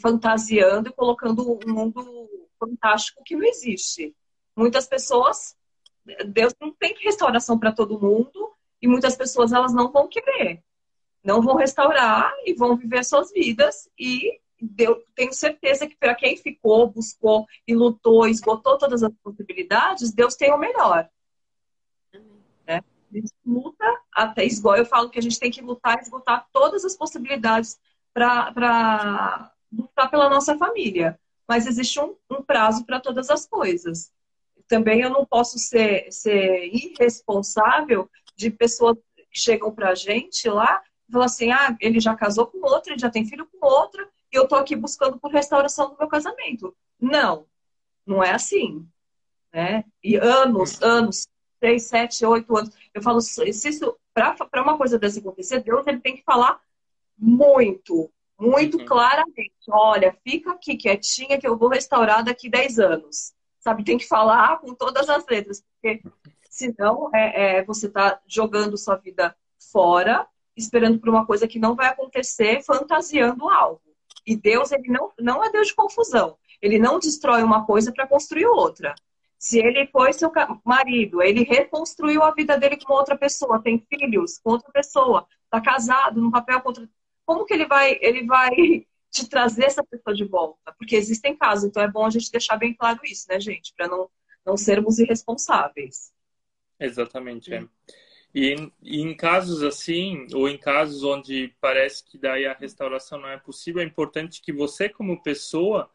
fantasiando 0.00 0.88
e 0.88 0.92
colocando 0.92 1.52
um 1.52 1.70
mundo 1.70 2.30
fantástico 2.58 3.22
que 3.22 3.36
não 3.36 3.44
existe. 3.44 4.16
Muitas 4.56 4.86
pessoas, 4.86 5.54
Deus 6.28 6.54
não 6.58 6.72
tem 6.72 6.96
restauração 6.98 7.58
para 7.58 7.72
todo 7.72 8.00
mundo, 8.00 8.52
e 8.80 8.88
muitas 8.88 9.16
pessoas 9.16 9.52
elas 9.52 9.74
não 9.74 9.92
vão 9.92 10.08
querer, 10.08 10.62
não 11.22 11.42
vão 11.42 11.56
restaurar 11.56 12.32
e 12.44 12.54
vão 12.54 12.76
viver 12.76 13.04
suas 13.04 13.32
vidas 13.32 13.88
e 13.98 14.38
eu 14.78 15.04
tenho 15.14 15.32
certeza 15.32 15.86
que 15.86 15.96
para 15.96 16.14
quem 16.14 16.36
ficou, 16.36 16.90
buscou 16.90 17.46
e 17.66 17.74
lutou, 17.74 18.26
esgotou 18.26 18.76
todas 18.76 19.02
as 19.02 19.12
possibilidades, 19.22 20.12
Deus 20.12 20.34
tem 20.34 20.52
o 20.52 20.58
melhor. 20.58 21.08
Né? 22.66 22.82
A 23.10 23.14
gente 23.14 23.32
luta 23.46 24.02
até 24.12 24.44
esgotar. 24.44 24.78
Eu 24.78 24.86
falo 24.86 25.10
que 25.10 25.18
a 25.18 25.22
gente 25.22 25.38
tem 25.38 25.50
que 25.50 25.62
lutar, 25.62 26.00
esgotar 26.00 26.46
todas 26.52 26.84
as 26.84 26.96
possibilidades 26.96 27.78
para 28.12 29.52
lutar 29.72 30.10
pela 30.10 30.28
nossa 30.28 30.56
família. 30.58 31.18
Mas 31.46 31.66
existe 31.66 32.00
um, 32.00 32.16
um 32.30 32.42
prazo 32.42 32.84
para 32.84 33.00
todas 33.00 33.30
as 33.30 33.46
coisas. 33.46 34.12
Também 34.66 35.00
eu 35.00 35.10
não 35.10 35.24
posso 35.24 35.58
ser, 35.58 36.10
ser 36.10 36.66
irresponsável 36.66 38.10
de 38.36 38.50
pessoas 38.50 38.98
que 39.16 39.24
chegam 39.32 39.72
para 39.72 39.90
a 39.90 39.94
gente 39.94 40.48
lá 40.48 40.82
falam 41.12 41.26
assim: 41.26 41.50
ah, 41.50 41.76
ele 41.80 42.00
já 42.00 42.14
casou 42.14 42.46
com 42.46 42.58
outra, 42.58 42.92
ele 42.92 43.00
já 43.00 43.10
tem 43.10 43.24
filho 43.24 43.46
com 43.46 43.66
outra, 43.66 44.08
e 44.32 44.36
eu 44.36 44.44
estou 44.44 44.58
aqui 44.58 44.76
buscando 44.76 45.18
por 45.18 45.32
restauração 45.32 45.90
do 45.90 45.96
meu 45.98 46.08
casamento. 46.08 46.76
Não, 47.00 47.46
não 48.06 48.22
é 48.22 48.32
assim. 48.32 48.86
Né? 49.52 49.84
E 50.02 50.16
anos, 50.16 50.82
anos, 50.82 51.26
seis, 51.58 51.84
sete, 51.84 52.24
oito 52.24 52.56
anos. 52.56 52.74
Eu 52.92 53.02
falo, 53.02 53.20
se 53.20 53.48
isso, 53.48 53.96
para 54.12 54.62
uma 54.62 54.76
coisa 54.76 54.98
dessa 54.98 55.20
acontecer, 55.20 55.62
Deus 55.62 55.86
ele 55.86 56.00
tem 56.00 56.16
que 56.16 56.24
falar 56.24 56.60
muito, 57.16 58.10
muito 58.38 58.78
uhum. 58.78 58.86
claramente. 58.86 59.52
Olha, 59.68 60.16
fica 60.22 60.52
aqui 60.52 60.76
quietinha 60.76 61.38
que 61.38 61.46
eu 61.46 61.56
vou 61.56 61.68
restaurar 61.68 62.24
daqui 62.24 62.48
10 62.48 62.78
anos. 62.78 63.32
Sabe, 63.58 63.84
tem 63.84 63.98
que 63.98 64.06
falar 64.06 64.60
com 64.60 64.72
todas 64.72 65.08
as 65.08 65.26
letras, 65.26 65.62
porque 65.74 66.02
senão 66.48 67.10
é, 67.12 67.58
é, 67.58 67.64
você 67.64 67.86
está 67.86 68.20
jogando 68.26 68.78
sua 68.78 68.96
vida 68.96 69.36
fora, 69.72 70.26
esperando 70.60 70.98
por 70.98 71.08
uma 71.08 71.26
coisa 71.26 71.48
que 71.48 71.58
não 71.58 71.74
vai 71.74 71.88
acontecer, 71.88 72.62
fantasiando 72.62 73.48
algo. 73.48 73.82
E 74.26 74.36
Deus, 74.36 74.72
ele 74.72 74.88
não, 74.88 75.12
não 75.18 75.44
é 75.44 75.50
Deus 75.50 75.68
de 75.68 75.74
confusão. 75.74 76.36
Ele 76.60 76.78
não 76.78 76.98
destrói 76.98 77.42
uma 77.42 77.64
coisa 77.64 77.92
para 77.92 78.06
construir 78.06 78.46
outra. 78.46 78.94
Se 79.38 79.58
ele 79.58 79.86
foi 79.86 80.12
seu 80.12 80.32
marido, 80.64 81.22
ele 81.22 81.44
reconstruiu 81.44 82.22
a 82.22 82.32
vida 82.32 82.58
dele 82.58 82.76
com 82.76 82.92
outra 82.92 83.16
pessoa, 83.16 83.62
tem 83.62 83.86
filhos 83.88 84.38
com 84.38 84.50
outra 84.50 84.70
pessoa, 84.72 85.26
está 85.44 85.60
casado, 85.60 86.20
no 86.20 86.32
papel 86.32 86.60
com 86.60 86.68
outra 86.70 86.88
como 87.28 87.44
que 87.44 87.52
ele 87.52 87.66
vai, 87.66 87.98
ele 88.00 88.24
vai 88.24 88.50
te 89.12 89.28
trazer 89.28 89.66
essa 89.66 89.84
pessoa 89.84 90.16
de 90.16 90.24
volta? 90.24 90.74
Porque 90.78 90.96
existem 90.96 91.36
casos, 91.36 91.64
então 91.64 91.82
é 91.82 91.88
bom 91.88 92.06
a 92.06 92.10
gente 92.10 92.32
deixar 92.32 92.56
bem 92.56 92.72
claro 92.72 93.00
isso, 93.04 93.26
né, 93.28 93.38
gente? 93.38 93.74
Para 93.76 93.86
não, 93.86 94.08
não 94.46 94.56
sermos 94.56 94.98
irresponsáveis. 94.98 96.10
Exatamente, 96.80 97.52
é. 97.52 97.66
E 98.34 98.52
em, 98.52 98.72
e 98.82 99.00
em, 99.00 99.16
casos 99.16 99.62
assim, 99.62 100.26
ou 100.34 100.48
em 100.48 100.58
casos 100.58 101.02
onde 101.02 101.54
parece 101.60 102.04
que 102.04 102.18
daí 102.18 102.46
a 102.46 102.52
restauração 102.52 103.18
não 103.18 103.28
é 103.28 103.38
possível, 103.38 103.80
é 103.80 103.84
importante 103.84 104.42
que 104.42 104.52
você, 104.52 104.88
como 104.88 105.22
pessoa, 105.22 105.90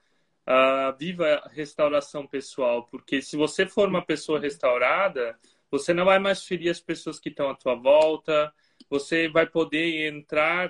uh, 0.48 0.98
viva 0.98 1.42
a 1.44 1.50
restauração 1.50 2.26
pessoal. 2.26 2.88
Porque 2.88 3.22
se 3.22 3.38
você 3.38 3.66
for 3.66 3.88
uma 3.88 4.04
pessoa 4.04 4.40
restaurada, 4.40 5.38
você 5.70 5.94
não 5.94 6.06
vai 6.06 6.20
mais 6.20 6.44
ferir 6.44 6.70
as 6.70 6.80
pessoas 6.80 7.20
que 7.20 7.30
estão 7.30 7.50
à 7.50 7.56
tua 7.56 7.76
volta, 7.76 8.54
você 8.90 9.28
vai 9.28 9.46
poder 9.46 10.08
entrar 10.08 10.70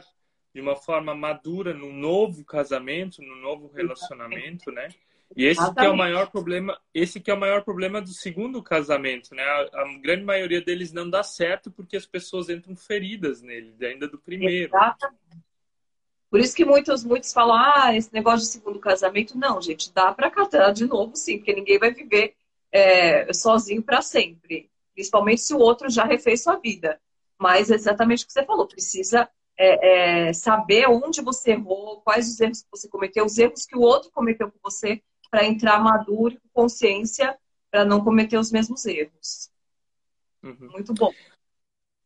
de 0.54 0.62
uma 0.62 0.76
forma 0.76 1.16
madura 1.16 1.74
no 1.74 1.92
novo 1.92 2.46
casamento, 2.46 3.22
no 3.22 3.36
novo 3.36 3.72
relacionamento, 3.74 4.72
né? 4.72 4.90
E 5.36 5.46
esse 5.46 5.74
que 5.74 5.80
é 5.80 5.90
o 5.90 5.98
maior 5.98 6.30
problema, 6.30 6.80
esse 6.94 7.20
que 7.20 7.32
é 7.32 7.34
o 7.34 7.40
maior 7.40 7.64
problema 7.64 8.02
do 8.02 8.10
segundo 8.10 8.62
casamento, 8.62 9.34
né? 9.34 9.44
A, 9.44 9.82
a, 9.82 9.98
grande 10.00 10.24
maioria 10.24 10.62
deles 10.62 10.92
não 10.94 11.10
dá 11.10 11.24
certo 11.24 11.72
porque 11.72 11.98
as 11.98 12.06
pessoas 12.06 12.50
entram 12.50 12.76
feridas 12.76 13.42
nele, 13.42 13.74
ainda 13.82 14.08
do 14.08 14.20
primeiro. 14.20 14.76
Exatamente. 14.76 15.24
Por 16.30 16.40
isso 16.40 16.56
que 16.56 16.66
muitos, 16.66 17.04
muitos 17.04 17.32
falam, 17.32 17.56
ah, 17.58 17.96
esse 17.96 18.12
negócio 18.14 18.40
de 18.40 18.52
segundo 18.52 18.80
casamento, 18.80 19.38
não, 19.38 19.62
gente, 19.62 19.94
dá 19.94 20.12
para 20.12 20.32
casar 20.32 20.72
de 20.72 20.86
novo, 20.86 21.16
sim, 21.16 21.38
porque 21.38 21.54
ninguém 21.54 21.78
vai 21.78 21.92
viver 21.94 22.36
é, 22.72 23.32
sozinho 23.34 23.84
para 23.84 24.02
sempre, 24.02 24.70
principalmente 24.96 25.42
se 25.42 25.54
o 25.54 25.60
outro 25.60 25.90
já 25.90 26.04
refez 26.04 26.42
sua 26.42 26.58
vida. 26.58 27.00
Mas 27.40 27.70
é 27.70 27.76
exatamente 27.76 28.24
o 28.24 28.28
que 28.28 28.34
você 28.34 28.44
falou, 28.46 28.68
precisa 28.68 29.30
é, 29.58 30.30
é, 30.30 30.34
saber 30.34 30.88
onde 30.90 31.22
você 31.22 31.52
errou, 31.52 32.02
quais 32.02 32.28
os 32.28 32.40
erros 32.40 32.64
que 32.64 32.70
você 32.72 32.88
cometeu, 32.88 33.26
os 33.26 33.38
erros 33.38 33.66
que 33.66 33.78
o 33.78 33.82
outro 33.82 34.10
cometeu 34.12 34.52
com 34.52 34.58
você, 34.64 35.02
para 35.34 35.46
entrar 35.46 35.84
maduro 35.84 36.36
e 36.36 36.40
com 36.40 36.62
consciência 36.62 37.36
para 37.72 37.84
não 37.84 38.04
cometer 38.04 38.38
os 38.38 38.52
mesmos 38.52 38.86
erros. 38.86 39.52
Uhum. 40.44 40.70
Muito 40.72 40.94
bom. 40.94 41.12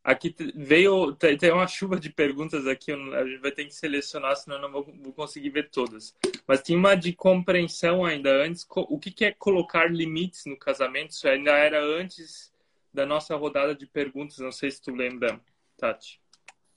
Aqui 0.02 0.34
veio, 0.54 1.14
tem 1.14 1.52
uma 1.52 1.66
chuva 1.66 2.00
de 2.00 2.08
perguntas 2.08 2.66
aqui, 2.66 2.90
a 2.90 3.26
gente 3.26 3.42
vai 3.42 3.52
ter 3.52 3.66
que 3.66 3.74
selecionar, 3.74 4.34
senão 4.34 4.56
eu 4.56 4.62
não 4.62 4.72
vou, 4.72 5.12
conseguir 5.12 5.50
ver 5.50 5.68
todas. 5.68 6.16
Mas 6.46 6.62
tem 6.62 6.74
uma 6.74 6.94
de 6.94 7.12
compreensão 7.12 8.02
ainda 8.02 8.30
antes. 8.30 8.66
O 8.70 8.98
que, 8.98 9.10
que 9.10 9.26
é 9.26 9.32
colocar 9.32 9.92
limites 9.92 10.46
no 10.46 10.56
casamento? 10.56 11.10
Isso 11.10 11.28
ainda 11.28 11.50
era 11.50 11.84
antes 11.84 12.50
da 12.94 13.04
nossa 13.04 13.36
rodada 13.36 13.74
de 13.74 13.86
perguntas, 13.86 14.38
não 14.38 14.52
sei 14.52 14.70
se 14.70 14.80
tu 14.80 14.94
lembra, 14.94 15.38
Tati. 15.76 16.18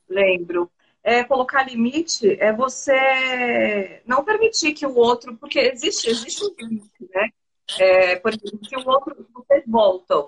Lembro. 0.09 0.69
É, 1.03 1.23
colocar 1.23 1.63
limite 1.63 2.37
é 2.39 2.53
você 2.53 4.01
não 4.05 4.23
permitir 4.23 4.73
que 4.73 4.85
o 4.85 4.95
outro, 4.95 5.35
porque 5.37 5.59
existe, 5.59 6.09
existe 6.09 6.43
um 6.43 6.53
limite, 6.59 7.09
né? 7.13 7.29
É, 7.79 8.15
por 8.17 8.31
exemplo, 8.31 8.59
se 8.63 8.75
o 8.75 8.87
outro, 8.87 9.27
vocês 9.33 9.63
voltam 9.65 10.25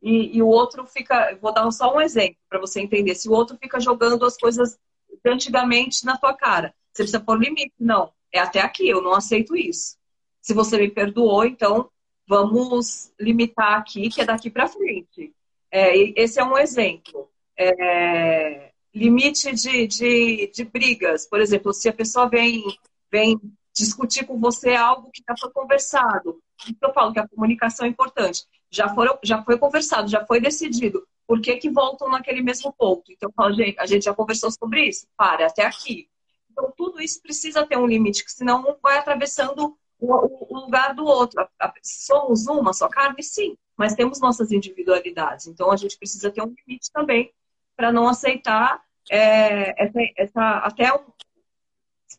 e, 0.00 0.36
e 0.36 0.42
o 0.42 0.48
outro 0.48 0.86
fica, 0.86 1.36
vou 1.40 1.52
dar 1.52 1.70
só 1.70 1.94
um 1.94 2.00
exemplo 2.00 2.36
para 2.48 2.58
você 2.58 2.80
entender, 2.80 3.14
se 3.14 3.28
o 3.28 3.32
outro 3.32 3.56
fica 3.58 3.78
jogando 3.80 4.24
as 4.24 4.36
coisas 4.36 4.78
de 5.24 5.30
antigamente 5.30 6.04
na 6.04 6.16
tua 6.16 6.34
cara, 6.34 6.74
você 6.92 7.02
precisa 7.02 7.20
pôr 7.20 7.38
limite, 7.38 7.74
não, 7.78 8.12
é 8.32 8.38
até 8.38 8.60
aqui, 8.60 8.88
eu 8.88 9.02
não 9.02 9.14
aceito 9.14 9.56
isso. 9.56 9.96
Se 10.40 10.54
você 10.54 10.76
me 10.78 10.90
perdoou, 10.90 11.44
então 11.44 11.90
vamos 12.26 13.12
limitar 13.20 13.78
aqui, 13.78 14.08
que 14.08 14.20
é 14.20 14.24
daqui 14.24 14.50
para 14.50 14.68
frente. 14.68 15.32
É, 15.70 15.96
esse 16.20 16.40
é 16.40 16.44
um 16.44 16.58
exemplo. 16.58 17.30
É, 17.56 18.71
limite 18.94 19.52
de, 19.52 19.86
de, 19.86 20.50
de 20.52 20.64
brigas. 20.64 21.26
Por 21.26 21.40
exemplo, 21.40 21.72
se 21.72 21.88
a 21.88 21.92
pessoa 21.92 22.28
vem, 22.28 22.62
vem 23.10 23.40
discutir 23.74 24.26
com 24.26 24.38
você 24.38 24.74
algo 24.74 25.10
que 25.10 25.22
já 25.26 25.34
foi 25.38 25.50
conversado. 25.50 26.40
Eu 26.80 26.92
falo 26.92 27.12
que 27.12 27.18
a 27.18 27.28
comunicação 27.28 27.86
é 27.86 27.88
importante. 27.88 28.44
Já, 28.70 28.94
foram, 28.94 29.18
já 29.22 29.42
foi 29.42 29.58
conversado, 29.58 30.08
já 30.08 30.24
foi 30.24 30.40
decidido. 30.40 31.06
Por 31.26 31.40
que, 31.40 31.56
que 31.56 31.70
voltam 31.70 32.08
naquele 32.08 32.42
mesmo 32.42 32.72
ponto? 32.72 33.10
Então, 33.10 33.28
eu 33.28 33.32
falo, 33.34 33.54
gente, 33.54 33.78
a 33.78 33.86
gente 33.86 34.04
já 34.04 34.14
conversou 34.14 34.50
sobre 34.50 34.88
isso? 34.88 35.06
Para, 35.16 35.46
até 35.46 35.64
aqui. 35.64 36.08
Então, 36.50 36.72
tudo 36.76 37.00
isso 37.00 37.22
precisa 37.22 37.66
ter 37.66 37.78
um 37.78 37.86
limite, 37.86 38.24
que 38.24 38.32
senão 38.32 38.60
um 38.60 38.76
vai 38.82 38.98
atravessando 38.98 39.76
o, 39.98 40.54
o 40.54 40.60
lugar 40.60 40.94
do 40.94 41.04
outro. 41.04 41.46
Somos 41.82 42.46
uma 42.46 42.72
só 42.72 42.88
carne? 42.88 43.22
Sim, 43.22 43.56
mas 43.76 43.94
temos 43.94 44.20
nossas 44.20 44.52
individualidades. 44.52 45.46
Então, 45.46 45.70
a 45.70 45.76
gente 45.76 45.96
precisa 45.96 46.30
ter 46.30 46.42
um 46.42 46.54
limite 46.66 46.90
também 46.92 47.32
para 47.76 47.92
não 47.92 48.08
aceitar 48.08 48.82
é, 49.10 49.82
essa, 49.82 49.98
essa, 50.16 50.58
até 50.58 50.92
o, 50.92 51.12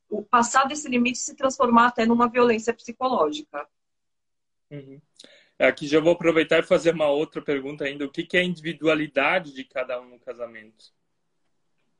o 0.09 0.23
passar 0.23 0.65
desse 0.65 0.87
limite 0.89 1.17
se 1.17 1.35
transformar 1.35 1.87
até 1.87 2.05
numa 2.05 2.29
violência 2.29 2.73
psicológica. 2.73 3.67
Uhum. 4.69 4.99
Aqui 5.59 5.87
já 5.87 5.99
vou 5.99 6.13
aproveitar 6.13 6.59
e 6.59 6.63
fazer 6.63 6.93
uma 6.93 7.07
outra 7.07 7.41
pergunta 7.41 7.85
ainda. 7.85 8.05
O 8.05 8.11
que, 8.11 8.23
que 8.23 8.35
é 8.35 8.41
a 8.41 8.45
individualidade 8.45 9.53
de 9.53 9.63
cada 9.63 10.01
um 10.01 10.09
no 10.09 10.19
casamento? 10.19 10.91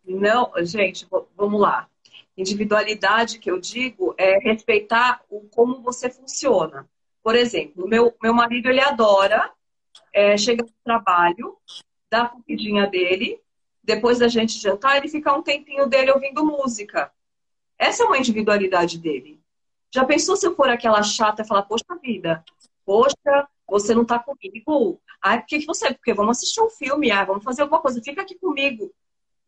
Não, 0.04 0.52
gente, 0.66 1.08
vamos 1.36 1.62
lá. 1.62 1.90
Individualidade 2.36 3.40
que 3.40 3.50
eu 3.50 3.60
digo 3.60 4.14
é 4.18 4.38
respeitar 4.40 5.24
o 5.30 5.42
como 5.50 5.82
você 5.82 6.10
funciona. 6.10 6.90
Por 7.22 7.36
exemplo, 7.36 7.88
meu, 7.88 8.14
meu 8.22 8.34
marido 8.34 8.70
ele 8.70 8.82
adora 8.82 9.52
é, 10.12 10.36
chegar 10.36 10.66
do 10.66 10.74
trabalho, 10.84 11.58
dar 12.10 12.24
a 12.24 12.30
comidinha 12.30 12.88
dele, 12.88 13.40
depois 13.84 14.20
da 14.20 14.28
gente 14.28 14.60
jantar, 14.60 14.98
ele 14.98 15.10
ficar 15.10 15.36
um 15.36 15.44
tempinho 15.44 15.88
dele 15.88 16.12
ouvindo 16.12 16.46
música. 16.46 17.12
Essa 17.78 18.04
é 18.04 18.06
uma 18.06 18.18
individualidade 18.18 18.98
dele. 18.98 19.42
Já 19.94 20.06
pensou 20.06 20.36
se 20.36 20.48
eu 20.48 20.56
for 20.56 20.70
aquela 20.70 21.04
chata 21.04 21.42
e 21.42 21.48
falar, 21.48 21.64
poxa 21.64 21.84
vida, 22.02 22.44
poxa, 22.86 23.48
você 23.68 23.94
não 23.94 24.06
tá 24.06 24.20
comigo? 24.20 25.02
Ah, 25.22 25.38
por 25.38 25.48
que, 25.48 25.60
que 25.60 25.66
você? 25.66 25.94
Porque 25.94 26.14
vamos 26.14 26.38
assistir 26.38 26.62
um 26.62 26.70
filme, 26.70 27.12
ah, 27.12 27.26
vamos 27.26 27.44
fazer 27.44 27.62
alguma 27.62 27.82
coisa, 27.82 28.02
fica 28.02 28.22
aqui 28.22 28.36
comigo. 28.36 28.92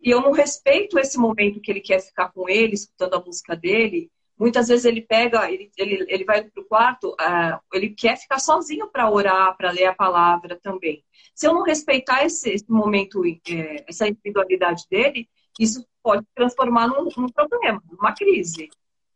E 0.02 0.12
eu 0.12 0.22
não 0.22 0.32
respeito 0.32 1.00
esse 1.00 1.18
momento 1.18 1.62
que 1.62 1.72
ele 1.72 1.82
quer 1.82 2.00
ficar 2.00 2.32
com 2.32 2.48
ele, 2.48 2.76
escutando 2.76 3.16
a 3.16 3.20
música 3.20 3.56
dele. 3.56 4.12
Muitas 4.38 4.68
vezes 4.68 4.84
ele 4.84 5.02
pega, 5.02 5.50
ele, 5.50 5.72
ele, 5.78 6.06
ele 6.10 6.26
vai 6.26 6.44
pro 6.44 6.66
quarto, 6.66 7.12
uh, 7.12 7.60
ele 7.74 7.90
quer 7.90 8.18
ficar 8.18 8.38
sozinho 8.40 8.88
para 8.88 9.10
orar, 9.10 9.56
para 9.56 9.72
ler 9.72 9.86
a 9.86 9.96
palavra 9.96 10.60
também. 10.62 11.04
Se 11.34 11.48
eu 11.48 11.54
não 11.54 11.64
respeitar 11.64 12.26
esse, 12.26 12.50
esse 12.50 12.70
momento, 12.70 13.24
é, 13.26 13.86
essa 13.88 14.08
individualidade 14.08 14.84
dele, 14.90 15.30
isso 15.60 15.86
pode 16.04 16.26
transformar 16.36 16.88
num, 16.88 17.10
num, 17.16 17.30
problema, 17.30 17.82
numa 17.90 18.14
crise. 18.14 18.70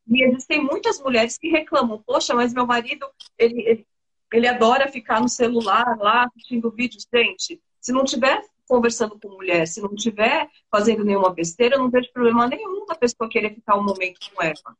E 0.07 0.23
existem 0.23 0.63
muitas 0.63 0.99
mulheres 1.01 1.37
que 1.37 1.49
reclamam, 1.49 2.01
poxa, 2.05 2.33
mas 2.33 2.53
meu 2.53 2.65
marido, 2.65 3.05
ele, 3.37 3.61
ele, 3.61 3.87
ele 4.33 4.47
adora 4.47 4.87
ficar 4.87 5.21
no 5.21 5.29
celular 5.29 5.97
lá, 5.99 6.25
assistindo 6.25 6.71
vídeos. 6.71 7.05
Gente, 7.13 7.61
se 7.81 7.91
não 7.91 8.05
tiver 8.05 8.41
conversando 8.67 9.19
com 9.19 9.29
mulher, 9.29 9.67
se 9.67 9.81
não 9.81 9.93
tiver 9.95 10.47
fazendo 10.71 11.03
nenhuma 11.03 11.33
besteira, 11.33 11.75
eu 11.75 11.79
não 11.79 11.89
vejo 11.89 12.11
problema 12.13 12.47
nenhum 12.47 12.85
da 12.85 12.95
pessoa 12.95 13.29
querer 13.29 13.53
ficar 13.53 13.75
um 13.77 13.83
momento 13.83 14.19
com 14.33 14.41
ela. 14.41 14.77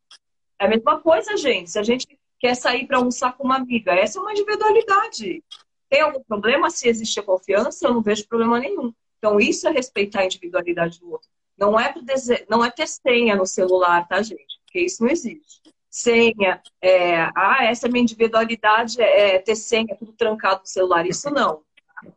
É 0.60 0.66
a 0.66 0.68
mesma 0.68 1.00
coisa, 1.00 1.38
gente. 1.38 1.72
Se 1.72 1.80
a 1.80 1.84
gente 1.84 2.06
quer 2.40 2.56
sair 2.56 2.86
para 2.86 2.98
almoçar 2.98 3.36
com 3.36 3.44
uma 3.44 3.56
amiga, 3.56 3.94
essa 3.94 4.20
é 4.20 4.22
uma 4.22 4.32
individualidade. 4.32 5.44
Tem 5.90 6.02
algum 6.02 6.22
problema? 6.24 6.70
Se 6.70 6.88
existe 6.88 7.22
confiança, 7.22 7.88
eu 7.88 7.94
não 7.94 8.02
vejo 8.02 8.28
problema 8.28 8.60
nenhum. 8.60 8.94
Então, 9.18 9.40
isso 9.40 9.68
é 9.68 9.72
respeitar 9.72 10.22
a 10.22 10.26
individualidade 10.26 11.00
do 11.00 11.12
outro. 11.12 11.28
Não 11.58 11.80
é, 11.80 11.94
dese... 12.04 12.46
não 12.50 12.64
é 12.64 12.70
ter 12.70 12.88
senha 12.88 13.36
no 13.36 13.46
celular, 13.46 14.08
tá, 14.08 14.22
gente? 14.22 14.60
Porque 14.64 14.80
isso 14.80 15.04
não 15.04 15.10
existe. 15.10 15.62
Senha, 15.90 16.62
é... 16.82 17.22
ah, 17.36 17.66
essa 17.66 17.88
é 17.88 17.90
minha 17.90 18.04
individualidade, 18.04 19.02
é 19.02 19.40
ter 19.40 19.56
senha, 19.56 19.96
tudo 19.98 20.14
trancado 20.14 20.62
no 20.62 20.68
celular. 20.68 21.06
Isso 21.06 21.30
não. 21.30 21.64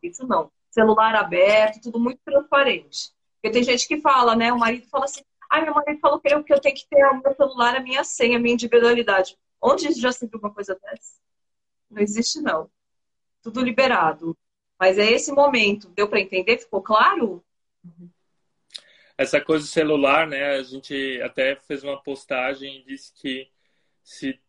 Isso 0.02 0.26
não. 0.26 0.50
Celular 0.70 1.14
aberto, 1.14 1.80
tudo 1.80 1.98
muito 1.98 2.20
transparente. 2.24 3.10
Porque 3.34 3.52
tem 3.52 3.64
gente 3.64 3.88
que 3.88 4.00
fala, 4.00 4.36
né? 4.36 4.52
O 4.52 4.58
marido 4.58 4.86
fala 4.88 5.06
assim, 5.06 5.22
ah, 5.52 5.60
meu 5.60 5.74
marido 5.74 6.00
falou 6.00 6.18
que 6.18 6.32
eu, 6.32 6.42
que 6.42 6.50
eu 6.50 6.58
tenho 6.58 6.74
que 6.74 6.88
ter 6.88 7.04
o 7.04 7.20
meu 7.22 7.34
celular, 7.34 7.76
a 7.76 7.80
minha 7.80 8.02
senha, 8.02 8.38
a 8.38 8.40
minha 8.40 8.54
individualidade. 8.54 9.36
Onde 9.60 9.92
já 9.92 10.10
se 10.10 10.26
viu 10.26 10.38
uma 10.38 10.50
coisa 10.50 10.74
dessa? 10.82 11.20
Não 11.90 12.00
existe, 12.00 12.40
não. 12.40 12.70
Tudo 13.42 13.60
liberado. 13.60 14.34
Mas 14.80 14.98
é 14.98 15.10
esse 15.10 15.30
momento. 15.30 15.90
Deu 15.90 16.08
para 16.08 16.20
entender? 16.20 16.56
Ficou 16.56 16.80
claro? 16.80 17.44
Essa 19.18 19.42
coisa 19.42 19.64
do 19.64 19.68
celular, 19.68 20.26
né? 20.26 20.56
A 20.56 20.62
gente 20.62 21.20
até 21.22 21.54
fez 21.54 21.84
uma 21.84 22.02
postagem 22.02 22.78
e 22.78 22.84
disse 22.84 23.12
que 23.12 23.46
se 24.02 24.40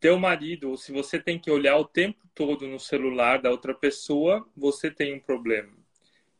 teu 0.00 0.18
marido, 0.18 0.70
ou 0.70 0.76
se 0.76 0.90
você 0.90 1.20
tem 1.20 1.38
que 1.38 1.50
olhar 1.50 1.76
o 1.76 1.84
tempo 1.84 2.28
todo 2.34 2.66
no 2.66 2.80
celular 2.80 3.40
da 3.40 3.52
outra 3.52 3.72
pessoa, 3.72 4.44
você 4.56 4.90
tem 4.90 5.14
um 5.14 5.20
problema. 5.20 5.72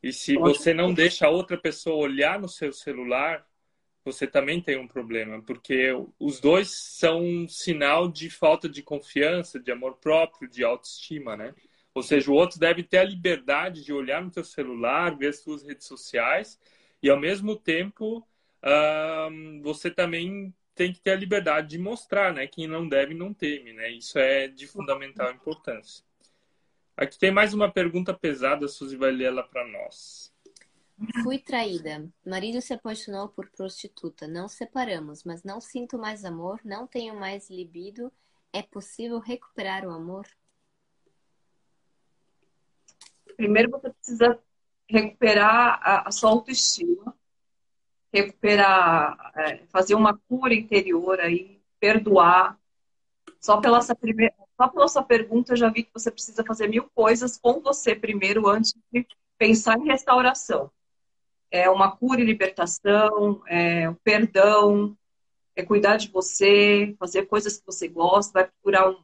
E 0.03 0.13
se 0.13 0.37
você 0.37 0.75
não 0.75 0.93
deixa 0.93 1.29
a 1.29 1.31
outra 1.31 1.57
pessoa 1.57 1.95
olhar 1.95 2.41
no 2.41 2.49
seu 2.49 2.73
celular, 2.73 3.47
você 4.05 4.27
também 4.27 4.61
tem 4.61 4.79
um 4.79 4.89
problema, 4.89 5.43
porque 5.43 5.91
os 6.19 6.41
dois 6.41 6.71
são 6.71 7.23
um 7.23 7.49
sinal 7.49 8.09
de 8.09 8.31
falta 8.31 8.69
de 8.69 8.83
confiança, 8.83 9.61
de 9.61 9.71
amor 9.71 9.97
próprio, 9.97 10.49
de 10.49 10.65
autoestima, 10.65 11.37
né? 11.37 11.55
Ou 11.93 12.03
seja, 12.03 12.31
o 12.31 12.35
outro 12.35 12.59
deve 12.59 12.83
ter 12.83 12.99
a 12.99 13.05
liberdade 13.05 13.85
de 13.85 13.93
olhar 13.93 14.23
no 14.23 14.31
teu 14.31 14.45
celular, 14.45 15.17
ver 15.17 15.29
as 15.29 15.41
suas 15.41 15.63
redes 15.63 15.87
sociais 15.87 16.59
e, 17.03 17.11
ao 17.11 17.19
mesmo 17.19 17.57
tempo, 17.57 18.27
você 19.63 19.91
também 19.91 20.55
tem 20.75 20.93
que 20.93 21.01
ter 21.01 21.11
a 21.11 21.17
liberdade 21.17 21.69
de 21.69 21.79
mostrar, 21.79 22.33
né? 22.33 22.47
Quem 22.47 22.67
não 22.67 22.89
deve, 22.89 23.13
não 23.13 23.35
teme, 23.35 23.73
né? 23.73 23.91
Isso 23.91 24.19
é 24.19 24.49
de 24.49 24.67
fundamental 24.67 25.31
importância. 25.31 26.05
Aqui 26.97 27.19
tem 27.19 27.31
mais 27.31 27.53
uma 27.53 27.71
pergunta 27.71 28.15
pesada, 28.15 28.69
Suzy 28.69 28.97
vai 28.97 29.11
ler 29.11 29.27
ela 29.27 29.43
para 29.43 29.67
nós. 29.67 30.30
Fui 31.23 31.39
traída. 31.39 32.07
Marido 32.27 32.61
se 32.61 32.75
apaixonou 32.75 33.29
por 33.29 33.51
prostituta. 33.51 34.29
Não 34.29 34.49
separamos, 34.49 35.25
mas 35.25 35.43
não 35.43 35.61
sinto 35.61 35.99
mais 35.99 36.25
amor, 36.25 36.61
não 36.65 36.87
tenho 36.87 37.19
mais 37.19 37.49
libido. 37.49 38.13
É 38.53 38.63
possível 38.63 39.19
recuperar 39.19 39.87
o 39.87 39.91
amor? 39.91 40.27
Primeiro 43.37 43.71
você 43.71 43.91
precisa 43.91 44.39
recuperar 44.89 45.81
a, 45.83 46.11
sua 46.11 46.31
autoestima, 46.31 47.17
recuperar, 48.13 49.33
é, 49.37 49.65
fazer 49.69 49.95
uma 49.95 50.19
cura 50.29 50.53
interior 50.53 51.19
aí, 51.21 51.63
perdoar. 51.79 52.59
Só 53.41 53.59
pela 53.59 53.79
essa 53.79 53.95
primeira, 53.95 54.35
só 54.55 54.69
pela 54.69 54.89
sua 54.89 55.03
pergunta, 55.03 55.53
eu 55.53 55.57
já 55.57 55.71
vi 55.71 55.85
que 55.85 55.95
você 55.95 56.11
precisa 56.11 56.45
fazer 56.45 56.69
mil 56.69 56.91
coisas 56.91 57.39
com 57.39 57.61
você 57.61 57.95
primeiro, 57.95 58.47
antes 58.49 58.75
de 58.93 59.07
pensar 59.39 59.79
em 59.79 59.87
restauração. 59.87 60.71
É 61.51 61.69
uma 61.69 61.97
cura 61.97 62.21
e 62.21 62.25
libertação, 62.25 63.43
é 63.47 63.89
o 63.89 63.95
perdão, 63.97 64.97
é 65.57 65.63
cuidar 65.65 65.97
de 65.97 66.09
você, 66.09 66.95
fazer 66.99 67.27
coisas 67.27 67.59
que 67.59 67.67
você 67.67 67.89
gosta, 67.89 68.33
vai 68.33 68.45
procurar 68.47 68.89
um, 68.89 69.03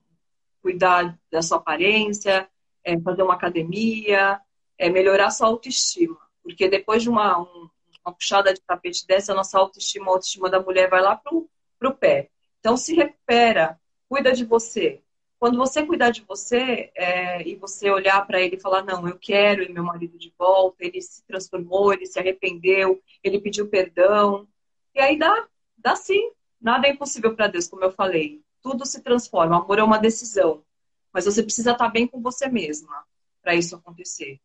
cuidar 0.62 1.18
da 1.30 1.42
sua 1.42 1.58
aparência, 1.58 2.48
é 2.84 2.98
fazer 3.00 3.22
uma 3.22 3.34
academia, 3.34 4.40
é 4.78 4.88
melhorar 4.88 5.30
sua 5.30 5.48
autoestima. 5.48 6.18
Porque 6.42 6.68
depois 6.68 7.02
de 7.02 7.08
uma, 7.08 7.40
um, 7.40 7.68
uma 8.04 8.14
puxada 8.14 8.54
de 8.54 8.60
tapete 8.60 9.06
dessa, 9.06 9.32
a 9.32 9.34
nossa 9.34 9.58
autoestima, 9.58 10.06
a 10.06 10.10
autoestima 10.10 10.48
da 10.48 10.60
mulher 10.60 10.88
vai 10.88 11.02
lá 11.02 11.16
pro, 11.16 11.48
pro 11.78 11.94
pé. 11.94 12.30
Então 12.60 12.76
se 12.76 12.94
recupera, 12.94 13.78
cuida 14.08 14.32
de 14.32 14.44
você, 14.44 15.02
quando 15.38 15.58
você 15.58 15.84
cuidar 15.84 16.10
de 16.10 16.22
você 16.22 16.90
é, 16.94 17.46
e 17.46 17.54
você 17.56 17.90
olhar 17.90 18.26
para 18.26 18.40
ele 18.40 18.56
e 18.56 18.60
falar, 18.60 18.82
não, 18.82 19.06
eu 19.06 19.18
quero 19.18 19.70
meu 19.72 19.84
marido 19.84 20.16
de 20.18 20.32
volta, 20.38 20.84
ele 20.84 21.00
se 21.00 21.24
transformou, 21.26 21.92
ele 21.92 22.06
se 22.06 22.18
arrependeu, 22.18 23.02
ele 23.22 23.40
pediu 23.40 23.68
perdão. 23.68 24.48
E 24.94 25.00
aí 25.00 25.18
dá, 25.18 25.46
dá 25.76 25.94
sim. 25.94 26.30
Nada 26.60 26.88
é 26.88 26.90
impossível 26.90 27.34
para 27.36 27.48
Deus, 27.48 27.68
como 27.68 27.84
eu 27.84 27.92
falei. 27.92 28.42
Tudo 28.62 28.86
se 28.86 29.02
transforma. 29.02 29.58
Amor 29.58 29.78
é 29.78 29.82
uma 29.82 29.98
decisão. 29.98 30.64
Mas 31.12 31.26
você 31.26 31.42
precisa 31.42 31.72
estar 31.72 31.84
tá 31.84 31.90
bem 31.90 32.06
com 32.06 32.20
você 32.20 32.48
mesma 32.48 33.04
para 33.42 33.54
isso 33.54 33.76
acontecer. 33.76 34.40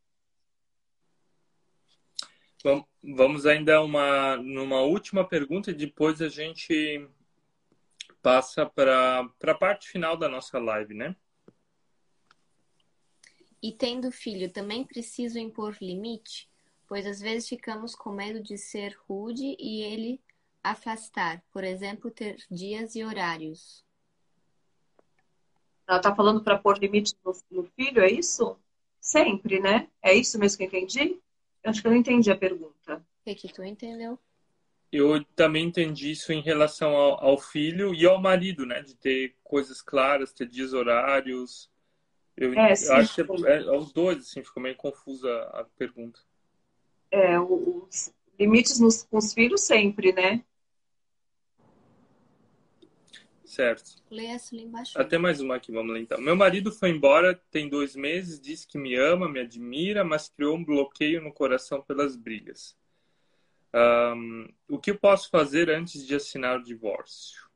Vamos 3.02 3.46
ainda 3.46 3.82
uma, 3.82 4.38
numa 4.38 4.82
última 4.82 5.28
pergunta 5.28 5.72
e 5.72 5.74
depois 5.74 6.22
a 6.22 6.30
gente 6.30 7.08
passa 8.22 8.66
para 8.66 9.28
a 9.44 9.56
parte 9.56 9.90
final 9.90 10.16
da 10.16 10.30
nossa 10.30 10.60
live, 10.60 10.94
né? 10.94 11.16
E 13.62 13.72
tendo 13.72 14.12
filho, 14.12 14.52
também 14.52 14.84
preciso 14.84 15.38
impor 15.38 15.78
limite? 15.82 16.50
Pois 16.88 17.06
às 17.06 17.20
vezes 17.20 17.48
ficamos 17.48 17.96
com 17.96 18.12
medo 18.12 18.42
de 18.42 18.58
ser 18.58 18.98
rude 19.08 19.56
e 19.60 19.82
ele 19.82 20.22
afastar, 20.64 21.44
por 21.52 21.64
exemplo, 21.64 22.12
ter 22.12 22.38
dias 22.50 22.96
e 22.96 23.04
horários. 23.04 23.86
Ela 25.88 25.98
está 25.98 26.16
falando 26.16 26.44
para 26.44 26.58
pôr 26.58 26.78
limite 26.78 27.16
no, 27.24 27.34
no, 27.52 27.64
filho, 27.76 28.02
é 28.02 28.10
isso? 28.10 28.58
Sempre, 29.00 29.60
né? 29.60 29.90
É 30.02 30.14
isso 30.14 30.40
mesmo 30.40 30.58
que 30.58 30.64
eu 30.64 30.68
entendi? 30.68 31.20
Eu 31.64 31.70
acho 31.70 31.82
que 31.82 31.88
eu 31.88 31.92
não 31.92 31.98
entendi 31.98 32.32
a 32.32 32.38
pergunta. 32.38 32.98
O 32.98 33.24
que, 33.24 33.36
que 33.36 33.54
tu 33.54 33.64
entendeu? 33.64 34.18
Eu 34.92 35.24
também 35.36 35.66
entendi 35.66 36.12
isso 36.12 36.34
em 36.34 36.42
relação 36.42 36.96
ao, 36.96 37.24
ao, 37.24 37.38
filho 37.38 37.94
e 37.96 38.06
ao 38.06 38.22
marido, 38.22 38.66
né? 38.66 38.82
De 38.82 38.96
ter 38.96 39.36
coisas 39.44 39.82
claras, 39.82 40.34
ter 40.34 40.48
dias 40.48 40.74
horários. 40.74 41.70
Eu, 42.36 42.54
é, 42.54 42.76
sim, 42.76 42.88
eu 42.88 42.94
acho 42.96 43.16
que 43.16 43.48
é, 43.48 43.52
é, 43.52 43.68
aos 43.70 43.94
dois, 43.94 44.18
assim, 44.20 44.44
ficou 44.44 44.62
meio 44.62 44.76
confusa 44.76 45.32
a 45.54 45.66
pergunta. 45.78 46.20
É, 47.10 47.40
os 47.40 48.14
limites 48.38 48.80
nos, 48.80 49.04
com 49.04 49.18
os 49.18 49.34
filhos 49.34 49.62
sempre, 49.62 50.12
né? 50.12 50.44
Certo. 53.46 54.02
Lê 54.10 54.28
essa 54.28 54.56
ali 54.56 54.64
embaixo. 54.64 55.00
Até 55.00 55.18
mais 55.18 55.42
uma 55.42 55.56
aqui, 55.56 55.72
vamos 55.74 55.92
lá 55.92 56.00
então. 56.00 56.20
Meu 56.22 56.36
marido 56.38 56.72
foi 56.72 56.90
embora 56.90 57.36
tem 57.52 57.68
dois 57.68 57.96
meses, 57.96 58.40
disse 58.40 58.66
que 58.66 58.78
me 58.78 58.96
ama, 58.96 59.30
me 59.30 59.42
admira, 59.42 60.06
mas 60.06 60.30
criou 60.30 60.56
um 60.56 60.64
bloqueio 60.64 61.22
no 61.22 61.34
coração 61.34 61.82
pelas 61.82 62.16
brigas. 62.16 62.78
Um, 63.74 64.48
o 64.70 64.78
que 64.78 64.92
eu 64.92 65.00
posso 65.00 65.30
fazer 65.30 65.70
antes 65.70 66.06
de 66.06 66.16
assinar 66.16 66.60
o 66.60 66.64
divórcio? 66.64 67.50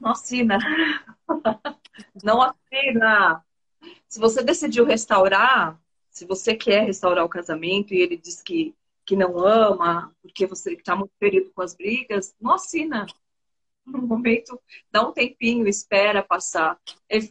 Não 0.00 0.10
assina. 0.10 0.58
Não 2.22 2.42
assina. 2.42 3.44
Se 4.08 4.18
você 4.18 4.42
decidiu 4.42 4.84
restaurar, 4.84 5.80
se 6.10 6.24
você 6.24 6.54
quer 6.54 6.84
restaurar 6.84 7.24
o 7.24 7.28
casamento 7.28 7.92
e 7.92 8.00
ele 8.00 8.16
diz 8.16 8.40
que, 8.42 8.74
que 9.04 9.14
não 9.14 9.38
ama, 9.38 10.14
porque 10.22 10.46
você 10.46 10.72
está 10.72 10.96
muito 10.96 11.12
ferido 11.18 11.50
com 11.54 11.62
as 11.62 11.74
brigas, 11.74 12.34
não 12.40 12.54
assina. 12.54 13.06
No 13.86 14.02
momento, 14.02 14.60
dá 14.90 15.06
um 15.06 15.12
tempinho, 15.12 15.68
espera 15.68 16.20
passar. 16.20 16.76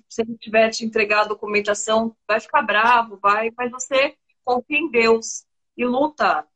Se 0.07 0.21
ele 0.21 0.38
tiver 0.38 0.69
te 0.69 0.86
entregar 0.86 1.23
a 1.23 1.28
documentação, 1.28 2.15
vai 2.26 2.39
ficar 2.39 2.61
bravo, 2.61 3.19
vai, 3.21 3.51
mas 3.57 3.69
você 3.69 4.15
confia 4.46 4.78
em 4.78 4.89
Deus 4.89 5.46
e 5.76 5.84
luta, 5.84 6.48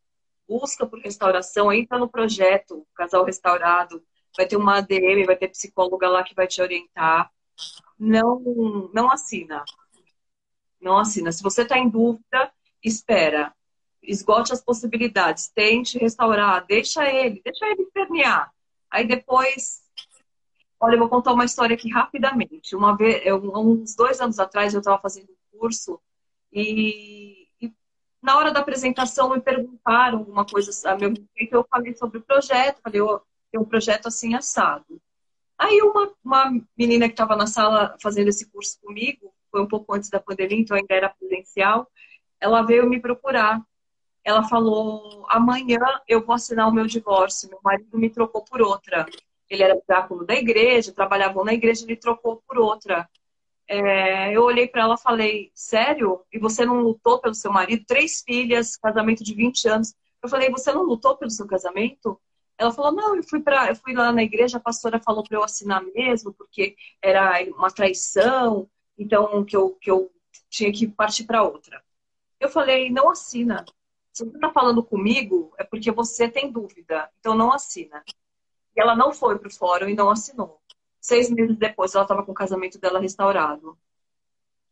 busca 0.47 0.85
por 0.85 0.99
restauração, 0.99 1.73
entra 1.73 1.97
no 1.97 2.07
projeto 2.07 2.87
Casal 2.95 3.25
Restaurado, 3.25 4.01
vai 4.37 4.47
ter 4.47 4.55
uma 4.55 4.77
ADM, 4.77 5.25
vai 5.25 5.35
ter 5.35 5.49
psicóloga 5.49 6.07
lá 6.07 6.23
que 6.23 6.35
vai 6.35 6.47
te 6.47 6.61
orientar. 6.61 7.31
Não, 7.97 8.89
não 8.93 9.11
assina. 9.11 9.63
Não 10.79 10.97
assina. 10.97 11.31
Se 11.31 11.43
você 11.43 11.63
está 11.63 11.77
em 11.77 11.89
dúvida, 11.89 12.51
espera. 12.83 13.53
Esgote 14.01 14.53
as 14.53 14.63
possibilidades. 14.63 15.49
Tente 15.49 15.97
restaurar. 15.97 16.65
Deixa 16.65 17.05
ele. 17.05 17.41
Deixa 17.43 17.65
ele 17.67 17.85
permear. 17.93 18.51
Aí 18.89 19.05
depois... 19.05 19.81
Olha, 20.79 20.95
eu 20.95 20.99
vou 20.99 21.09
contar 21.09 21.33
uma 21.33 21.43
história 21.43 21.75
aqui 21.75 21.89
rapidamente. 21.89 22.73
Uma 22.73 22.95
vez, 22.95 23.21
uns 23.33 23.93
dois 23.95 24.21
anos 24.21 24.39
atrás, 24.39 24.73
eu 24.73 24.79
estava 24.79 25.01
fazendo 25.01 25.29
um 25.29 25.59
curso 25.59 25.99
e 26.53 27.38
na 28.21 28.37
hora 28.37 28.51
da 28.51 28.59
apresentação 28.59 29.29
me 29.29 29.39
perguntaram 29.39 30.19
alguma 30.19 30.45
coisa 30.45 30.71
a 30.89 30.95
meu 30.95 31.09
respeito, 31.09 31.53
eu 31.53 31.65
falei 31.69 31.95
sobre 31.95 32.17
o 32.17 32.23
projeto, 32.23 32.81
falei, 32.83 33.01
oh, 33.01 33.21
tem 33.51 33.59
um 33.59 33.65
projeto 33.65 34.07
assim 34.07 34.35
assado. 34.35 35.01
Aí 35.57 35.81
uma, 35.81 36.11
uma 36.23 36.61
menina 36.77 37.07
que 37.07 37.13
estava 37.13 37.35
na 37.35 37.47
sala 37.47 37.97
fazendo 38.01 38.29
esse 38.29 38.49
curso 38.49 38.79
comigo, 38.81 39.33
foi 39.51 39.61
um 39.61 39.67
pouco 39.67 39.93
antes 39.93 40.09
da 40.09 40.19
pandemia, 40.19 40.59
então 40.59 40.77
ainda 40.77 40.93
era 40.93 41.09
presencial, 41.09 41.89
ela 42.39 42.61
veio 42.61 42.87
me 42.87 42.99
procurar. 42.99 43.61
Ela 44.23 44.43
falou: 44.43 45.25
amanhã 45.29 45.79
eu 46.07 46.25
vou 46.25 46.35
assinar 46.35 46.67
o 46.67 46.71
meu 46.71 46.85
divórcio. 46.85 47.49
Meu 47.49 47.59
marido 47.63 47.97
me 47.97 48.09
trocou 48.09 48.43
por 48.43 48.61
outra. 48.61 49.05
Ele 49.49 49.63
era 49.63 49.81
diácono 49.87 50.25
da 50.25 50.35
igreja, 50.35 50.93
trabalhava 50.93 51.43
na 51.43 51.53
igreja, 51.53 51.83
ele 51.83 51.95
trocou 51.95 52.41
por 52.47 52.57
outra. 52.57 53.09
É, 53.69 54.35
eu 54.35 54.41
olhei 54.43 54.67
para 54.67 54.81
ela 54.81 54.95
e 54.95 55.01
falei, 55.01 55.51
sério? 55.53 56.25
E 56.33 56.39
você 56.39 56.65
não 56.65 56.81
lutou 56.81 57.19
pelo 57.19 57.35
seu 57.35 57.51
marido? 57.51 57.85
Três 57.85 58.23
filhas, 58.25 58.75
casamento 58.75 59.23
de 59.23 59.35
20 59.35 59.67
anos. 59.69 59.93
Eu 60.23 60.27
falei, 60.27 60.49
você 60.49 60.73
não 60.73 60.81
lutou 60.81 61.15
pelo 61.15 61.29
seu 61.29 61.45
casamento? 61.45 62.19
Ela 62.57 62.71
falou, 62.71 62.91
não, 62.91 63.15
eu 63.15 63.23
fui, 63.23 63.39
pra, 63.39 63.69
eu 63.69 63.75
fui 63.75 63.93
lá 63.93 64.11
na 64.11 64.23
igreja, 64.23 64.57
a 64.57 64.59
pastora 64.59 64.99
falou 64.99 65.23
para 65.23 65.37
eu 65.37 65.43
assinar 65.43 65.83
mesmo, 65.83 66.33
porque 66.33 66.75
era 67.01 67.41
uma 67.55 67.71
traição, 67.71 68.67
então 68.97 69.45
que 69.45 69.55
eu, 69.55 69.69
que 69.75 69.91
eu 69.91 70.11
tinha 70.49 70.71
que 70.71 70.87
partir 70.87 71.25
para 71.25 71.43
outra. 71.43 71.81
Eu 72.39 72.49
falei, 72.49 72.89
não 72.89 73.09
assina. 73.11 73.63
Se 74.11 74.25
você 74.25 74.35
está 74.35 74.51
falando 74.51 74.83
comigo, 74.83 75.53
é 75.59 75.63
porque 75.63 75.91
você 75.91 76.27
tem 76.27 76.51
dúvida, 76.51 77.09
então 77.19 77.35
não 77.35 77.53
assina. 77.53 78.03
E 78.75 78.81
ela 78.81 78.95
não 78.95 79.13
foi 79.13 79.37
para 79.37 79.47
o 79.47 79.53
fórum 79.53 79.87
e 79.87 79.95
não 79.95 80.09
assinou. 80.09 80.58
Seis 80.99 81.29
meses 81.29 81.57
depois, 81.57 81.93
ela 81.95 82.03
estava 82.03 82.23
com 82.23 82.31
o 82.31 82.35
casamento 82.35 82.79
dela 82.79 82.99
restaurado. 82.99 83.77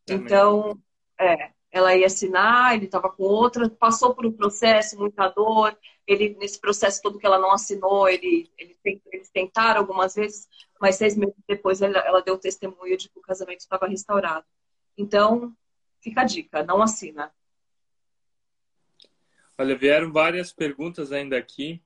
Então, 0.09 0.77
é, 1.19 1.51
ela 1.71 1.95
ia 1.95 2.05
assinar, 2.05 2.75
ele 2.75 2.85
estava 2.85 3.09
com 3.09 3.23
outra, 3.23 3.69
passou 3.69 4.15
por 4.15 4.25
um 4.25 4.31
processo, 4.31 4.97
muita 4.97 5.29
dor. 5.29 5.77
Ele, 6.05 6.35
nesse 6.39 6.59
processo 6.59 7.01
todo 7.01 7.19
que 7.19 7.25
ela 7.25 7.39
não 7.39 7.51
assinou, 7.51 8.07
ele, 8.07 8.49
ele, 8.57 8.77
eles 9.11 9.29
tentaram 9.29 9.81
algumas 9.81 10.15
vezes, 10.15 10.47
mas 10.79 10.95
seis 10.95 11.17
meses 11.17 11.35
depois 11.47 11.81
ela, 11.81 11.99
ela 11.99 12.21
deu 12.21 12.37
testemunho 12.37 12.97
de 12.97 13.09
que 13.09 13.19
o 13.19 13.21
casamento 13.21 13.59
estava 13.59 13.87
restaurado. 13.87 14.45
Então, 14.97 15.53
fica 16.01 16.21
a 16.21 16.25
dica, 16.25 16.63
não 16.63 16.81
assina. 16.81 17.31
Olha, 19.57 19.75
vieram 19.75 20.11
várias 20.11 20.53
perguntas 20.53 21.11
ainda 21.11 21.37
aqui. 21.37 21.81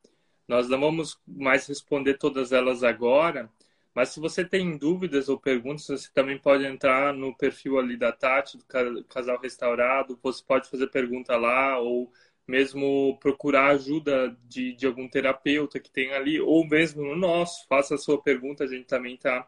Nós 0.47 0.67
não 0.67 0.79
vamos 0.79 1.19
mais 1.25 1.65
responder 1.65 2.17
todas 2.17 2.51
elas 2.51 2.83
agora, 2.83 3.49
mas 3.93 4.09
se 4.09 4.19
você 4.19 4.45
tem 4.45 4.77
dúvidas 4.77 5.27
ou 5.27 5.37
perguntas, 5.37 5.85
você 5.85 6.09
também 6.13 6.37
pode 6.37 6.65
entrar 6.65 7.13
no 7.13 7.35
perfil 7.35 7.77
ali 7.77 7.97
da 7.97 8.11
Tati, 8.11 8.57
do 8.57 8.65
Casal 9.05 9.39
Restaurado. 9.39 10.17
Você 10.23 10.41
pode 10.45 10.69
fazer 10.69 10.87
pergunta 10.87 11.35
lá 11.35 11.77
ou 11.77 12.11
mesmo 12.47 13.17
procurar 13.19 13.71
ajuda 13.71 14.35
de, 14.47 14.73
de 14.73 14.87
algum 14.87 15.07
terapeuta 15.07 15.79
que 15.79 15.91
tem 15.91 16.13
ali, 16.13 16.39
ou 16.39 16.65
mesmo 16.65 17.03
no 17.03 17.15
nosso. 17.15 17.67
Faça 17.67 17.95
a 17.95 17.97
sua 17.97 18.21
pergunta, 18.21 18.63
a 18.63 18.67
gente 18.67 18.85
também 18.85 19.17
tá 19.17 19.45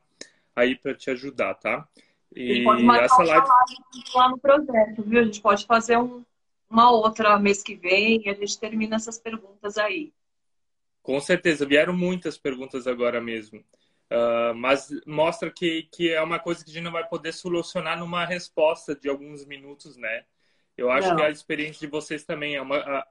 aí 0.56 0.76
para 0.76 0.94
te 0.94 1.10
ajudar, 1.10 1.56
tá? 1.56 1.88
E 2.36 2.64
pode 2.64 3.00
essa 3.00 3.24
live 3.24 3.48
lá 4.16 4.30
no 4.30 4.38
projeto, 4.38 5.04
viu? 5.04 5.22
A 5.22 5.24
gente 5.24 5.42
pode 5.42 5.66
fazer 5.66 5.98
um, 5.98 6.24
uma 6.70 6.92
outra 6.92 7.40
mês 7.40 7.64
que 7.64 7.76
vem 7.76 8.24
e 8.26 8.30
a 8.30 8.34
gente 8.34 8.60
termina 8.60 8.96
essas 8.96 9.20
perguntas 9.20 9.78
aí. 9.78 10.12
Com 11.02 11.20
certeza, 11.20 11.66
vieram 11.66 11.96
muitas 11.96 12.38
perguntas 12.38 12.88
agora 12.88 13.22
mesmo. 13.22 13.64
Uh, 14.14 14.54
mas 14.54 14.90
mostra 15.08 15.50
que, 15.50 15.90
que 15.92 16.12
é 16.12 16.22
uma 16.22 16.38
coisa 16.38 16.64
que 16.64 16.70
a 16.70 16.74
gente 16.74 16.84
não 16.84 16.92
vai 16.92 17.08
poder 17.08 17.34
solucionar 17.34 17.98
numa 17.98 18.24
resposta 18.24 18.94
de 18.94 19.10
alguns 19.10 19.44
minutos, 19.44 19.98
né? 19.98 20.24
Eu 20.78 20.92
acho 20.92 21.10
não. 21.10 21.16
que 21.16 21.24
a 21.24 21.32
experiência 21.32 21.80
de 21.80 21.92
vocês 21.92 22.24
também 22.24 22.56
é 22.56 22.62
uma. 22.62 22.78
A, 22.78 23.08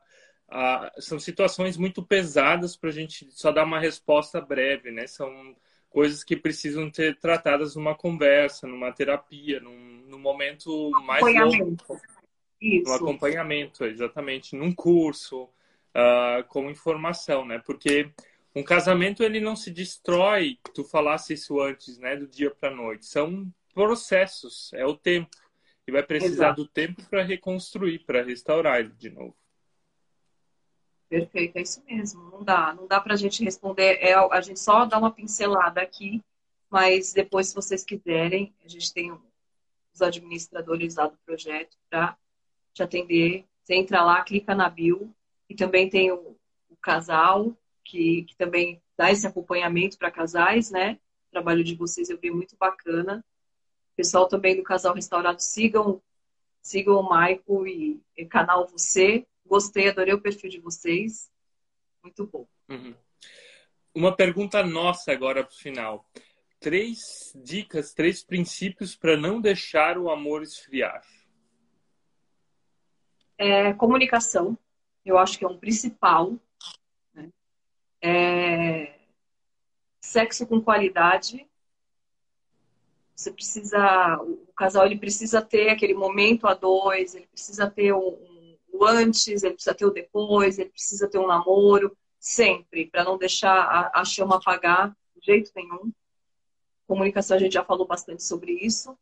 a, 0.49 0.93
são 1.01 1.19
situações 1.19 1.77
muito 1.77 2.05
pesadas 2.05 2.77
para 2.77 2.91
a 2.91 2.93
gente 2.93 3.29
só 3.33 3.51
dar 3.51 3.65
uma 3.65 3.81
resposta 3.81 4.41
breve, 4.41 4.93
né? 4.93 5.09
São 5.09 5.57
coisas 5.91 6.23
que 6.23 6.37
precisam 6.37 6.93
ser 6.93 7.19
tratadas 7.19 7.75
numa 7.75 7.97
conversa, 7.97 8.69
numa 8.69 8.93
terapia, 8.93 9.59
num, 9.59 10.05
num 10.07 10.19
momento 10.21 10.91
mais 11.05 11.23
longo. 11.23 11.77
Isso. 12.61 12.89
No 12.89 12.95
acompanhamento, 12.95 13.85
exatamente. 13.85 14.55
Num 14.55 14.73
curso, 14.73 15.45
uh, 15.97 16.45
como 16.49 16.71
informação, 16.71 17.45
né? 17.45 17.61
Porque 17.65 18.09
um 18.55 18.63
casamento 18.63 19.23
ele 19.23 19.41
não 19.41 19.57
se 19.57 19.71
destrói, 19.71 20.59
tu 20.75 20.85
falasse 20.85 21.35
isso 21.35 21.59
antes, 21.61 21.99
né, 21.99 22.17
do 22.17 22.27
dia 22.27 22.51
para 22.51 22.75
noite. 22.75 23.07
São 23.07 23.51
processos, 23.73 24.73
é 24.75 24.85
o 24.85 24.97
tempo. 24.97 25.37
E 25.87 25.91
vai 25.91 26.03
precisar 26.03 26.47
Exato. 26.49 26.63
do 26.63 26.69
tempo 26.69 27.03
para 27.09 27.23
reconstruir, 27.23 28.01
para 28.01 28.23
restaurar 28.23 28.81
ele 28.81 28.93
de 28.93 29.11
novo. 29.11 29.37
Perfeito, 31.09 31.57
é 31.57 31.63
isso 31.63 31.83
mesmo. 31.85 32.23
Não 32.31 32.45
dá, 32.45 32.73
não 32.73 32.87
dá 32.87 33.01
para 33.01 33.15
a 33.15 33.17
gente 33.17 33.43
responder. 33.43 33.99
É, 34.01 34.15
a 34.15 34.41
gente 34.41 34.61
só 34.61 34.85
dá 34.85 34.99
uma 34.99 35.11
pincelada 35.11 35.81
aqui, 35.81 36.23
mas 36.71 37.13
depois, 37.13 37.49
se 37.49 37.55
vocês 37.55 37.85
quiserem, 37.85 38.55
a 38.65 38.69
gente 38.69 38.93
tem 38.93 39.11
os 39.13 40.01
administradores 40.01 40.95
lá 40.95 41.09
do 41.09 41.19
projeto 41.27 41.77
para 41.91 42.17
te 42.73 42.83
atender. 42.83 43.45
Você 43.63 43.75
entra 43.75 44.03
lá, 44.05 44.23
clica 44.23 44.55
na 44.55 44.71
bio 44.71 45.15
e 45.49 45.55
também 45.55 45.89
tem 45.89 46.13
o, 46.13 46.37
o 46.71 46.77
casal 46.81 47.57
que, 47.85 48.25
que 48.25 48.37
também 48.37 48.83
dá 48.97 49.11
esse 49.11 49.27
acompanhamento 49.27 49.99
para 49.99 50.11
casais, 50.11 50.71
né? 50.71 50.99
O 51.29 51.31
trabalho 51.33 51.65
de 51.65 51.75
vocês 51.75 52.11
eu 52.11 52.19
vi 52.19 52.31
muito 52.31 52.57
bacana. 52.57 53.25
Pessoal 53.97 54.27
também 54.27 54.57
do 54.57 54.63
Casal 54.63 54.95
Restaurado, 54.95 55.41
sigam, 55.41 56.03
sigam 56.63 56.97
o 56.97 57.09
Maico 57.09 57.67
e, 57.67 58.01
e 58.17 58.25
canal 58.25 58.67
Você. 58.69 59.27
Gostei, 59.45 59.89
adorei 59.89 60.15
o 60.15 60.21
perfil 60.21 60.49
de 60.49 60.61
vocês. 60.61 61.31
Muito 62.03 62.27
bom. 62.27 62.47
Uhum. 62.69 62.95
Uma 63.95 64.17
pergunta 64.17 64.63
nossa 64.63 65.13
agora 65.13 65.45
para 65.45 65.53
o 65.53 65.59
final. 65.59 66.07
Três 66.59 67.33
dicas, 67.35 67.93
três 67.93 68.23
princípios 68.23 68.97
para 68.97 69.17
não 69.17 69.41
deixar 69.41 69.99
o 69.99 70.11
amor 70.11 70.43
esfriar. 70.43 71.05
É, 73.37 73.73
comunicação, 73.75 74.57
eu 75.05 75.19
acho 75.19 75.39
que 75.39 75.45
é 75.45 75.49
um 75.49 75.59
principal. 75.59 76.39
É... 78.03 78.99
Sexo 80.01 80.47
com 80.47 80.61
qualidade. 80.61 81.49
Você 83.15 83.31
precisa, 83.31 84.19
o 84.23 84.53
casal 84.57 84.85
ele 84.85 84.99
precisa 84.99 85.41
ter 85.41 85.71
aquele 85.71 85.95
momento 85.95 86.47
a 86.47 86.55
dois, 86.55 87.15
ele 87.15 87.29
precisa 87.29 87.71
ter 87.71 87.93
um, 87.93 88.57
o 88.73 88.85
antes, 88.85 89.43
ele 89.45 89.55
precisa 89.55 89.75
ter 89.75 89.87
o 89.87 89.91
depois, 89.91 90.59
ele 90.59 90.71
precisa 90.71 91.09
ter 91.09 91.19
um 91.19 91.27
namoro, 91.27 91.97
sempre, 92.19 92.87
para 92.87 93.05
não 93.05 93.19
deixar 93.19 93.55
a, 93.55 94.01
a 94.01 94.05
chama 94.05 94.37
apagar 94.37 94.97
de 95.17 95.25
jeito 95.25 95.53
nenhum. 95.55 95.93
Comunicação, 96.87 97.37
a 97.37 97.41
gente 97.41 97.53
já 97.53 97.65
falou 97.65 97.87
bastante 97.87 98.25
sobre 98.25 98.53
isso. 98.53 98.97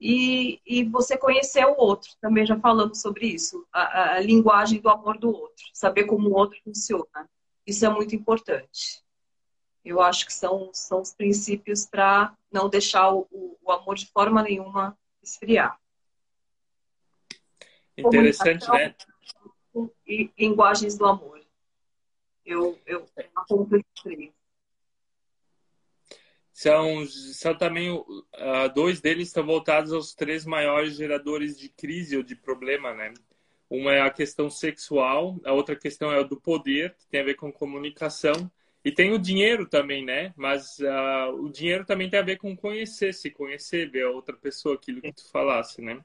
E, 0.00 0.60
e, 0.66 0.84
você 0.84 1.16
conhecer 1.16 1.64
o 1.64 1.76
outro, 1.78 2.10
também 2.20 2.44
já 2.44 2.58
falamos 2.58 3.00
sobre 3.00 3.26
isso, 3.26 3.64
a, 3.72 4.14
a, 4.16 4.20
linguagem 4.20 4.80
do 4.80 4.88
amor 4.88 5.16
do 5.16 5.28
outro, 5.28 5.64
saber 5.72 6.06
como 6.06 6.28
o 6.28 6.34
outro 6.34 6.58
funciona. 6.64 7.30
Isso 7.66 7.84
é 7.86 7.88
muito 7.88 8.14
importante. 8.14 9.02
Eu 9.84 10.00
acho 10.00 10.26
que 10.26 10.32
são, 10.32 10.70
são 10.72 11.00
os 11.00 11.12
princípios 11.12 11.86
para 11.86 12.36
não 12.50 12.68
deixar 12.68 13.12
o, 13.12 13.26
o, 13.30 13.70
amor 13.70 13.96
de 13.96 14.06
forma 14.06 14.42
nenhuma 14.42 14.96
esfriar. 15.22 15.78
Interessante, 17.96 18.68
né? 18.70 18.94
E 20.06 20.30
linguagens 20.38 20.96
do 20.96 21.06
amor. 21.06 21.40
Eu, 22.44 22.78
eu 22.86 23.06
aponto 23.34 23.76
esses 23.76 24.32
São, 26.52 27.06
são 27.06 27.56
também, 27.56 27.90
uh, 27.90 28.04
dois 28.74 29.00
deles 29.00 29.28
estão 29.28 29.44
voltados 29.44 29.92
aos 29.92 30.14
três 30.14 30.44
maiores 30.44 30.96
geradores 30.96 31.58
de 31.58 31.68
crise 31.68 32.16
ou 32.16 32.22
de 32.22 32.36
problema, 32.36 32.92
né? 32.92 33.14
Uma 33.72 33.94
é 33.94 34.02
a 34.02 34.10
questão 34.10 34.50
sexual, 34.50 35.40
a 35.46 35.52
outra 35.54 35.74
questão 35.74 36.12
é 36.12 36.20
a 36.20 36.22
do 36.22 36.38
poder, 36.38 36.94
que 36.94 37.06
tem 37.06 37.22
a 37.22 37.24
ver 37.24 37.36
com 37.36 37.50
comunicação. 37.50 38.52
E 38.84 38.92
tem 38.92 39.12
o 39.12 39.18
dinheiro 39.18 39.66
também, 39.66 40.04
né? 40.04 40.34
Mas 40.36 40.78
uh, 40.80 41.32
o 41.40 41.48
dinheiro 41.48 41.82
também 41.86 42.10
tem 42.10 42.20
a 42.20 42.22
ver 42.22 42.36
com 42.36 42.54
conhecer, 42.54 43.14
se 43.14 43.30
conhecer, 43.30 43.90
ver 43.90 44.04
a 44.04 44.10
outra 44.10 44.36
pessoa, 44.36 44.74
aquilo 44.74 45.00
que 45.00 45.10
tu 45.14 45.30
falasse, 45.30 45.80
né? 45.80 46.04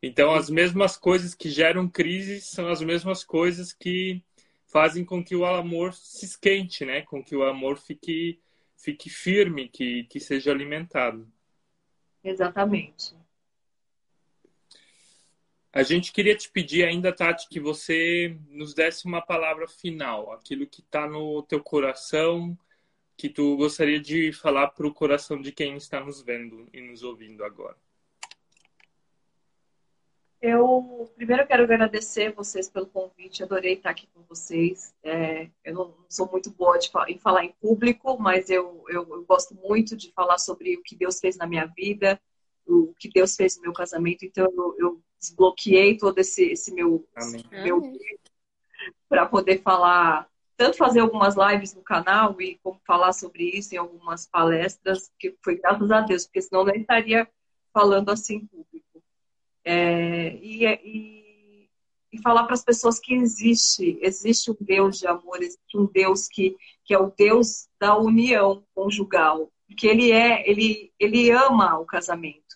Então, 0.00 0.32
as 0.32 0.48
mesmas 0.48 0.96
coisas 0.96 1.34
que 1.34 1.50
geram 1.50 1.88
crise 1.88 2.40
são 2.40 2.68
as 2.68 2.80
mesmas 2.80 3.24
coisas 3.24 3.72
que 3.72 4.22
fazem 4.66 5.04
com 5.04 5.24
que 5.24 5.34
o 5.34 5.44
amor 5.44 5.92
se 5.92 6.24
esquente, 6.24 6.84
né? 6.84 7.02
Com 7.02 7.24
que 7.24 7.34
o 7.34 7.42
amor 7.42 7.76
fique, 7.76 8.38
fique 8.76 9.10
firme, 9.10 9.68
que, 9.68 10.04
que 10.04 10.20
seja 10.20 10.52
alimentado. 10.52 11.26
Exatamente. 12.22 13.16
A 15.72 15.84
gente 15.84 16.12
queria 16.12 16.36
te 16.36 16.50
pedir 16.50 16.84
ainda, 16.84 17.12
Tati, 17.12 17.48
que 17.48 17.60
você 17.60 18.36
nos 18.48 18.74
desse 18.74 19.06
uma 19.06 19.22
palavra 19.22 19.68
final, 19.68 20.32
aquilo 20.32 20.66
que 20.66 20.80
está 20.80 21.06
no 21.06 21.42
teu 21.44 21.62
coração, 21.62 22.58
que 23.16 23.28
tu 23.28 23.56
gostaria 23.56 24.00
de 24.00 24.32
falar 24.32 24.68
para 24.68 24.86
o 24.86 24.92
coração 24.92 25.40
de 25.40 25.52
quem 25.52 25.76
está 25.76 26.00
nos 26.00 26.22
vendo 26.22 26.68
e 26.72 26.80
nos 26.80 27.04
ouvindo 27.04 27.44
agora. 27.44 27.76
Eu 30.42 31.08
primeiro 31.14 31.46
quero 31.46 31.64
agradecer 31.64 32.32
vocês 32.32 32.68
pelo 32.68 32.86
convite, 32.86 33.42
adorei 33.42 33.74
estar 33.74 33.90
aqui 33.90 34.08
com 34.14 34.22
vocês. 34.22 34.94
É, 35.04 35.50
eu 35.62 35.74
não 35.74 35.94
sou 36.08 36.28
muito 36.30 36.50
boa 36.50 36.78
de, 36.78 36.90
em 37.08 37.18
falar 37.18 37.44
em 37.44 37.52
público, 37.60 38.18
mas 38.18 38.48
eu, 38.48 38.82
eu, 38.88 39.06
eu 39.08 39.24
gosto 39.24 39.54
muito 39.54 39.94
de 39.94 40.10
falar 40.12 40.38
sobre 40.38 40.76
o 40.76 40.82
que 40.82 40.96
Deus 40.96 41.20
fez 41.20 41.36
na 41.36 41.46
minha 41.46 41.66
vida, 41.66 42.18
o 42.70 42.94
que 42.98 43.08
Deus 43.08 43.34
fez 43.34 43.56
no 43.56 43.62
meu 43.62 43.72
casamento. 43.72 44.24
Então, 44.24 44.44
eu, 44.44 44.74
eu 44.78 45.02
desbloqueei 45.18 45.96
todo 45.96 46.18
esse, 46.18 46.44
esse 46.44 46.72
meu, 46.72 47.06
meu 47.50 47.92
para 49.08 49.26
poder 49.26 49.60
falar, 49.62 50.28
tanto 50.56 50.76
fazer 50.76 51.00
algumas 51.00 51.34
lives 51.36 51.74
no 51.74 51.82
canal 51.82 52.40
e 52.40 52.58
como 52.62 52.80
falar 52.86 53.12
sobre 53.12 53.44
isso 53.44 53.74
em 53.74 53.78
algumas 53.78 54.26
palestras, 54.26 55.10
que 55.18 55.36
foi 55.42 55.56
graças 55.56 55.90
a 55.90 56.00
Deus, 56.00 56.24
porque 56.24 56.40
senão 56.40 56.64
não 56.64 56.74
estaria 56.74 57.28
falando 57.72 58.10
assim 58.10 58.36
em 58.36 58.46
público. 58.46 59.02
É, 59.64 60.36
e, 60.36 60.64
e, 60.64 61.68
e, 62.12 62.22
falar 62.22 62.44
para 62.44 62.54
as 62.54 62.64
pessoas 62.64 62.98
que 62.98 63.14
existe, 63.14 63.98
existe 64.00 64.50
um 64.50 64.56
Deus 64.58 64.98
de 64.98 65.06
amor, 65.06 65.42
existe 65.42 65.76
um 65.76 65.86
Deus 65.86 66.26
que, 66.28 66.56
que 66.84 66.94
é 66.94 66.98
o 66.98 67.10
Deus 67.10 67.68
da 67.78 67.96
união 67.96 68.64
conjugal, 68.74 69.52
porque 69.66 69.86
ele 69.86 70.10
é, 70.12 70.48
ele, 70.48 70.92
ele 70.98 71.30
ama 71.30 71.78
o 71.78 71.84
casamento. 71.84 72.49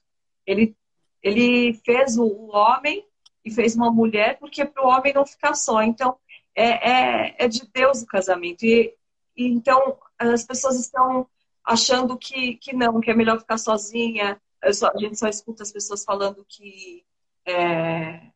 Ele, 0.47 0.77
ele 1.23 1.75
fez 1.85 2.17
o 2.17 2.49
homem 2.51 3.05
e 3.45 3.51
fez 3.51 3.75
uma 3.77 3.91
mulher 3.91 4.39
porque 4.39 4.65
para 4.65 4.85
o 4.85 4.89
homem 4.89 5.13
não 5.13 5.27
ficar 5.27 5.55
só. 5.55 5.83
Então, 5.83 6.17
é, 6.55 6.91
é, 6.91 7.35
é 7.45 7.49
de 7.49 7.67
Deus 7.73 8.03
o 8.03 8.07
casamento. 8.07 8.65
E, 8.65 8.95
e, 9.37 9.47
então, 9.49 9.99
as 10.19 10.45
pessoas 10.45 10.79
estão 10.79 11.27
achando 11.65 12.17
que, 12.17 12.57
que 12.57 12.75
não, 12.75 13.01
que 13.01 13.11
é 13.11 13.15
melhor 13.15 13.39
ficar 13.39 13.59
sozinha. 13.59 14.41
Só, 14.73 14.89
a 14.89 14.99
gente 14.99 15.19
só 15.19 15.29
escuta 15.29 15.63
as 15.63 15.73
pessoas 15.73 16.05
falando 16.05 16.45
que 16.49 17.05
é, 17.47 18.31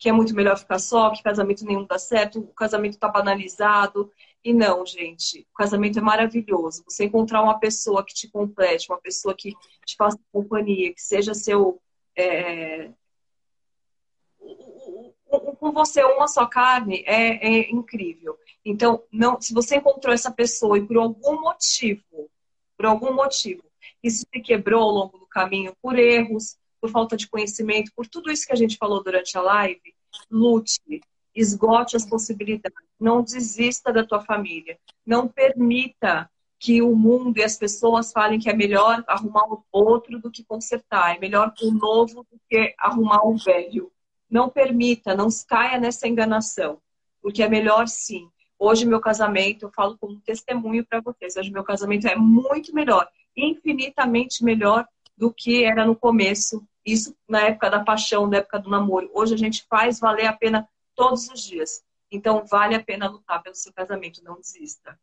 que 0.00 0.08
é 0.08 0.12
muito 0.12 0.34
melhor 0.34 0.58
ficar 0.58 0.78
só, 0.78 1.10
que 1.10 1.22
casamento 1.22 1.62
nenhum 1.62 1.84
dá 1.84 1.98
certo, 1.98 2.40
o 2.40 2.54
casamento 2.54 2.94
está 2.94 3.06
banalizado. 3.06 4.10
E 4.42 4.54
não, 4.54 4.86
gente, 4.86 5.46
o 5.52 5.54
casamento 5.54 5.98
é 5.98 6.02
maravilhoso. 6.02 6.82
Você 6.88 7.04
encontrar 7.04 7.42
uma 7.42 7.60
pessoa 7.60 8.02
que 8.02 8.14
te 8.14 8.26
complete, 8.26 8.90
uma 8.90 8.98
pessoa 8.98 9.34
que 9.36 9.52
te 9.84 9.96
faça 9.96 10.18
companhia, 10.32 10.94
que 10.94 11.02
seja 11.02 11.34
seu. 11.34 11.78
É, 12.16 12.90
com 15.58 15.70
você 15.70 16.02
uma 16.02 16.26
só 16.26 16.46
carne 16.46 17.04
é, 17.06 17.46
é, 17.46 17.70
incrível. 17.70 18.38
Então, 18.64 19.04
não, 19.12 19.38
se 19.38 19.52
você 19.52 19.76
encontrou 19.76 20.14
essa 20.14 20.30
pessoa 20.30 20.78
e 20.78 20.86
por 20.86 20.96
algum 20.96 21.42
motivo, 21.42 22.30
por 22.74 22.86
algum 22.86 23.12
motivo, 23.12 23.62
isso 24.02 24.24
se 24.32 24.40
quebrou 24.40 24.82
ao 24.82 24.90
longo 24.90 25.18
do 25.18 25.26
caminho 25.26 25.76
por 25.82 25.98
erros, 25.98 26.56
por 26.80 26.90
falta 26.90 27.16
de 27.16 27.28
conhecimento, 27.28 27.92
por 27.94 28.06
tudo 28.06 28.30
isso 28.30 28.46
que 28.46 28.52
a 28.52 28.56
gente 28.56 28.76
falou 28.76 29.02
durante 29.02 29.36
a 29.36 29.42
live, 29.42 29.94
lute, 30.30 31.00
esgote 31.34 31.96
as 31.96 32.06
possibilidades, 32.08 32.78
não 32.98 33.22
desista 33.22 33.92
da 33.92 34.04
tua 34.04 34.20
família, 34.20 34.78
não 35.06 35.28
permita 35.28 36.28
que 36.58 36.82
o 36.82 36.94
mundo 36.94 37.38
e 37.38 37.42
as 37.42 37.56
pessoas 37.56 38.12
falem 38.12 38.38
que 38.38 38.50
é 38.50 38.54
melhor 38.54 39.02
arrumar 39.06 39.44
o 39.50 39.64
outro 39.72 40.20
do 40.20 40.30
que 40.30 40.44
consertar, 40.44 41.16
é 41.16 41.18
melhor 41.18 41.54
o 41.62 41.70
novo 41.70 42.26
do 42.30 42.38
que 42.48 42.74
arrumar 42.78 43.26
o 43.26 43.36
velho. 43.36 43.90
Não 44.28 44.48
permita, 44.50 45.14
não 45.14 45.28
caia 45.48 45.78
nessa 45.78 46.06
enganação, 46.06 46.78
porque 47.22 47.42
é 47.42 47.48
melhor 47.48 47.88
sim. 47.88 48.28
Hoje 48.58 48.84
meu 48.84 49.00
casamento, 49.00 49.64
eu 49.64 49.70
falo 49.70 49.96
como 49.98 50.20
testemunho 50.20 50.84
para 50.84 51.00
vocês, 51.00 51.34
hoje 51.34 51.50
meu 51.50 51.64
casamento 51.64 52.06
é 52.06 52.14
muito 52.14 52.74
melhor, 52.74 53.08
infinitamente 53.34 54.44
melhor 54.44 54.86
do 55.20 55.30
que 55.30 55.62
era 55.64 55.84
no 55.84 55.94
começo. 55.94 56.66
Isso 56.84 57.14
na 57.28 57.42
época 57.42 57.68
da 57.68 57.84
paixão, 57.84 58.26
na 58.26 58.38
época 58.38 58.58
do 58.58 58.70
namoro. 58.70 59.10
Hoje 59.12 59.34
a 59.34 59.36
gente 59.36 59.66
faz 59.68 60.00
valer 60.00 60.26
a 60.26 60.32
pena 60.32 60.66
todos 60.96 61.28
os 61.28 61.42
dias. 61.42 61.84
Então 62.10 62.44
vale 62.46 62.74
a 62.74 62.82
pena 62.82 63.06
lutar 63.06 63.42
pelo 63.42 63.54
seu 63.54 63.70
casamento, 63.70 64.24
não 64.24 64.40
desista. 64.40 64.98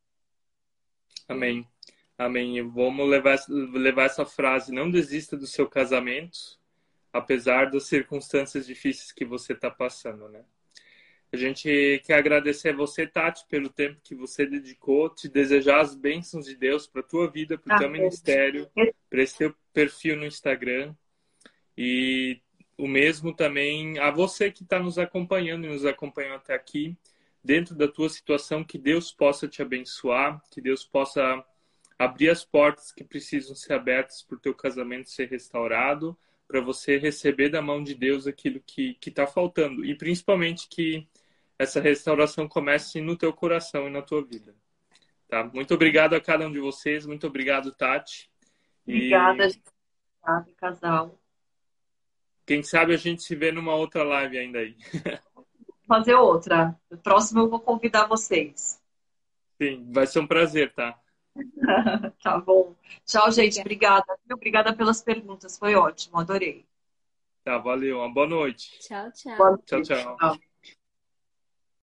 Amém. 1.30 1.68
Amém. 2.18 2.68
Vamos 2.68 3.08
levar, 3.08 3.38
levar 3.48 4.06
essa 4.06 4.26
frase, 4.26 4.74
não 4.74 4.90
desista 4.90 5.38
do 5.38 5.46
seu 5.46 5.70
casamento, 5.70 6.60
apesar 7.14 7.70
das 7.70 7.86
circunstâncias 7.86 8.66
difíceis 8.66 9.12
que 9.12 9.24
você 9.24 9.54
está 9.54 9.70
passando, 9.70 10.28
né? 10.28 10.44
A 11.32 11.36
gente 11.36 12.02
quer 12.06 12.14
agradecer 12.14 12.70
a 12.70 12.76
você, 12.76 13.06
Tati, 13.06 13.46
pelo 13.50 13.70
tempo 13.70 14.00
que 14.02 14.16
você 14.16 14.46
dedicou, 14.46 15.10
te 15.10 15.28
desejar 15.28 15.82
as 15.82 15.94
bênçãos 15.94 16.46
de 16.46 16.56
Deus 16.56 16.88
para 16.88 17.04
tua 17.04 17.30
vida, 17.30 17.58
para 17.58 17.76
o 17.76 17.80
teu 17.80 17.90
ministério, 17.90 18.70
para 19.10 19.22
esse 19.22 19.38
teu 19.38 19.54
perfil 19.74 20.16
no 20.16 20.26
Instagram. 20.26 20.96
E 21.78 22.40
o 22.78 22.88
mesmo 22.88 23.34
também 23.34 24.00
a 24.00 24.10
você 24.10 24.50
que 24.50 24.64
está 24.64 24.80
nos 24.80 24.98
acompanhando 24.98 25.66
e 25.66 25.70
nos 25.70 25.86
acompanhou 25.86 26.36
até 26.36 26.54
aqui, 26.54 26.96
dentro 27.44 27.76
da 27.76 27.88
tua 27.88 28.08
situação, 28.08 28.64
que 28.64 28.78
Deus 28.78 29.12
possa 29.12 29.48
te 29.48 29.62
abençoar, 29.62 30.42
que 30.50 30.62
Deus 30.62 30.86
possa 30.86 31.44
abrir 32.00 32.30
as 32.30 32.46
portas 32.46 32.92
que 32.92 33.04
precisam 33.04 33.56
ser 33.56 33.74
abertas 33.74 34.22
para 34.22 34.38
o 34.38 34.40
teu 34.40 34.54
casamento 34.54 35.10
ser 35.10 35.30
restaurado, 35.30 36.18
para 36.48 36.62
você 36.62 36.98
receber 36.98 37.50
da 37.50 37.62
mão 37.62 37.84
de 37.84 37.94
Deus 37.94 38.28
aquilo 38.28 38.62
que 38.66 38.98
está 39.06 39.28
faltando. 39.28 39.84
E 39.84 39.96
principalmente 39.96 40.68
que 40.70 41.06
essa 41.60 41.82
restauração 41.82 42.48
comece 42.48 43.02
no 43.02 43.18
teu 43.18 43.34
coração 43.34 43.88
e 43.88 43.92
na 43.92 44.02
tua 44.02 44.24
vida. 44.24 44.56
Tá? 45.28 45.44
Muito 45.44 45.74
obrigado 45.74 46.14
a 46.14 46.22
cada 46.22 46.48
um 46.48 46.52
de 46.52 46.60
vocês. 46.60 47.06
Muito 47.06 47.28
obrigado, 47.28 47.72
Tati. 47.72 48.30
Obrigada, 48.86 49.48
e... 49.48 49.62
obrigada 50.24 50.54
casal. 50.58 51.20
Quem 52.46 52.64
sabe 52.64 52.94
a 52.94 52.98
gente 52.98 53.24
se 53.24 53.36
vê 53.36 53.52
numa 53.52 53.76
outra 53.76 54.04
live 54.04 54.38
ainda 54.38 54.60
aí. 54.60 54.78
Fazer 55.86 56.16
outra. 56.16 56.76
No 56.90 56.98
próximo 56.98 57.42
eu 57.42 57.50
vou 57.50 57.60
convidar 57.60 58.08
vocês. 58.08 58.82
Sim, 59.62 59.90
vai 59.92 60.06
ser 60.06 60.20
um 60.20 60.28
prazer, 60.28 60.74
tá? 60.74 60.98
tá 62.24 62.38
bom. 62.40 62.76
Tchau, 63.06 63.32
gente. 63.32 63.60
Obrigada. 63.60 64.18
Obrigada 64.32 64.74
pelas 64.74 65.02
perguntas. 65.02 65.58
Foi 65.58 65.76
ótimo. 65.76 66.20
Adorei. 66.20 66.66
Tá, 67.44 67.58
valeu. 67.58 68.00
Uma 68.00 68.14
boa 68.14 68.28
noite. 68.28 68.80
Tchau, 68.80 69.12
tchau. 69.12 69.38
Boa 69.38 69.50
noite. 69.52 69.66
Tchau, 69.66 69.82
tchau. 69.82 70.18
tchau. 70.18 70.47